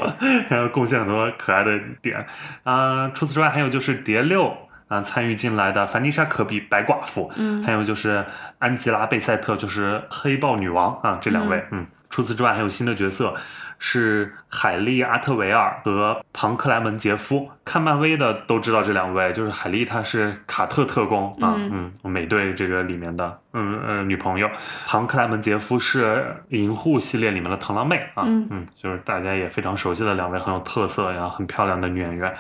[0.49, 2.25] 然后贡献很多可爱的点。
[2.63, 4.57] 啊，除此之外，还有就是蝶六
[4.87, 8.25] 啊参与进来的凡妮莎可比白寡妇，嗯，还有就是
[8.61, 13.35] 安吉拉贝塞特，就是黑豹女王啊这两位，嗯，除此之外还有新的角色。
[13.85, 17.51] 是海莉·阿特维尔和庞克莱门杰夫。
[17.65, 24.49] 看漫威的都知道这两位，就是海莉，她是卡特特工啊，嗯，美队这个里面的，嗯呃女朋友。
[24.87, 32.33] 庞克莱门杰夫是银护系列里面的螳螂妹啊，嗯，就是大家也非常熟悉的两位很有特色然后很漂亮的女演员。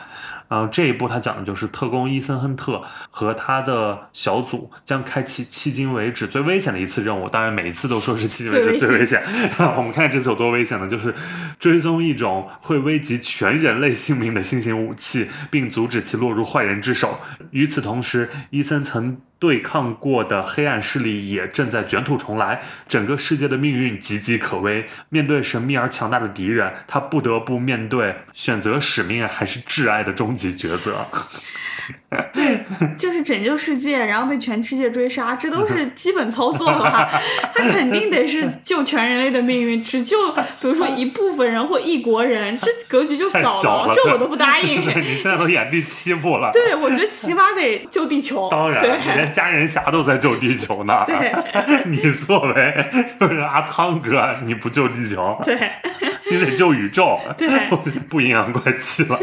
[0.52, 7.26] 然后这一部他讲的就是特工伊森亨特和他的小组将开启迄今为止最危险的一次任务。
[7.26, 9.22] 当然，每一次都说是迄今为止最危险。
[9.78, 10.86] 我们看这次有多危险呢？
[10.86, 11.14] 就是
[11.58, 17.18] 追踪一种会危及全人类性命的新型武器，并阻止其落入坏人之手。
[17.52, 19.22] 与此同时，伊森曾。
[19.42, 24.86] 对抗过的黑暗势力也正在卷土重来，整个世界的命运岌岌可危。
[25.08, 31.04] 面对神秘而强大的敌人，他不得不面对选择使命还是挚爱的终极抉择。
[32.32, 32.60] 对，
[32.98, 37.20] 就是拯救世界，然后被全世界追杀，这都是 基本操作吧？
[37.54, 40.16] 他肯定得是救全人类的命运，只救
[40.60, 44.80] 比如说一部分人或一国人，这格局就小了，这我都不答应。
[44.80, 48.48] 你现在都演第七部了，对，我觉得起码得救地球。
[48.50, 48.82] 当然，
[49.16, 51.04] 连家人侠都在救地球呢。
[51.06, 51.32] 对，
[51.86, 52.86] 你作为
[53.18, 55.56] 就是阿汤哥，你不救地球，对，
[56.30, 57.48] 你得救宇宙，对，
[58.08, 59.18] 不阴阳怪气了。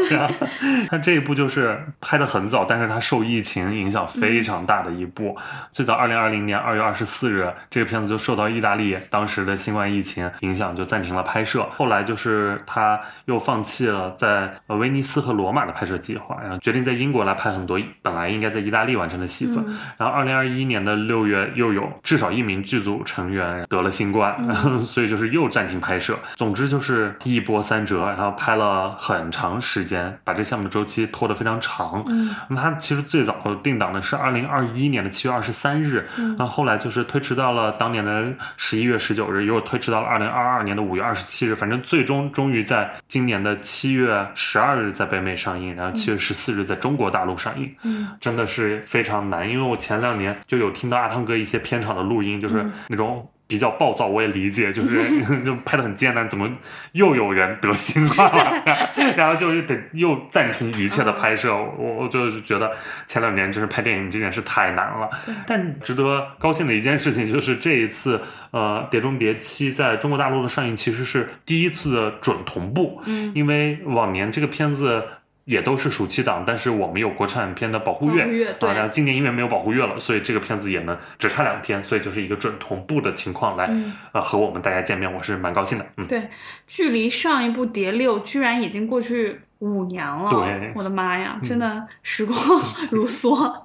[0.90, 5.34] 他这一部就是拍的很早，但是它受疫情影响非常大的一部。
[5.72, 11.66] 最早二零二零年二月二十四日，这个片子就受到意大利当时的新冠疫情影响，就暂停了拍摄。
[11.76, 19.64] 后来就是他又放弃了在威尼斯和罗马的拍摄计划，然后决定在英国来拍很多本来应该在意大利完成的戏份。
[19.96, 24.36] 然后二零二一年的六月，又有至少一名剧组成员得了新冠，
[24.84, 26.18] 所以就是又暂停拍摄。
[26.34, 32.02] 总之就是一波三折，然后拍了很长时间，把这项目的周期拖得非常长。
[32.08, 32.70] 嗯，那它。
[32.80, 36.08] 其实最早定档的是二零二一年的七月二十三日，
[36.38, 38.24] 那后来就是推迟到了当年的
[38.56, 41.54] 十一月十九日，又推迟到了二零二二年的五月二十七日。
[41.54, 47.70] 反正最终终于在今年的七月十二日在北美上映，然后七月十四日在中国大陆上映。
[47.82, 53.28] 嗯，真的是非常难，因为我前两年就有听到阿汤哥一些片场的录音，就是那种。
[53.50, 55.02] 比较暴躁，我也理解，就是
[55.44, 56.48] 就拍的很艰难，怎么
[56.92, 58.62] 又有人得新冠了？
[59.18, 61.52] 然后就得又暂停一切的拍摄。
[61.52, 62.70] 我我就觉得
[63.08, 65.10] 前两年就是拍电影这件事太难了。
[65.46, 68.22] 但值得高兴的一件事情就是这一次，
[68.52, 73.02] 呃，《碟中谍七》在中国大陆的上映其实是第一次的准同步。
[73.06, 75.02] 嗯，因为往年这个片子。
[75.50, 83.68] 也都是暑期档，但是我们有国产片的保护月，对，然后今年因为没有保护月了，所以这个片子也能只差两天，所以就是一个准同步的情况来，
[84.12, 85.84] 呃，和我们大家见面，我是蛮高兴的。
[85.96, 86.22] 嗯，对，
[86.68, 89.40] 距离上一部《谍六》居然已经过去。
[89.60, 90.30] 五年了，
[90.74, 92.34] 我的妈呀，真的时光
[92.90, 93.62] 如梭。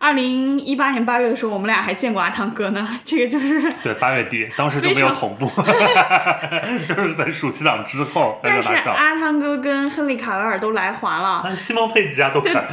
[0.00, 2.88] 二零一八年八月的时候，我们俩还见过阿汤哥呢。
[3.04, 5.46] 这个就是对八月底，当时就没有同步，
[6.88, 8.38] 就是在暑期档之后。
[8.42, 12.64] 但是阿汤哥跟亨利卡维尔都来华了，西蒙佩吉啊都看。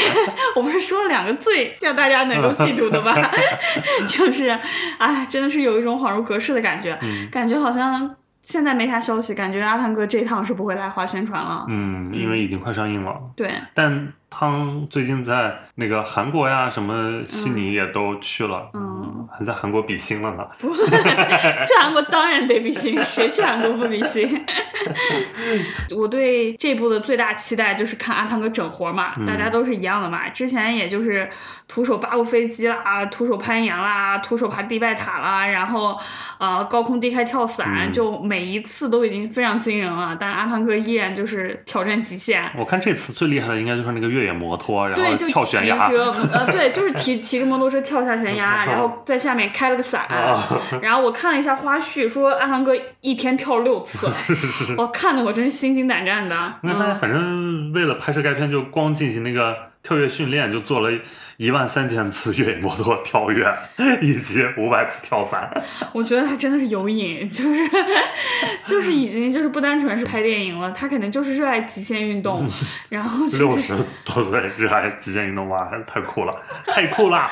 [0.56, 3.14] 我不是说了两个最让大家能够记住的吗？
[4.08, 4.48] 就是，
[4.98, 6.98] 哎，真的是有一种恍如隔世的感觉，
[7.30, 8.16] 感觉好像。
[8.42, 11.66] 现在没啥消息，感觉阿汤哥这趟是不会来华宣传了。
[11.68, 13.14] 嗯，因为已经快上映了。
[13.36, 14.10] 对，但。
[14.30, 20.46] 汤最近在那个韩国呀，什么悉尼也都去了，嗯，还在韩国比心了呢。
[20.58, 24.40] 不， 去韩国当然得比心，谁去韩国不比心？
[25.94, 30.28] 我对这部的最大期待就是看阿汤哥整活嘛，大家都是一样的嘛。
[30.28, 31.28] 之前也就是
[31.66, 35.98] 徒手扒过飞机啦，徒手攀岩啦，徒手爬迪拜塔啦，然后
[36.38, 40.16] 呃高空低开跳伞，就每一次都已经非常惊人了。
[40.18, 42.48] 但阿汤哥依然就是挑战极限。
[42.56, 44.19] 我看这次最厉害的应该就是那个越。
[44.20, 45.88] 越野摩托，然后跳悬崖，
[46.32, 50.06] 呃，对，就是骑 骑着摩托车跳下悬崖， 然后在下面开了个伞，
[50.82, 54.08] 然后我看了一下花絮，说阿汤哥一天跳六次，
[54.76, 56.36] 我看的我真是心惊胆战的。
[56.62, 59.56] 那大家反正为了拍摄该片，就光进行那个。
[59.82, 60.90] 跳跃训练就做了
[61.40, 63.50] 一万三千次越野摩托跳跃，
[64.02, 65.50] 以及五百次跳伞。
[65.94, 67.66] 我觉得他真的是有瘾，就是
[68.62, 72.46] 就是已经就是不单纯是拍电影了，他可能就是热爱极限运动。
[72.90, 77.26] 然后六十多岁热爱极限运动哇，太酷了，太酷了。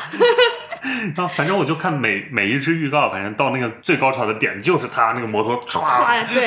[1.17, 5.81] 然后反正我就看每每一支预告，反正到那个最高潮的点就是他那个摩托唰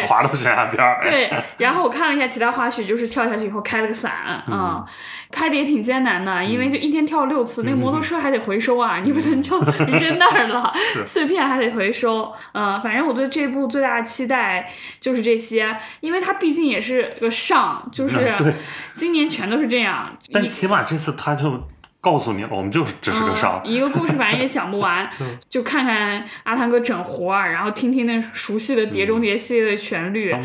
[0.07, 0.99] 滑到悬崖边儿。
[1.01, 4.83] 对，然后我看了一下其他花絮，就是跳下去以后开了个伞，嗯，
[5.31, 10.73] 拍的也挺艰难的，因为就一天跳六次，那个摩托车还得回收啊，你不能就扔那儿了，
[11.05, 12.33] 碎片还得回收。
[12.53, 18.33] 嗯，反正我对这部最大的期待就是这些，因为它毕竟也是个上，就是
[18.93, 20.15] 今年全都是这样。
[20.33, 21.67] 但起码这次他就。
[22.01, 23.61] 告诉你了，我们就是只是个伤。
[23.63, 25.07] 一个故事反正也讲不完，
[25.49, 30.35] 就看看阿汤哥整活儿，然后听听那熟悉的《碟中谍》系列的旋律，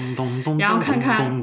[0.58, 1.42] 然后看看，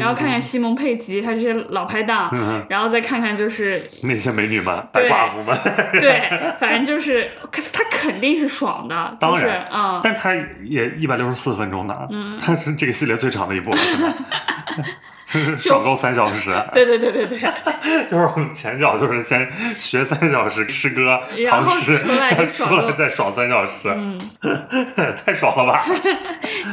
[0.00, 2.34] 然后看看西蒙佩吉他这些老拍档，
[2.70, 5.54] 然后再看看就是那些美女们、白寡妇们。
[6.00, 7.28] 对，反正就是
[7.72, 10.34] 他肯定是爽的，当然啊，但他
[10.64, 12.08] 也一百六十四分钟的，
[12.40, 13.96] 他是这个系列最长的一部，是
[15.34, 15.58] 吗？
[15.58, 17.38] 爽够三小时， 对对对对对，
[18.10, 24.18] 就是我们前脚就是先学三小时诗歌唐诗，出来 出来再爽三小时，嗯，
[25.24, 25.84] 太爽了吧？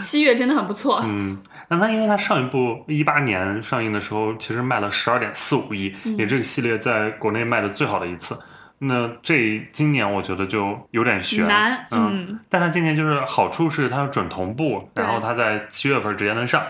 [0.01, 1.37] 七月真的很不错，嗯，
[1.69, 8.37] 那他因为它上一部一八年上映的时候，其实卖了十二点四五亿，也这个系列在国内卖的最好的一次。
[8.79, 11.45] 那这今年我觉得就有点悬，
[11.91, 16.63] 嗯，但它今年就是好处是它准同步，然后它在七月份直接能上。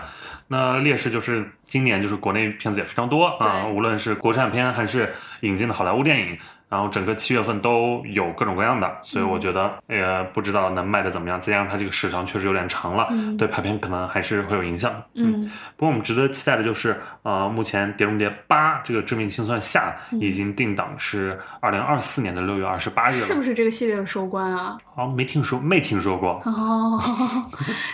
[0.48, 6.36] 那劣势就是今年就是国内片子也非常多啊，无论是国产片还是引进的好莱坞电影。
[6.70, 11.38] 然后整个七月份都有各种各样的，所以我觉得也不知道能卖的怎么样。
[11.40, 14.94] 再加上它这个时长确实有点长了，对排片可能还是会有影响。
[15.14, 23.26] 嗯，不过我们值得期待的就是，呃，目前《碟中谍八》这个致命清算下已经定档是二零二四年的六月二十八日了。
[23.26, 24.78] 是不是这个系列的收官啊？
[24.94, 26.40] 啊，没听说，没听说过。
[26.44, 27.02] 哦，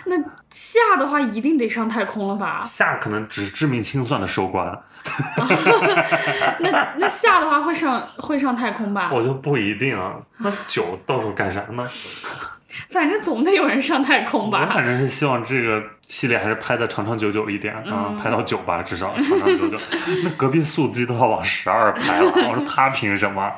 [0.04, 0.16] 那
[0.50, 2.60] 下的话一定得上太空了吧？
[2.62, 4.78] 下可能只是致命清算的收官。
[6.60, 9.10] 那那下的话会上会上太空吧？
[9.12, 10.14] 我就不一定啊。
[10.38, 11.84] 那九到时候干啥呢？
[12.90, 14.60] 反正总得有人上太空吧。
[14.62, 19.76] 我反正是希望这个系列还是拍的长长久久一点啊，拍到九吧，至少长长久久。
[20.22, 23.52] 那隔壁素鸡都要往十二拍了，我说他凭什么？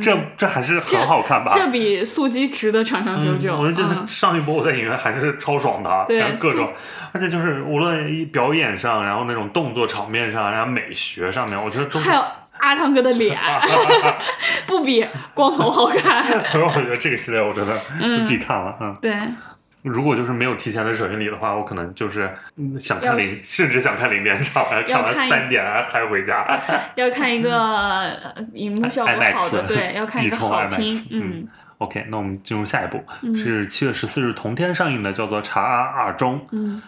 [0.00, 1.50] 这这还是很好看吧？
[1.52, 3.56] 这比素鸡值得长长久久。
[3.58, 6.72] 我就觉得上一部我在影院还是超爽的，对各种，
[7.12, 12.22] 而且就是无论表演上，然后那种动作场面上，然后美学上面，我觉得还有
[12.58, 13.36] 阿汤哥的脸，
[14.66, 15.04] 不比
[15.34, 16.24] 光头好看。
[16.54, 17.80] 我觉得这个系列我觉得
[18.28, 19.12] 必看了，嗯，对。
[19.88, 22.30] 如果就是没有提前的首映礼的话，我可能就是
[22.78, 26.46] 想看零，甚至想看零点场，看完三点还回家。
[26.96, 28.16] 要看一个
[28.54, 30.92] 荧幕效果好的，对，要看一个好听。
[31.12, 31.48] 嗯
[31.78, 33.02] ，OK，那我们进入下一步，
[33.34, 36.38] 是七月十四日同天上映的，叫做《查阿二中》。
[36.50, 36.82] 嗯，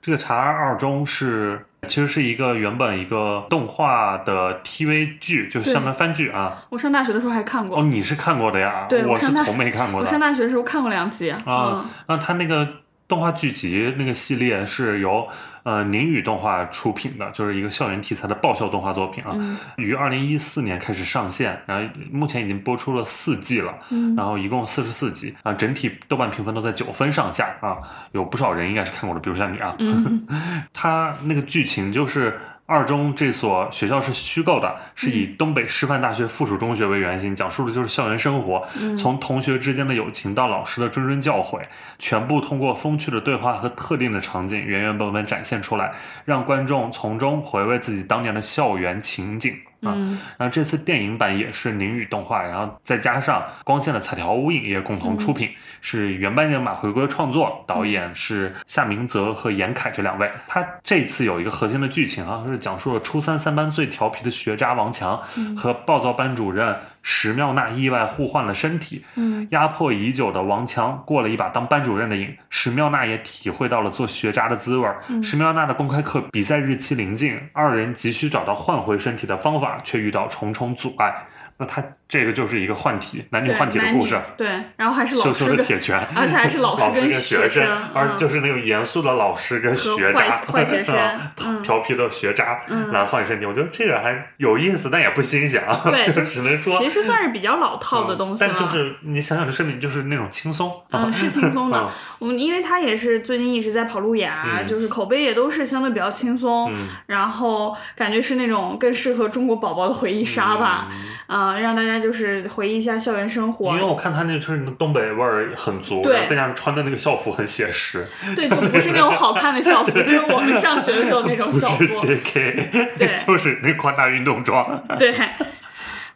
[0.00, 1.65] 这个《查阿二中》是。
[1.86, 6.64] 其实是一个原本一个动画的 TV 剧，就是相当于番剧啊。
[6.70, 7.78] 我上大学的时候还看过。
[7.78, 8.86] 哦，你是看过的呀？
[8.88, 10.06] 对，我是从没看过的。
[10.06, 11.88] 我上大学的时候看过两集啊。
[12.08, 12.68] 那他那个
[13.08, 15.28] 动画剧集那个系列是由。
[15.66, 19.34] 呃，宁宇动画出品的，就是一个校园题材的爆笑动画作品啊，
[19.76, 23.74] 于二零一四年开始上线，然后目前已经播出了四季了，
[24.16, 27.78] 然后一共四十四集啊，整体豆瓣评分都在九分上下啊，
[28.12, 29.76] 有不少人应该是看过的，比如像你啊，
[30.72, 32.38] 他那个剧情就是。
[32.66, 38.66] 二中这所学校是虚构的，是以东北师范大学附属中学为原型，讲述的就是校园生活，
[38.98, 41.62] 从同学之间的友情到老师的谆谆教诲，
[41.98, 45.92] 全部通过风趣的对话和特定的场景原原本本展现出来，
[46.24, 49.54] 让观众从中回味自己当年的校园情景。
[49.94, 55.50] 嗯，然后这次电影版也是宁宇动画，然后再加上光线的彩条屋影业共同出品，
[55.80, 60.30] 是原班人马回归创作，导演是夏明泽和严凯这两位。
[60.48, 65.22] 他这次有一个核心的剧情啊，是讲述了初三三班最调皮的学渣王强
[65.56, 66.76] 和暴躁班主任。
[67.08, 75.00] 石妙娜意外互换了身体，嗯，压迫已久的王强过了一把当班主任的瘾，石妙娜也体会到了做学渣的滋味儿。
[75.22, 81.14] 石妙娜的公开课比赛日期临近，二人急需找到换回身体的方法，却遇到重重阻碍。
[81.58, 84.16] 那他这个就是一个换体，男女换体的故事。
[84.36, 90.96] 对，然后还是老师的铁拳，而且还是老 师跟学生，而就是那种严肃的老师跟学渣，坏学生，
[91.62, 92.60] 调皮的学渣
[92.92, 93.46] 来换身体。
[93.46, 95.62] 我觉得这个还有意思，但也不新鲜。
[95.84, 98.54] 对， 就只能说其实算是比较老套的东西了。
[98.56, 101.88] 但就是你想想，这身体就是那种轻松，嗯，是轻松的。
[102.20, 106.72] 我们因为他也是最近一直在跑路亚，就是口碑也都是相对比较轻松，
[107.06, 110.88] 然后感觉是那种更适合中国宝宝的回忆杀吧。
[111.28, 113.72] 嗯，让大家就是回忆一下校园生活。
[113.72, 121.84] 因为我看他那个就是东北味儿很足，对，再加上穿的那个校服很写实，对，就不是那种好看的校服， 就是我们上学的时候那种校服。
[121.84, 124.82] JK，对， 就是那宽大运动装。
[124.98, 125.14] 对。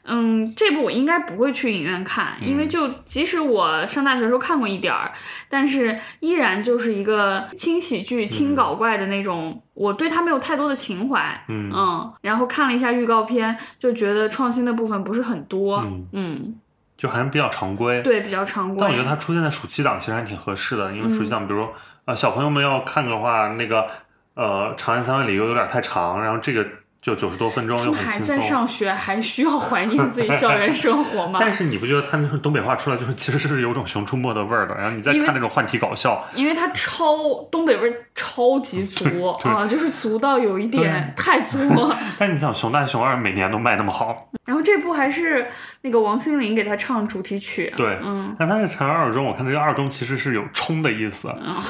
[0.02, 5.12] 嗯，这部我应该不会去影院看，因为就即使我上大学的时候看过一点儿，
[5.48, 11.44] 但是依然就是一个轻喜剧、轻搞怪的那种，我对它没有太多的情怀。
[11.48, 15.84] 嗯嗯，然后看了一下预告片，就觉得创新的部分不是很多。
[16.12, 16.56] 嗯，
[16.96, 18.00] 就还是比较常规。
[18.00, 18.78] 对，比较常规。
[18.80, 21.72] 但我觉得它出现在暑期档其实还挺合适的，因为暑期档，比如说
[22.06, 23.86] 呃小朋友们要看的话，那个
[24.34, 26.66] 呃《长安三万里》又有点太长，然后这个。
[27.00, 28.40] 就九十多分钟 又很还在。
[28.40, 31.38] 上学，还需要怀念自己校园生活吗？
[31.40, 34.74] 但是你不觉得他那种东北话出来就是其实是有种熊出没的味儿的？
[34.74, 39.04] 然后你再看那种换题搞笑，因为他超东北味儿超级足
[39.44, 41.96] 啊，就是足到有一点太足了。
[42.18, 45.46] 但你想熊大熊二每年都卖那么好，然后这部还是
[45.82, 51.62] 那个王心凌给他唱主题曲，对，嗯，但他是陈二中，我看那个二中其实是有冲的意思，哦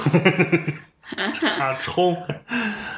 [1.59, 2.16] 啊冲，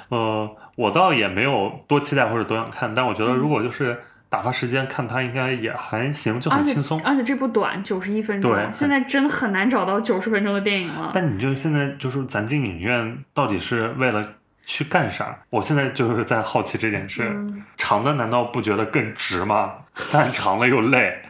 [0.09, 3.99] 呃，我倒也没有多期待或者多想看，但我觉得如果就是
[4.29, 7.01] 打发时间看它，应该也还行，就很轻松。
[7.03, 11.11] 而且这部短，九十一分钟，现在真的很难找到九十分钟的电影了。
[11.13, 14.25] 但你就现在就是咱进影院到底是为了
[14.65, 15.39] 去干啥？
[15.51, 19.73] 我现在就是在好奇这件事，嗯长的难道不觉得更值吗？
[20.13, 21.21] 但长了又累，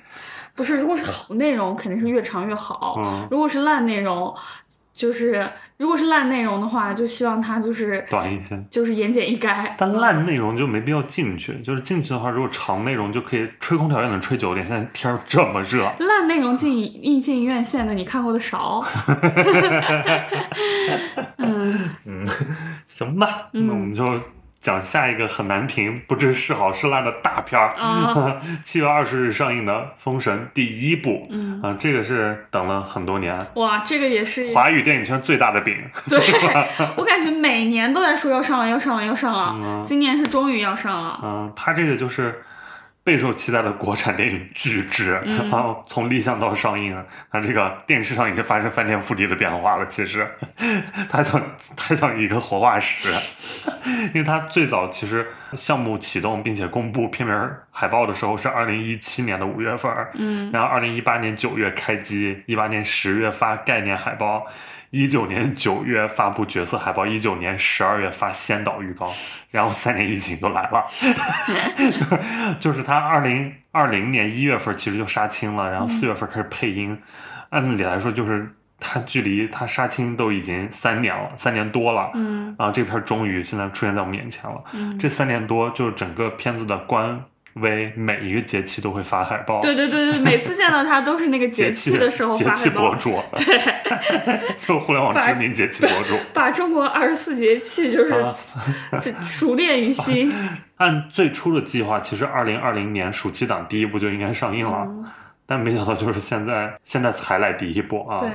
[0.54, 2.94] 不是，如果是好内容，肯定是越长越好。
[2.98, 4.32] 嗯，如果是烂内容，
[4.92, 5.48] 就是
[5.78, 8.62] 如果是烂内容的话，就希望它就是短一些。
[8.70, 9.72] 就是言简意赅。
[9.78, 14.64] 但烂内容就没必要进去，就是进去的话，如果长内容就可以吹空调也能吹久点。
[14.64, 18.82] 现在天儿这么热，烂内容进一进院线的，你看过的少。
[21.38, 22.26] 嗯，嗯，
[22.86, 24.04] 行吧，那我们就
[24.62, 27.74] 讲下一个很难评、不知是好是烂的大片儿。
[27.76, 35.76] 啊 七月二十日上映的《封神》第一部，嗯啊，这个是等了很多年，哇，这个也是华语电影圈最大的饼。
[36.08, 36.18] 对，
[36.96, 39.56] 我感觉每年都在说要上了，要上了，要上了。
[39.60, 41.18] 嗯今年是终于要上了。
[41.24, 42.44] 嗯，它这个就是
[43.04, 45.36] 备受期待的国产电影巨制，嗯。
[45.50, 46.96] 然后从立项到上映，
[47.30, 49.86] 它这个电视上已经发生翻天覆地的变化了。
[49.86, 50.26] 其实，
[51.08, 51.40] 它像
[51.76, 53.08] 它像一个活化石，
[54.14, 64.46] 因为它最早其实项目启动并且公布片名海报的时候是二零一七年的五月份，嗯，然后二零一八年九月开机，一八年十月发概念海报，
[64.92, 69.10] 一九年九月发布角色海报，一九年十二月发先导预告，
[69.50, 70.84] 然后三年疫情就来了，
[72.60, 76.96] 就是他二零二零年一月份其实就杀青了，然后四月份开始配音，
[77.48, 78.46] 按理来说就是
[78.78, 82.54] 他距离他杀青都已经三年了，三年多了，嗯。
[82.58, 87.18] 然后这片终于现在出现在我们眼前了，嗯，这三年多就是整个片子的官
[87.54, 93.60] 微每一个节气都会发海报，对对对对，每次见到他都是那个节气气的时候节发海报，气博主，对，
[94.56, 96.16] 就互联网知名节气博主。
[96.32, 98.34] 把中国二十四节气就是啊，
[99.26, 100.32] 熟练于心。
[100.78, 105.04] 按最初的计划，其实二零二零年暑期档第一部就应该上映了，嗯
[105.44, 108.30] 但没想到就是现在现在才来第一部啊，对，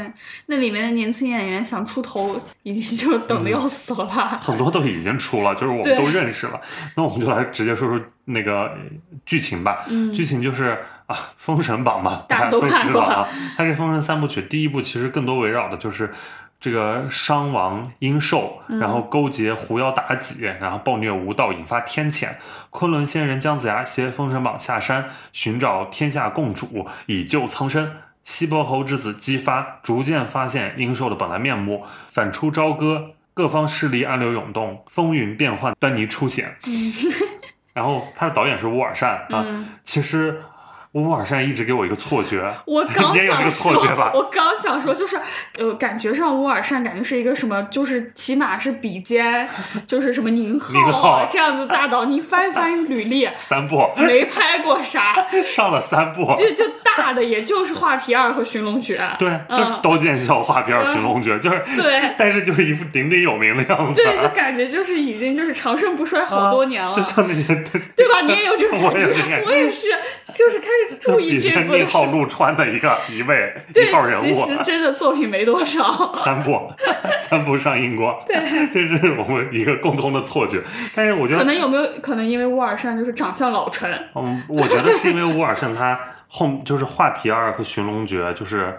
[0.48, 4.38] 那里面的年轻演员想出头，已经就等的要死了吧？
[4.42, 6.60] 很多都已经出了，就是我们都认识了。
[6.96, 8.78] 那我们就来直接说说那个呃
[9.26, 9.86] 剧情吧。
[9.88, 10.78] 嗯剧情就是
[11.08, 13.28] 啊，《封神榜》嘛，大家家都都看过啊。
[13.56, 16.14] 它这《封神三部曲》第一部其实更多围绕的就是
[16.60, 22.30] 这个商王殷寿，嗯然后勾结狐妖妲己，然后暴虐无道，引发天谴。
[22.70, 27.92] 昆仑仙人姜子牙携封神榜下山，寻找天下共主，以救苍生。
[28.24, 36.58] 西伯侯之子姬发逐渐发现殷寿的本来面目，反出朝歌，各方势力暗流涌动，风云变幻，端倪初显。
[37.74, 40.42] 然后他的导演是乌尔善啊，嗯，其实
[40.94, 45.20] 乌尔善一直给我一个错觉，我 刚你也有这个想错觉吧说，我刚想说，就是
[45.60, 49.48] 呃，感觉上乌尔善感觉是一个什么，就是起码是比肩，
[49.86, 55.16] 就是什么宁 宁浩这样子大导，你翻一翻履历， 三部没拍过啥，
[55.46, 56.66] 上了三部，就就
[56.96, 67.44] 大的也就是画皮二和寻龙诀，对，就是嗯刀剑笑画皮二寻龙诀，就是，对但是就是一副鼎鼎有名的样子，对，就感觉就是已经就是长盛不衰好多年了，就像那些
[67.96, 68.22] 对吧？
[68.22, 69.88] 你也有这种感觉我也是，
[70.34, 76.72] 就是开始 注意 这浩陆川的一个 一位一号人，其物，实真的作品没多少，三部，
[77.28, 78.36] 三部上映过，对。
[78.74, 80.62] 这是我们一个共同的错觉。
[80.96, 88.76] 但是我觉得，可能有没有可能因为乌尔善就是长相老成，嗯，我觉得是因为乌尔善他后就是画皮二和寻龙诀，就是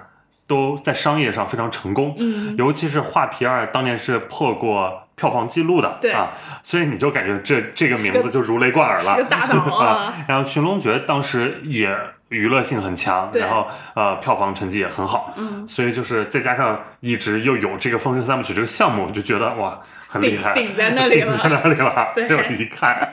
[0.46, 6.12] 都在商业上非常成功，嗯，尤其是画皮二当年是破过票房记录的，对。
[6.12, 6.30] 啊，
[6.62, 9.86] 所以你就感觉这这个名字就如雷贯耳了，是个大导啊。
[10.14, 10.14] 啊。
[10.28, 11.94] 然后寻龙诀当时也
[12.28, 21.36] 娱乐性很强，然后呃票房成绩也很好，嗯，所以就是再加上一直又有这个《封神三部曲》这个项目，就觉得哇很厉害，顶顶在那里了。
[21.36, 22.08] 顶在那里了。
[22.14, 22.28] 对。
[22.28, 23.12] 结果一看，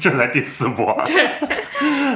[0.00, 1.00] 这才第四波。
[1.06, 1.28] 对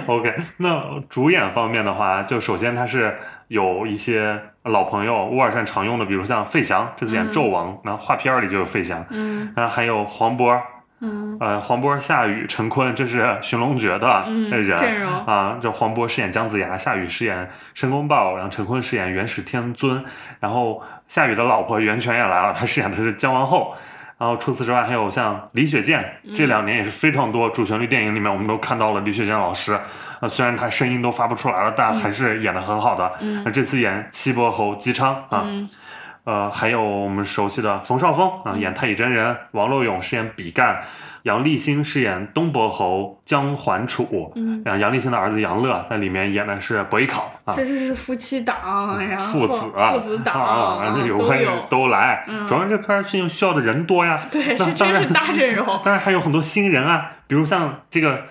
[0.06, 3.16] ，OK，那主演方面的话，就首先他是
[3.48, 10.56] 有一些老朋友，乌尔善常用的，比如像费翔，这次演纣王，然后画片儿里就有费翔，嗯然后还有黄渤，
[11.01, 15.59] 嗯呃，黄渤、夏雨、陈坤，这是寻龙诀的嗯人、阵容啊。
[15.60, 20.05] 这黄渤饰演姜子牙，夏雨饰演申公豹，然后陈坤饰演元始天尊，
[20.39, 23.74] 然后夏雨的老婆袁泉也来了，她饰演的是姜王后。
[24.18, 29.76] 然后除此之外，还有像李雪健，这两年也是非常多主旋律电影里面，我们都看到了李雪健老师。
[30.23, 33.12] 啊，虽然他声音都发不出来了，但还是演的很好的。
[33.44, 35.44] 那这次演西伯侯姬昌啊，
[36.23, 40.81] 呃，还有我们熟悉的冯绍峰啊，演太乙真人；王洛勇饰演比干。
[41.24, 51.39] 杨立新饰演东伯侯姜桓楚，嗯，然后杨立新的儿子杨乐在里面演的是伯邑考啊，这是夫妻档，然后父子父子档，然后有关
[51.70, 58.23] 都来，主要这片需需要的人多呀，对，是真是大阵容，当然还有很多新人啊，比如像这个。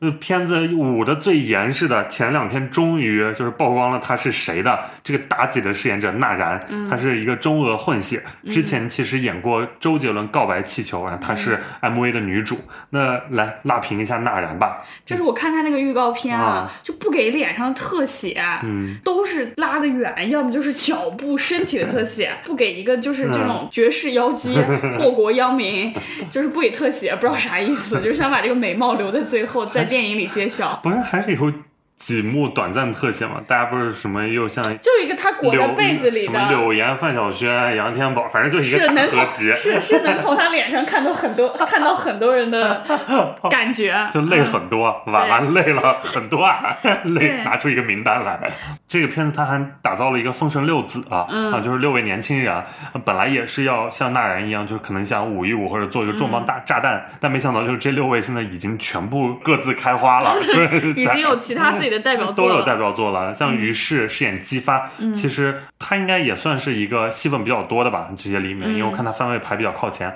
[0.00, 12.56] 呃，片子捂的最严实的，前两天终于就是曝光了他是谁的这个妲己的饰演者纳然，他是一个中俄混血，之前其实演过周杰伦《告白气球》，然后她是 MV 的女主。
[12.90, 24.56] 那来辣评一下纳然吧，就是我看他那个预告片啊，就不给脸上特写，嗯，都是拉的远，要么就是脚步身体的特写， 不给一个就是这种绝世妖姬
[24.96, 25.92] 祸国殃民，
[26.30, 29.87] 就是不给特写，不知道啥意思，就是想把这个美貌留在最后 再。
[29.88, 31.50] 电影里揭晓，不是还是以后
[31.98, 33.42] 几幕短暂特写嘛？
[33.46, 42.84] 大家不是什么又像就一个他裹在被子里的，什么柳岩、范晓萱、杨天宝，反正就是一个合集，是是能从他脸上看到很多看到很多人的
[43.50, 48.38] 感觉， 就累很多，婉婉泪了很多啊，累拿出一个名单来。
[48.86, 52.62] 这个片子他还打造了一个封神六子啊，啊，就是六位年轻人，
[53.04, 70.08] 本来也是要像纳然一样，就是可能想舞一舞或者做一个重磅大炸弹，但没想到就是这六位现在已经全部各自开花了， 就是已经有其他自己的代表作都有代表作了，像于适饰演姬发，其实他应该也算是一个戏份比较多的吧，这些里面，因为我看他番位排比较靠前，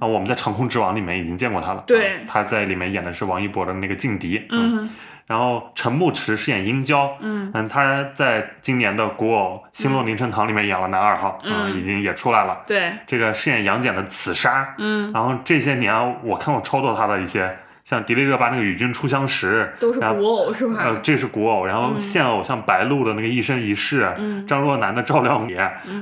[0.00, 4.90] 啊，我们在《长空之王》里面已经见过他了，对，他在里面演的是王一博的那个劲敌，嗯。
[5.26, 7.52] 然后陈牧驰饰演殷郊，嗯。
[7.54, 12.62] 嗯，他在今年的古偶《星落凝成糖》里面演了男二号，嗯，已经也出来了。
[12.66, 15.94] 对，这个饰演杨戬的刺杀，嗯，然后这些年
[16.24, 20.74] 我看过超多他的一些，像迪丽热巴那个《与君初相识》，都是古偶是吧？
[20.78, 25.56] 呃，这是古偶，然后现偶像白鹿的那个一生一世，嗯，张若楠的照亮你，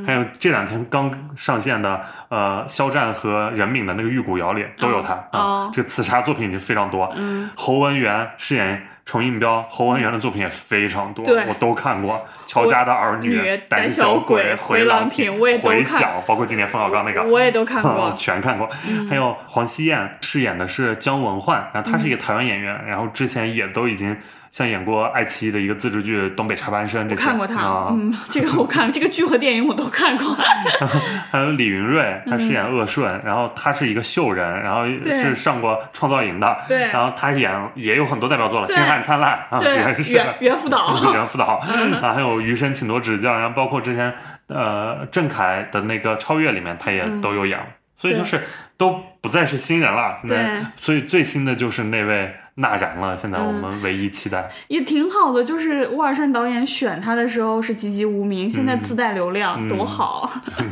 [0.06, 5.70] 还有这两天刚上线的呃肖战和任敏的那个《玉骨遥》里都有他啊。
[5.72, 8.86] 这个刺杀作品已经非常多，嗯，侯文元饰演。
[9.09, 12.22] 重印标侯文元的作品也非常多，我都看过。
[12.44, 18.68] 乔家的儿女、胆小鬼、回廊亭、回响，包括今年冯小刚那个， 我也都看过， 全看过。
[19.09, 24.14] 还有黄熙燕饰演的是姜文焕，然后他是一个台湾演员，然后之前也都已经。
[24.50, 30.36] 像演过爱奇艺的一个自制剧《东北插班生》，这看过他，嗯，这个我看，这个剧和电影我都看过。
[31.30, 41.44] 还有李云瑞，他饰演鄂顺，然后他是一个秀人，然后是上过创造营的，对，然后他演也有很多代表作了，《星汉灿烂》啊，也是袁辅导， 袁辅导
[42.00, 44.12] 啊，还有余生请多指教，然后包括之前
[44.48, 47.58] 呃郑恺的那个《超越》里面，他也都有演，
[47.96, 48.46] 所以就是
[48.76, 52.34] 都不再是新人了，现在，所以最新的就是那位。
[52.59, 60.28] 纳然了，现在我们唯一期待也挺好的，就是沃尔善导演选他的时候是籍籍无名，现在自带流量，多好！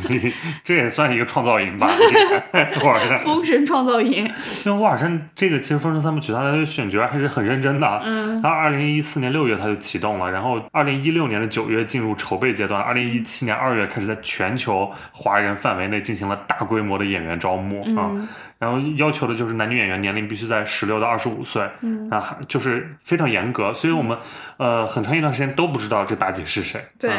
[0.63, 1.87] 这也算一个创造营吧，
[2.83, 4.29] 沃尔善封神创造营。
[4.65, 18.11] 因为沃尔善这个其实《封神三部曲》他的选角还是很认真的，嗯，然后二零一四年六月他就启动了，然后二零一六年的九月进入筹备阶段，二零一七年二月开始在全球华人范围内进行了大规模的演员招募啊。
[18.59, 24.17] 然后要求的就是男女演员年龄必须在十六到二十五岁，嗯啊，就是非常严格，所以我们
[24.57, 26.83] 呃很长一段时间都不知道这妲己是谁。
[26.97, 27.11] 对，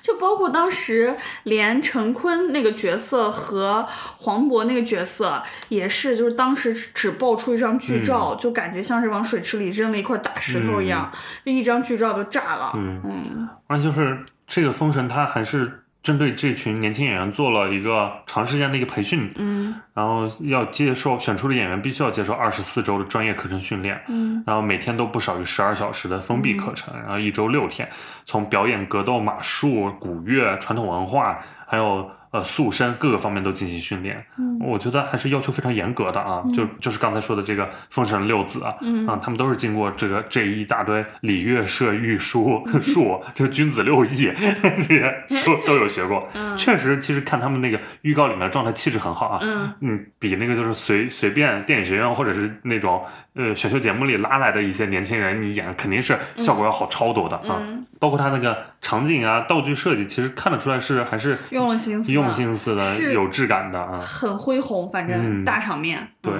[0.00, 3.86] 就包括当时连陈坤那个角色和
[4.18, 11.10] 黄渤那个角色也是，就是当时只爆出一张剧照，就感觉像是往水池里扔了一块大石头一样，
[11.44, 12.72] 就一张剧照就炸了。
[12.76, 15.82] 嗯嗯，而且就是这个封神，它还是。
[16.06, 27.88] 针对这群年轻演员做了一个长时间的一个培训，嗯，然后要接受选出的演员必须要接受二十四周的专业课程训练，嗯，然后每天都不少于十二小时的封闭课程，然后一周六天，
[28.24, 32.08] 从表演格斗、马术、古乐、传统文化，还有。
[32.30, 39.06] 呃，塑身各个方面都进行训练，嗯，我觉得还是要求非常严格的啊，就就是刚才说的这个封神六子啊，嗯。
[39.06, 44.32] 啊，他们都是经过这个这一大堆礼乐射御书 术，这个君子六艺
[44.62, 49.72] 这些都 都有学过，确实，其实看他们那个预告里面的状态气质很好啊，嗯。
[49.80, 53.02] 嗯，比那个就是随随便电影学院或者是那种。
[53.36, 57.60] 呃，选秀节目里拉来的一些年轻人，你演肯定是效果要好超多的啊！
[58.00, 66.08] 包括他那个场景啊、道具设计，其实看得出来是还是用了心思、用心思的，有质感的啊，很恢宏，反正大场面。
[66.22, 66.32] 对，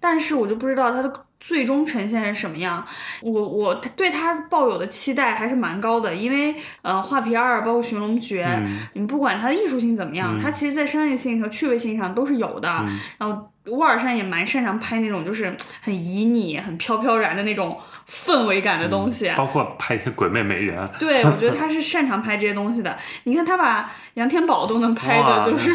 [0.00, 2.82] 但是我就不知道它的最终呈现是什么样。
[3.20, 8.46] 我我对他抱有的期待还是蛮高的，因为呃，《画皮二》包括《寻龙诀》，
[8.94, 12.86] 你不管它的艺术性怎么样，它其实在商业性和趣味性上都是有的。
[13.18, 13.51] 然后。
[13.66, 17.78] 沃尔善也蛮擅长拍那种就是很旖旎、很飘飘然的那种
[18.10, 20.88] 氛围感的东西，包括拍一些鬼魅美人。
[20.98, 22.98] 对，我觉得他是擅长拍这些东西的。
[23.24, 25.72] 你看他把杨天宝都能拍的，就是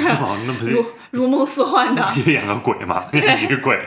[0.66, 2.06] 如如梦似幻的。
[2.28, 3.80] 演个鬼嘛，演女鬼。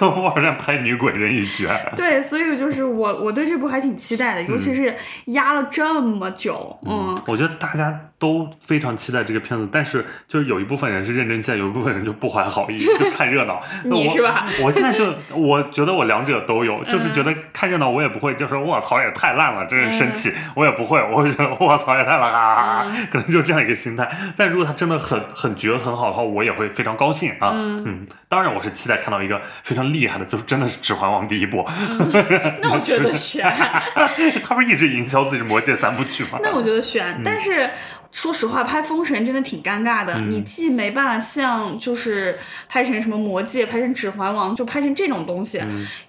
[0.00, 1.68] 我好像拍女鬼人一绝。
[1.94, 4.94] 对，所以就是我我对这部还挺期待的，尤其是
[5.26, 6.78] 压了这么久。
[6.86, 13.26] 嗯，我觉得大家都非常期待这个片子，但是就是有一部分人是认真期待，有一部分人就不怀好意，就看。
[13.26, 14.46] 热闹， 你是吧？
[14.62, 24.08] 我现在就我觉得我两者都有，就是觉得看热闹，我也不会就是卧槽也太烂了，真是生气，我也不会，我会觉得卧槽也太烂了，哈哈哈，可能就这样一个心态。
[24.36, 27.52] 但如果他真的很很绝很好的话，我也会非常高兴啊。
[27.54, 31.68] 嗯，当然我是期待看到一个非常厉害的，就是真的是《指环王》第一部。
[32.62, 33.44] 那我觉得悬，
[34.42, 36.38] 他不是一直营销自己《魔戒》三部曲吗？
[36.42, 37.70] 那我觉得悬，但是。
[38.12, 40.18] 说实话，拍《封神》真的挺尴尬的。
[40.20, 42.38] 你既没办法像就是
[42.68, 45.60] 拍成什么《魔戒》、拍成《指环王》，就拍成这种东西，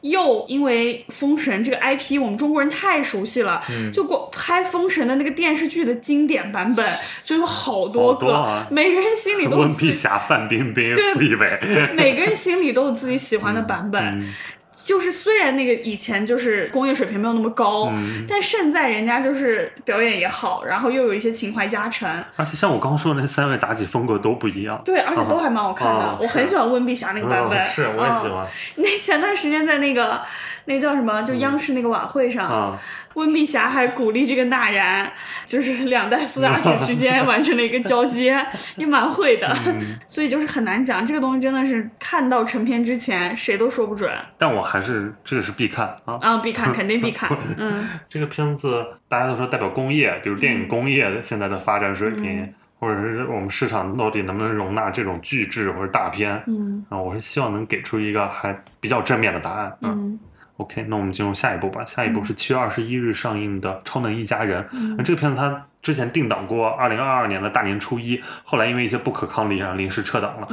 [0.01, 3.61] 又因为《封神》这个 IP 我们中国人太熟悉了，
[3.91, 6.85] 就光拍《封神》的那个电视剧的经典版本
[7.25, 11.59] 就有好多个，每个人心里都温碧霞、范冰冰、傅艺伟，
[11.95, 14.33] 每个人心里都有自己喜欢的版本。
[14.87, 17.91] 就是虽然那个以前就是工业水平没有那么高，
[18.25, 22.09] 但现在人家就是表演也好，然后又有一些情怀加成。
[22.37, 26.17] 而且像我刚说的那三位妲己风格都不一样，对，而且都还蛮好看的。
[26.21, 28.47] 我很喜欢温碧霞那个版本，是我也喜欢。
[28.77, 30.21] 那前段时间在那个
[30.63, 32.79] 那叫什么，就央视那个晚会上。
[33.17, 35.11] 温碧霞还鼓励这个纳然，
[35.43, 38.45] 就是两代苏打 水之间完成了一个交接，
[38.75, 39.51] 也蛮会的。
[40.07, 44.11] 所以就是很难讲，这个东西真的是看到成片之前谁都说不准。
[44.37, 46.19] 但我还是这个是必看啊！
[46.21, 47.35] 啊，必看，肯定必看。
[47.57, 56.39] 嗯，这个片子大家都说代表工业，比如电影工业的现在的发展水平，或者是我们市场到底能不能容纳这种巨制或者大片？
[56.45, 59.75] 嗯，啊，我是希望能给出一个还比较正面的答案。
[59.81, 60.19] 嗯。
[60.57, 61.85] OK，那我们进入下一步吧。
[61.85, 64.63] 下一步是七月二十一日上映的《超能一家人》。
[64.97, 70.47] 那这个片子它之前定档过二零二二年的大年初一，后来因为一些不可抗力啊，临时撤档了。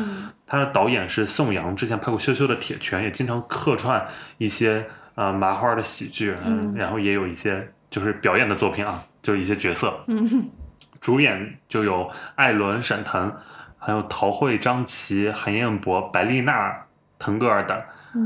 [0.47, 4.07] 它的导演是宋阳，之前拍过《羞羞的铁拳》，也经常客串
[4.37, 6.37] 一些呃麻花的喜剧，
[6.75, 10.05] 然后也有一些就是表演的作品啊，就是一些角色。
[11.01, 13.35] 主演就有艾伦、沈腾，
[13.79, 16.75] 还有陶慧、张琪、韩彦博、白丽娜、
[17.19, 17.79] 腾格尔等。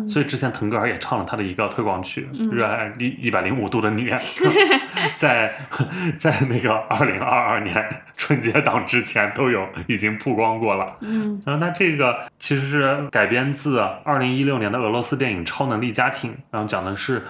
[0.08, 4.10] 所以之前腾格尔也唱了他的一个推广曲《热爱一一百零五度的你》，
[5.16, 5.54] 在
[6.18, 10.96] 在那个二零二二年春节档之前都有已经曝光过了。
[11.00, 17.22] 嗯，然后他这个其实是改编自二零一六年的俄罗斯电影《超能力家庭》，然后讲的是。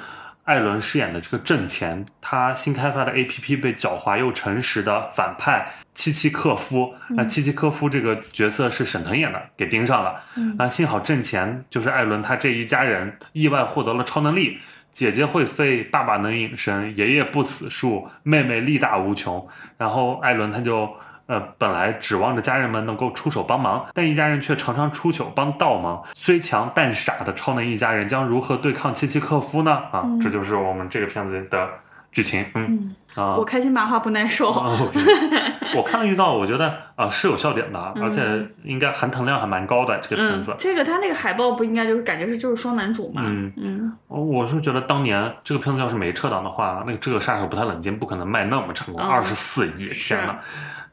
[0.49, 10.23] 艾伦饰演的这个挣钱，他新开发的 A P P 被狡猾又诚实的反派契契科夫，那契契科夫这个角色是沈腾演的，给盯上了。
[10.59, 14.59] 啊，幸好挣钱就是艾伦他这一家人意外获得了超能力，
[14.91, 19.47] 姐姐会飞，爸爸能隐身，爷爷不死树，妹妹力大无穷，
[19.77, 20.91] 然后艾伦他就。
[21.28, 26.02] 呃，本来指望着家人们能够出手帮忙，但一家人却常常出糗帮倒忙。
[26.14, 29.70] 虽强但傻的超能一家人将如何对抗契奇克夫呢？
[29.92, 31.68] 啊，这就是我们这个片子的
[32.10, 32.44] 剧情。
[32.55, 34.50] 嗯啊，我开心麻花不耐受。
[35.76, 38.22] 我看了预告，我觉得啊是有笑点的，而且
[38.64, 40.56] 应该含糖量还蛮高的这个片子。
[40.59, 43.20] 这个他那个海报不应该就是感觉是就是双男主嘛？
[43.26, 50.38] 嗯嗯，我是觉得当年这个片子要是没撤档的话，那个这个杀手不太冷静不可能卖那么成功，二十四亿，天呐！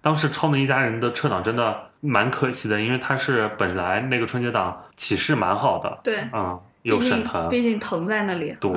[0.05, 8.71] 当时《超能一家人》的撤档真的蛮可惜的，因为他是本来那个春节档起势蛮好的，对，嗯，有沈腾，毕竟腾在那里，对，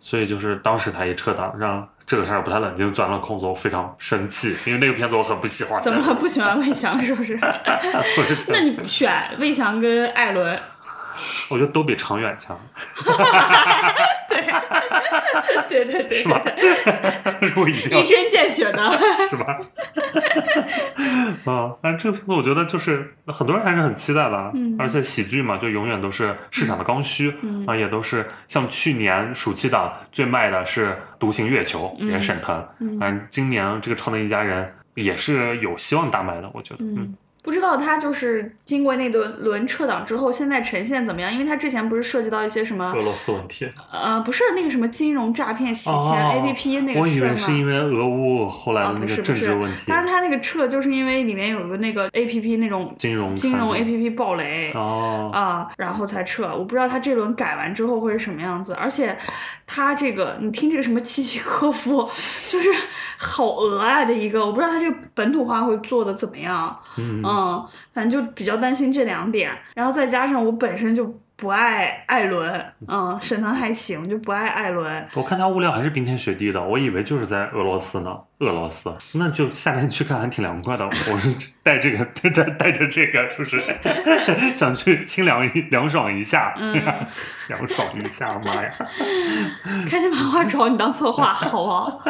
[0.00, 5.80] 所以就是当时他一撤档，让这个事儿不太冷静，钻了空子，我非常生气，因为那个片子我很不喜欢。
[5.80, 7.00] 怎么不喜欢魏翔？
[7.00, 7.40] 是 不是？
[8.48, 10.60] 那你选魏翔跟艾伦？
[11.50, 12.54] 我觉得都比常远强。
[15.68, 16.42] 对，对对对，是吧？
[18.00, 18.92] 一针见血的，
[19.28, 19.58] 是吧？
[21.44, 27.32] 啊，但这个片子我觉得就是很多人还是很期待的，而且喜剧嘛，就永远都是市场的刚需
[27.66, 30.88] 啊，也都是像去年暑期档最卖的是
[31.18, 34.64] 《独行月球》，也沈腾，嗯，今年这个《超能一家人》
[35.02, 37.14] 也是有希望大卖的，我觉得，嗯。
[37.46, 41.32] 不知道他就是经过那轮轮撤档之后，现在呈现怎么样？
[41.32, 47.34] 因为他之前不是涉及到一些什么俄罗斯问题，呃，不是那个什么金融诈骗、洗钱哦 A P P 那个我以事儿吗？
[47.34, 54.72] 为是因为俄乌后来啊，的那个不是不是政治问，题，但是他那个撤就是因为里面有个那个 A P P 那种金融金融 A P P 爆雷。
[54.74, 56.46] 哦，啊，然后才撤。
[56.48, 59.16] 我不知道他这轮改完之后会是什么样子，而且
[59.66, 62.08] 他这个，你听这个什么契契科夫，
[62.48, 62.68] 就是
[63.16, 66.76] 好俄啊的一个，我不知道他这个本土化会做的怎么样。
[66.98, 75.06] 嗯嗯，嗯反正就比较担心这两点，然后再加上我本身就不爱艾伦，嗯，沈腾还行，就不爱艾伦。
[75.14, 78.18] 我看他物料还是冰天雪地的，我以为就是在俄罗斯呢。
[78.40, 80.84] 俄罗斯，那就夏天去看还挺凉快的。
[80.84, 83.62] 我是带这个带 带带着这个，就是
[84.54, 86.74] 想去清凉一凉爽一下，嗯
[87.48, 88.70] 凉爽一下，妈呀！
[89.88, 92.02] 开心麻花找你当策划，好不好？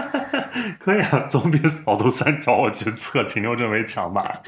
[0.81, 4.40] 可以啊，总比扫毒三找我去测禽流症为强吧。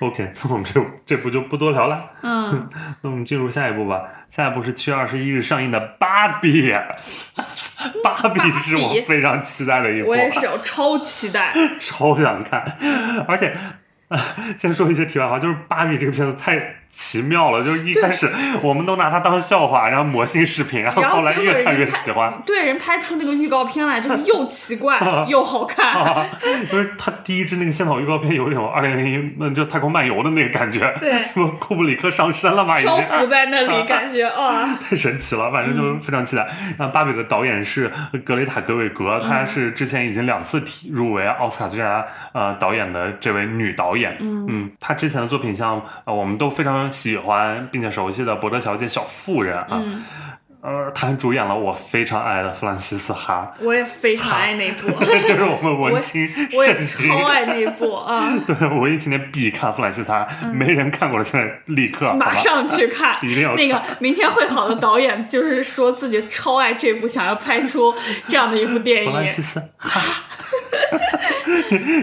[0.00, 2.10] OK，那我们这这部就不多聊了。
[2.22, 2.68] 嗯，
[3.02, 4.02] 那我们进入下一步吧。
[4.28, 6.70] 下一步是七月二十一日上映的《芭比》，
[8.02, 11.52] 芭比是我非常期待的一部，我也是，我超期待。
[11.80, 12.76] 超想看，
[13.28, 13.56] 而且。
[14.08, 14.18] 啊，
[14.56, 18.30] 先说一些题外话，就是芭比这个片子太奇妙了，就是一开始
[18.62, 22.32] 我们都拿它当笑话，然后魔性视频，然后后后来越看越喜欢。
[22.46, 24.98] 对，人拍出那个预告片来，就是又奇怪
[25.28, 25.92] 又好看。
[25.92, 26.26] 啊，
[26.72, 36.48] 因为他第一支那个先导预告片有一种二零零一，那就太空漫游的那个感觉，对什么库布里克上身了嘛，已经漂浮在那里， 感觉啊，太神奇了，反正就非常期待。
[36.78, 37.92] 然后芭比的导演是
[38.24, 42.02] 格雷塔·格韦格，她是之前已经两次提入围奥斯卡最佳
[42.32, 43.97] 呃导演的这位女导演。
[44.20, 44.46] 嗯。
[44.48, 50.04] 嗯，他之前的作品像呃我们都非常喜欢并且熟悉的《伯德小姐》《小妇人》啊，嗯，
[50.60, 54.88] 呃，她还主演了我非常爱的弗兰西斯哈，我也非常爱那部，
[55.26, 56.28] 就是我们文青
[56.58, 57.08] 我也圣经。
[57.08, 63.16] 超爱那部啊， 对，文艺青年必看弗兰西斯哈，没人看过的，现在立刻马上去看。
[63.22, 67.94] 一定要那个明天会好的导演就是说自己超爱这部，想要拍出
[68.26, 69.10] 这样的一部电影。
[69.10, 69.28] 弗兰。
[69.28, 70.00] 西斯哈。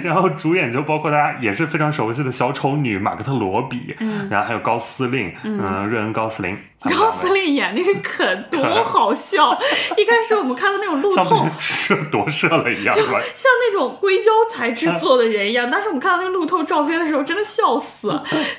[0.03, 4.27] 然后主演就包括大家也是非常熟悉的小丑女马格特罗比，嗯。
[4.29, 6.57] 然后还有高司令，嗯，瑞恩高司令，
[6.91, 9.51] 高司令演那个肯多好笑！
[9.97, 12.95] 一开始我们看到那种路透被，射夺舍了一样？
[12.95, 15.69] 像那种硅胶材质做的人一样。
[15.69, 18.09] 当时我们看到那个路透照片的时候，真的笑死。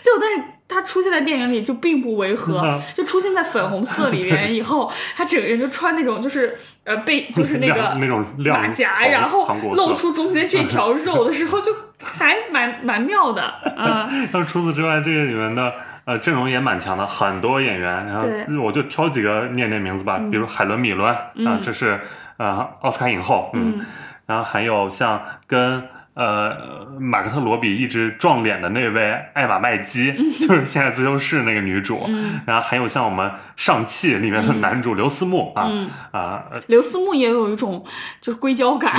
[0.03, 11.73] 结果，但是他出现在电影里就并不违和嗯，就出现在粉红色里 面以后，他整个人就穿那种就是呃被就是那个那种马甲，然后露出中间这条肉的时候，就
[12.03, 13.55] 还蛮蛮妙的。
[13.78, 15.73] 嗯，然后除此之外，这个里面的
[16.07, 18.07] 呃阵容也蛮强的，很多演员。
[18.07, 18.27] 然后
[18.65, 22.01] 我就挑几个念念名字吧，比如海伦米伦啊、这是
[22.39, 23.85] 呃奥斯卡影后，嗯，
[24.24, 25.85] 然后还有像跟。
[26.16, 26.57] 呃，
[26.99, 30.15] 马克特罗比一直撞脸的那位艾玛麦基，
[30.49, 32.09] 就是《现在自修室》那个女主，
[32.47, 35.69] 然后还有像我们《上汽》里面的男主刘思慕啊
[36.12, 37.83] 啊，呃刘思慕也有一种
[38.20, 38.95] 就是硅胶感。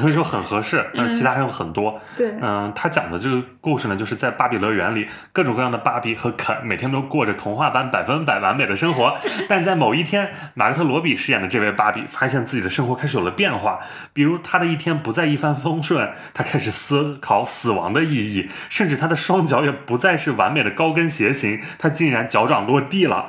[0.00, 2.00] 所以说很合适，但是其他还有很多。
[2.16, 9.16] 对嗯，他讲的这个故事呢，就是在芭比乐园里，各种各样的芭比和肯每天都过着童话般百分百完美的生活。
[9.48, 13.80] 但在某一天，马格特罗比饰演的这位芭比发现自己的生活开始有了变化，
[14.12, 23.26] 比如他的一天不再一帆风顺，他开始思考死亡的意义，甚至他的双脚也不再是完美的高跟鞋型，他竟然脚掌落地了。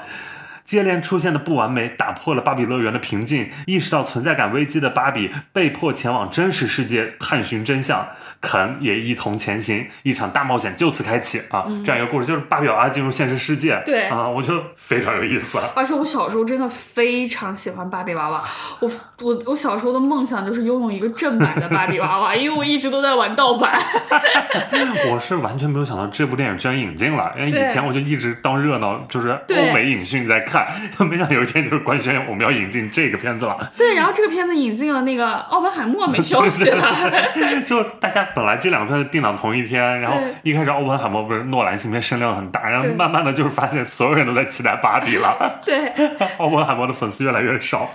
[0.67, 8.05] 接连出现的不完美打破了芭比乐园的平静，意识到存在感危机的芭比被迫前往真实世界探寻真相，
[8.41, 11.65] 肯也一同前行，一场大冒险就此开启啊！
[11.85, 15.57] 这样一个故事就是芭比娃娃进入现实世界，对啊，我觉得非常有意思。
[15.73, 18.43] 而且我小时候真的非常喜欢芭比娃娃，
[18.81, 18.91] 我
[19.21, 23.81] 我我小时候的梦想就是拥有一个正版的芭比娃娃， 因为我一直都在玩盗版。
[25.09, 30.56] 我是完全没有想到这部电影居然引进了，因为以前我就一直当热闹，就是欧美影讯在看，
[31.05, 33.57] 没想到有一天就是官宣我们要引进这个片子了。
[33.77, 36.95] 对，然后这个片子引进了那个奥本海默，没消息了。
[37.67, 45.91] 就大家本来这两个片子定档同一天，然后一开始奥本海默不是诺兰新片声量很大，然后慢慢的就是发现所有人都在期待芭比了，对，
[46.37, 47.89] 奥本海默的粉丝越来越少。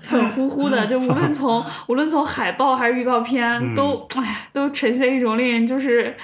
[0.00, 6.16] 粉乎乎的，就无论从无论从海报还是预告片，都哎都呈现一种令人就是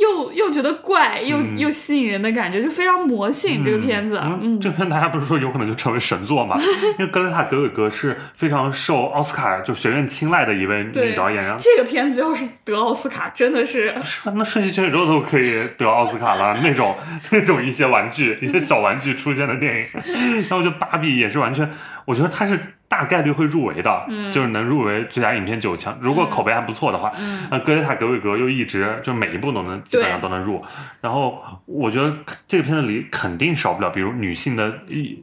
[0.00, 4.18] 又又觉得怪又、又吸引人的感觉，就非常魔性、这个片子。
[4.22, 6.58] 嗯，嗯，这片大家不是说有可能就成为神作嘛？
[6.98, 16.96] 因为格雷塔·格韦格是非常受奥斯卡就学院青睐的一位女导演，然后这个片子要是得奥斯卡，真的是是那《瞬息全宇宙》都可以得奥斯卡了，那种
[17.30, 20.02] 那种一些玩具、一些小玩具出现的电影，
[20.48, 21.70] 然后就芭比也是完全，
[22.06, 22.58] 我觉得它是
[22.92, 25.96] 大概率会入围的，就是能入围最佳影片九强。
[25.98, 27.10] 如果口碑还不错的话，
[27.50, 30.62] 那格雷塔·格韦格又一直就每一部都能基本上都能入。
[31.00, 32.14] 然后我觉得
[32.46, 34.70] 这个片子里肯定少不了，比如女性的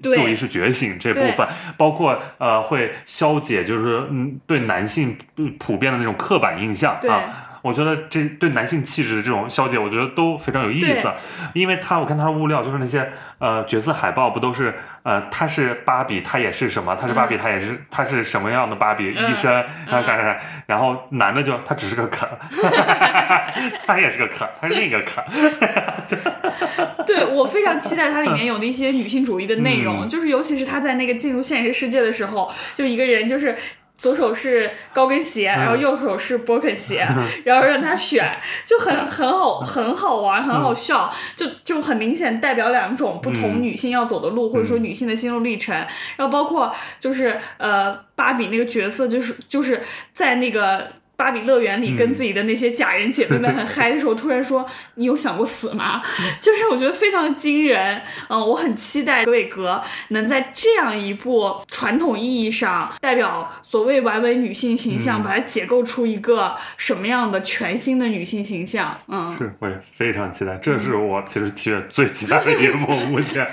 [0.01, 1.47] 自我意识觉醒这部分，
[1.77, 5.15] 包括呃会消解就是嗯对男性
[5.59, 7.21] 普遍的那种刻板印象啊。
[7.61, 11.11] 我觉得这对男性气质的这种消解，我觉得都非常有意思，
[11.53, 14.73] 因为他我看他的物料就是那些呃角色海报不都是
[15.03, 16.95] 呃他是芭比，他也是什么？
[16.95, 19.09] 他是芭比，他也是他是什么样的芭比？
[19.09, 19.51] 医生，
[19.87, 22.27] 然后啥啥啥，然后男的就他只是个可，
[23.85, 25.23] 他也是个可，他是另一个可。
[27.05, 33.55] 对我非常期待它里面有那些女性主义的内容，就是尤其是他在那个进入现实世界的时候，就一个人就是。
[33.99, 37.05] 左手是高跟鞋，然后右手是波肯鞋，
[37.43, 38.25] 然后让他选，
[38.65, 45.75] 就很很好，很好玩，很好笑，就就很明显代表两种不同女性要走的路，或者说女性的心路历程。
[46.15, 50.87] 然后包括就是呃，芭比那个角色，就是就是在那个。
[51.19, 54.65] 芭比乐园里跟自己的那些假人姐妹们很嗨的时候，突然说
[54.95, 56.01] ：“你有想过死吗？”
[56.39, 58.01] 就是我觉得非常惊人。
[58.29, 68.97] 嗯，我很期待格韦格能在这样一部传统意义上代表所谓完美女性形象，把它解构出一个什么样的全新的女性形象。
[69.09, 70.55] 嗯，是，我也非常期待。
[70.55, 73.45] 这是我其实七月最期待的一部，目前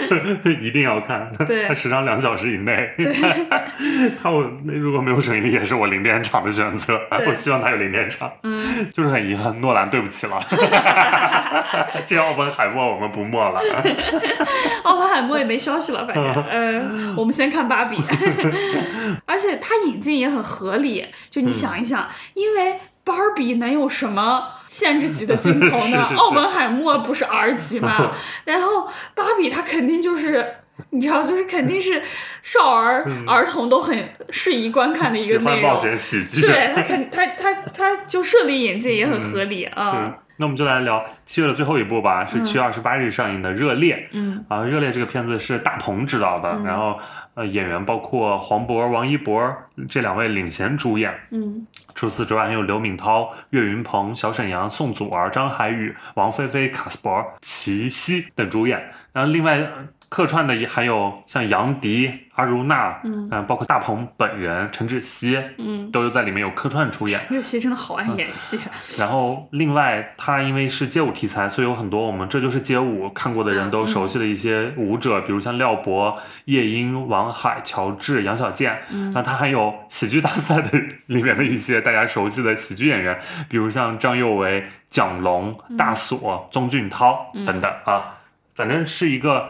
[0.62, 1.30] 一定要看。
[1.46, 2.90] 对，它时长两小时以内。
[2.96, 3.12] 对，
[4.22, 7.01] 它我那如果没有声音，也是我零点场的选择。
[7.26, 10.40] 我希望他有零点场，嗯， 就是很遗憾，诺兰对不起了，
[12.06, 13.60] 这奥本海默我们不默了，
[14.84, 17.96] 奥本海默也没消息了，反正，嗯，我们先看芭比，
[19.26, 26.08] 而且他引进也很合理，就你想一想，因为芭比能有什么限制级的镜头呢？
[26.16, 28.12] 奥本海默不是 R 级吗？
[28.44, 30.56] 然后芭比他肯定就是。
[30.90, 32.02] 你知道，就是肯定是
[32.42, 33.96] 少儿儿童都很
[34.30, 36.40] 适宜观看的一个内容，冒险喜剧。
[36.40, 40.18] 对他肯他他他就顺利引进也很合理啊。
[40.38, 43.96] 那我们就来聊七月的最后一部吧，是七月二十八日上映的《热烈》。
[44.12, 46.98] 嗯啊，《热烈》这个片子是大鹏执导的，然后
[47.34, 49.54] 呃演员包括黄渤、王一博
[49.88, 51.14] 这两位领衔主演。
[51.30, 58.82] 嗯，除此之外还有刘敏涛、岳云鹏、小沈阳、宋祖儿、张涵予、王菲菲、卡斯伯、齐溪等主演。
[59.12, 59.68] 然后另外。
[60.12, 67.18] 客串的也还有像杨迪、阿如娜，嗯，包括大鹏本人陈芷希，嗯，都有在里面有客串出演。
[67.26, 68.60] 陈芷希真的好爱演戏。
[68.98, 76.14] 然后另外，他因为是街舞题材，所以有很多我们这就是街舞看过的人都熟悉的一些舞者，比如像廖博、
[76.44, 78.82] 叶莺、王海、乔治、杨小健。
[78.90, 80.78] 嗯，那他还有喜剧大赛的
[81.08, 83.18] 里面的一些大家熟悉的喜剧演员，
[83.48, 88.18] 比如像张佑维、蒋龙、大锁、宗俊涛等等啊，
[88.54, 89.48] 反正是一个。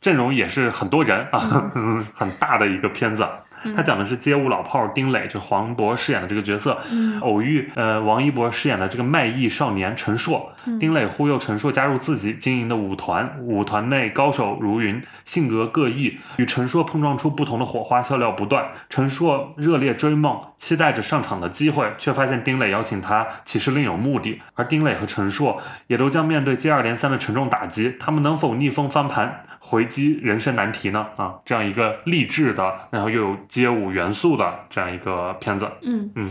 [0.00, 1.70] 阵容也是很多人啊，
[2.14, 3.26] 很大的一个片子。
[3.74, 6.78] 他讲的是街舞老炮丁磊，就黄渤饰演的这个角色，
[7.20, 10.52] 偶遇呃王一博饰演的这个卖艺少年陈硕。
[10.78, 18.64] 丁磊忽悠陈硕加入自己经营的舞团，舞团内高手如云，性格各异，与陈硕碰撞出不同的火花，笑料不断。
[18.88, 24.40] 陈硕热烈追梦，期待着上场的机会，却发现丁磊邀请他其实另有目的。
[24.54, 29.46] 而丁磊和陈硕也都将面对接二连三的沉重打击，他们能否逆风翻盘？
[29.58, 31.06] 回击人生难题呢？
[31.16, 36.30] 啊，这样一个励志的，然后又有街舞元素的这样一个片子，嗯嗯，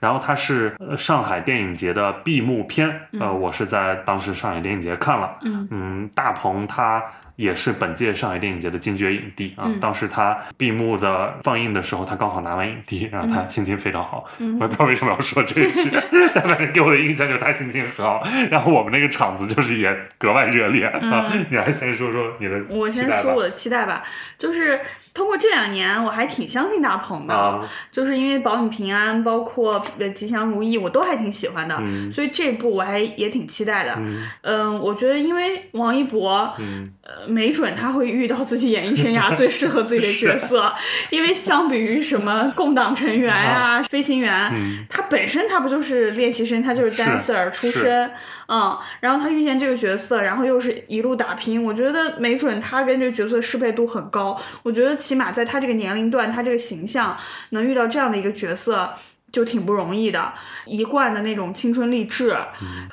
[0.00, 7.02] 然后它是上海电影节的闭幕片，呃，我是在当时上海电影节看了，嗯嗯，大鹏他。
[7.36, 9.70] 也是本届上海电影节的金爵影帝啊！
[9.80, 14.24] 当时他闭幕的放映的时候，他刚好拿完影帝，然后他心情非常好。
[14.38, 15.90] 我也不知道为什么要说这一句，
[16.34, 18.22] 但反正给我的印象就是他心情很好。
[18.50, 21.30] 然后我们那个场子就是也格外热烈啊！
[21.50, 24.02] 你来先说说你的，我先说我的期待吧，
[24.38, 24.80] 就是。
[25.16, 27.60] 通过这两年，我还挺相信大鹏的，
[27.90, 29.82] 就是因为保你平安，包括
[30.14, 31.74] 吉祥如意，我都还挺喜欢的，
[32.12, 33.96] 所以这部我还也挺期待的。
[34.42, 36.54] 嗯，我觉得因为王一博，
[37.02, 40.70] 呃，没准他会遇到自己演艺生涯最适合自己的角 色，
[41.08, 44.52] 因为相比于什么共党成员啊、飞行员，
[44.90, 48.10] 他本身他不就是练习生，他就是 dancer 出身。
[48.48, 54.40] 嗯，然后他遇见这个角色，然后又是一路打拼，我觉得没准他跟这个角色适配度很高。
[54.62, 57.16] 我觉得起码在他这个年龄段，他这个形象
[57.50, 58.92] 能遇到这样的一个角色。
[59.36, 60.32] 就挺不容易的，
[60.64, 62.34] 一贯的那种青春励志，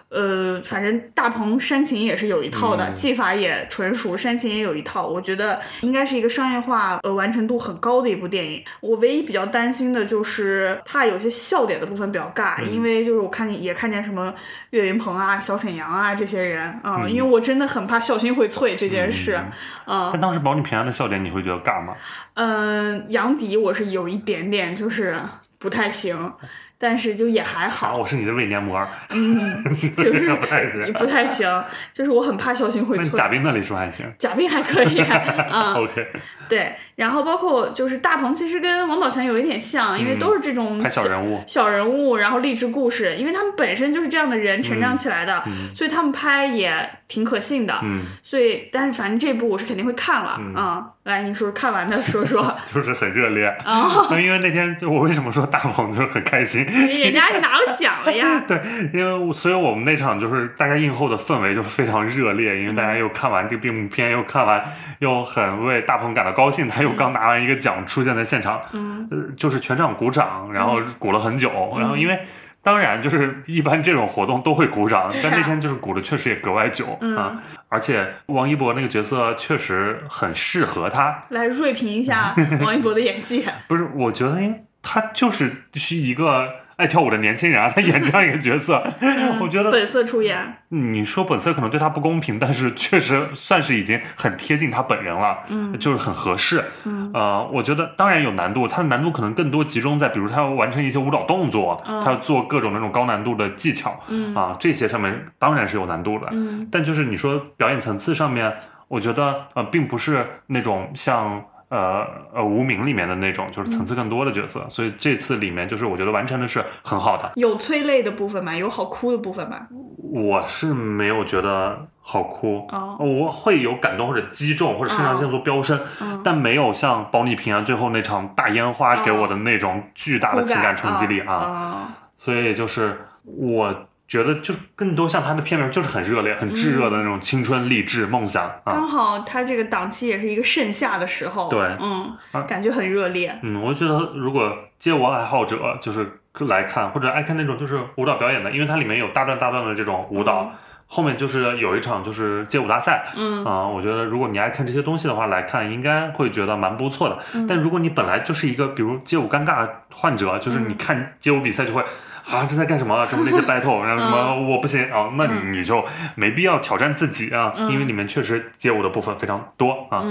[0.10, 8.61] 呃，反正大鹏煽情也是有一套的，技法也纯熟，煽情也有一套，我觉得应该是一个商业化呃完成度很高的一部电影。
[8.82, 14.34] 我唯一比较担心的就是怕有些笑点的部分比较尬，因为就是我看见也看见什么
[14.72, 19.40] 岳云鹏啊、小沈阳啊这些人啊，因为我真的很怕笑心会脆这件事，
[19.86, 20.10] 嗯。
[20.11, 21.94] 但当时保你平安的笑点你会觉得尬吗？
[22.34, 25.22] 嗯，杨迪我是有一点点就是
[25.64, 26.31] 不太行。
[26.76, 29.64] 但是就也还好，我是你的胃黏膜，嗯，
[29.95, 31.64] 就是 不太行，不太行，
[31.94, 33.18] 就是我很怕小心会错。
[33.18, 34.06] 贾冰那里是不还行？
[34.19, 35.76] 贾冰还可以啊。
[35.80, 36.06] OK，
[36.49, 45.44] 对，然后包括就是大鹏，其实跟王宝强有一点像，因为都是这种小人物，小人物，然后励志故事，因为他们本身就是这样的人成长起来的，
[45.76, 47.80] 所以他们拍也挺可信的。
[47.84, 50.88] 嗯，所以但是反正这部我是肯定会看了啊。
[51.03, 53.90] 来，你说看完的说说， 就是很热烈啊！
[54.18, 58.41] 因为那天就我为什么说大鹏就是很开心， 人家拿了奖了呀。
[58.48, 58.57] 对，
[58.94, 64.64] 因为所以我们那场就是大家映后的氛围就非常热烈，因为大家又看完这个闭幕片，又看完，
[64.99, 72.20] 又很为大鹏感到高兴，他又刚拿完一个奖出现在现场，嗯，就是全场鼓掌，然后鼓了很久，然后因为。
[72.65, 77.44] 当然，就是一般这种活动都会鼓掌，但那天就是鼓的确实也格外久啊！
[77.68, 81.22] 而且王一博那个角色确实很适合他。
[81.28, 82.34] 来锐评一下
[82.64, 83.45] 王一博的演技。
[83.68, 86.48] 不是，我觉得，因为他就是是一个。
[86.84, 88.84] 爱跳舞的年轻人啊，他演这样一个角色，
[89.40, 90.58] 我觉得本色出演。
[90.68, 96.62] 你说本色可能对他不公平，但是确实算是已经很贴近他本人了，嗯，就是很合适。
[96.84, 106.28] 嗯，呃，我觉得当然有难度，他的难度可能更多集中在，比如他要完成一些舞蹈动作，他要做各种那种高难度的技巧，嗯啊，这些上面当然是有难度的。
[106.32, 108.54] 嗯，但就是你说表演层次上面，
[108.90, 111.46] 我觉得呃，并不是那种像。
[111.74, 117.32] 呃呃，无名里面的那种就是层次更多的角色，所以这次里面就是我觉得完成的是很好的。
[117.34, 118.56] 有催泪的部分吗？
[118.56, 119.68] 有好哭的部分吗？
[119.98, 125.80] 我是没有觉得好哭，哦，我会有感动或者击中或者肾上腺素飙升，
[126.24, 131.95] 但没有像保你平安最后那场大烟花给我的那种巨大的情感冲击力啊。
[132.20, 133.74] 所以就是我。
[134.14, 138.48] 觉得就更多像他的片名，就是很热烈、很炙热的那种青春、励志、梦想。
[138.64, 142.15] 刚好他这个档期也是一个盛夏的时候，对，嗯，
[142.48, 143.35] 感觉很热烈。
[143.41, 146.07] 嗯，我觉得如果街舞爱好者就是
[146.41, 150.52] 来看，或者爱看那种就是舞蹈表演的，因为它里面有大段大段的这种舞蹈，
[150.85, 153.07] 后面就是有一场就是街舞大赛。
[153.15, 157.18] 嗯啊，我觉得如果你爱看这些东西的话，来看应该会觉得蛮不错的。
[157.49, 161.84] 但如果你本来就是一个比如街舞尴尬患者，就是你看街舞比赛就会。
[162.30, 163.06] 啊，这在干什么？
[163.06, 165.84] 什么那些 battle，然后什么我不行啊，那你就
[166.16, 170.04] 没必要挑战自己啊，因为里面确实街舞的部分非常多啊。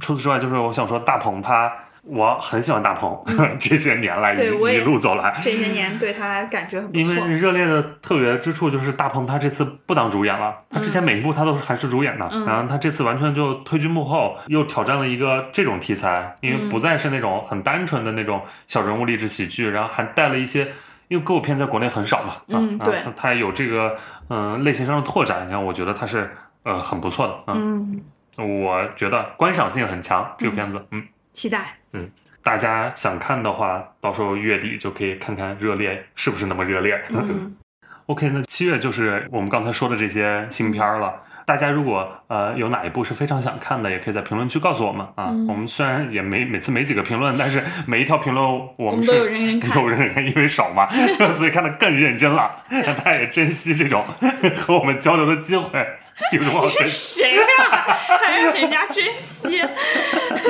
[0.00, 3.18] 除此之外，就是我想说大鹏他，我很喜欢大鹏，
[3.58, 4.38] 这些年来一
[4.74, 7.00] 一路走来，这些年对他感觉很不错。
[7.00, 20.66] 因为热烈的特别之处就是大鹏他这次不当主演了，他之前每一部他都是还是主演的，然后他这次完全就退居幕后，又挑战了一个这种题材，因为不再是那种很单纯的那种小人物励志喜剧，然后还带了一些。
[21.10, 26.30] 因为歌舞片在国内很少嘛，嗯，对，它有这个嗯类型上的拓展，然后我觉得它是
[26.62, 28.00] 呃很不错的，嗯，
[28.38, 32.08] 我觉得观赏性很强，这个片子，嗯，期待，嗯，
[32.44, 37.56] 大家想看的话，到时候月底就可以看看热烈是不是那么热烈，嗯，
[38.06, 41.12] OK，那七月就是我们刚才说的这些新片了。
[41.50, 45.34] 大家如果呃有哪一部是非常想看的，也可以在评论区告诉我们啊。
[45.48, 48.46] 我们虽然也没每次没几个评论，但是每一条评论
[48.76, 50.88] 我们都有认真看，有认真看，因为少嘛，
[51.34, 52.52] 所以看得更认真了。
[52.68, 54.00] 让 大家也珍惜这种
[54.54, 55.84] 和我们交流的机会。
[56.32, 57.20] 有什么好珍惜？
[57.20, 57.42] 谁呀？
[58.24, 59.62] 还让人家珍惜？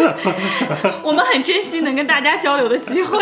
[1.03, 3.19] 我们很珍惜能跟大家交流的机会。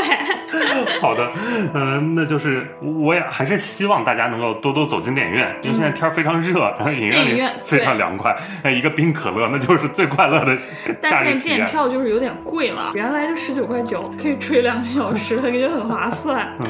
[1.00, 1.30] 好的，
[1.74, 10.56] 嗯，那就是我也还是希望大家能够多多走进电影院，因为现在天非常热，然后影院里非常凉快，哎，一个冰可乐那就是最快乐的
[11.00, 16.48] 但现在电影票就是有点贵了，原来就十九块九可以吹两个小时，感觉很划算。
[16.60, 16.66] 嗯，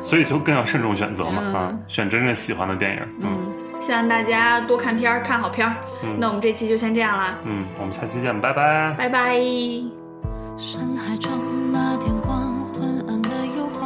[0.00, 2.98] 所以就更要慎重选择嘛，啊，选真正喜欢的电影。
[3.20, 3.63] 嗯。
[3.84, 5.76] 希望大家多看片儿，看好片儿。
[6.18, 7.34] 那我们这期就先这样啦。
[7.44, 8.94] 嗯，我们下期见，拜拜。
[8.96, 9.36] 拜拜。
[10.56, 11.30] 深海中
[11.70, 13.84] 那点光，昏暗的诱惑。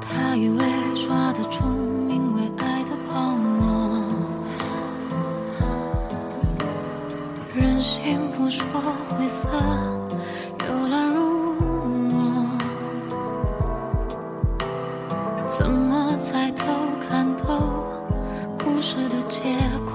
[0.00, 0.64] 他以为
[0.94, 4.02] 抓得住名为爱的泡沫，
[7.54, 8.64] 任性不说
[9.10, 9.50] 灰色，
[15.50, 16.64] 怎么猜透
[17.00, 17.84] 看透
[18.56, 19.89] 故事的结果？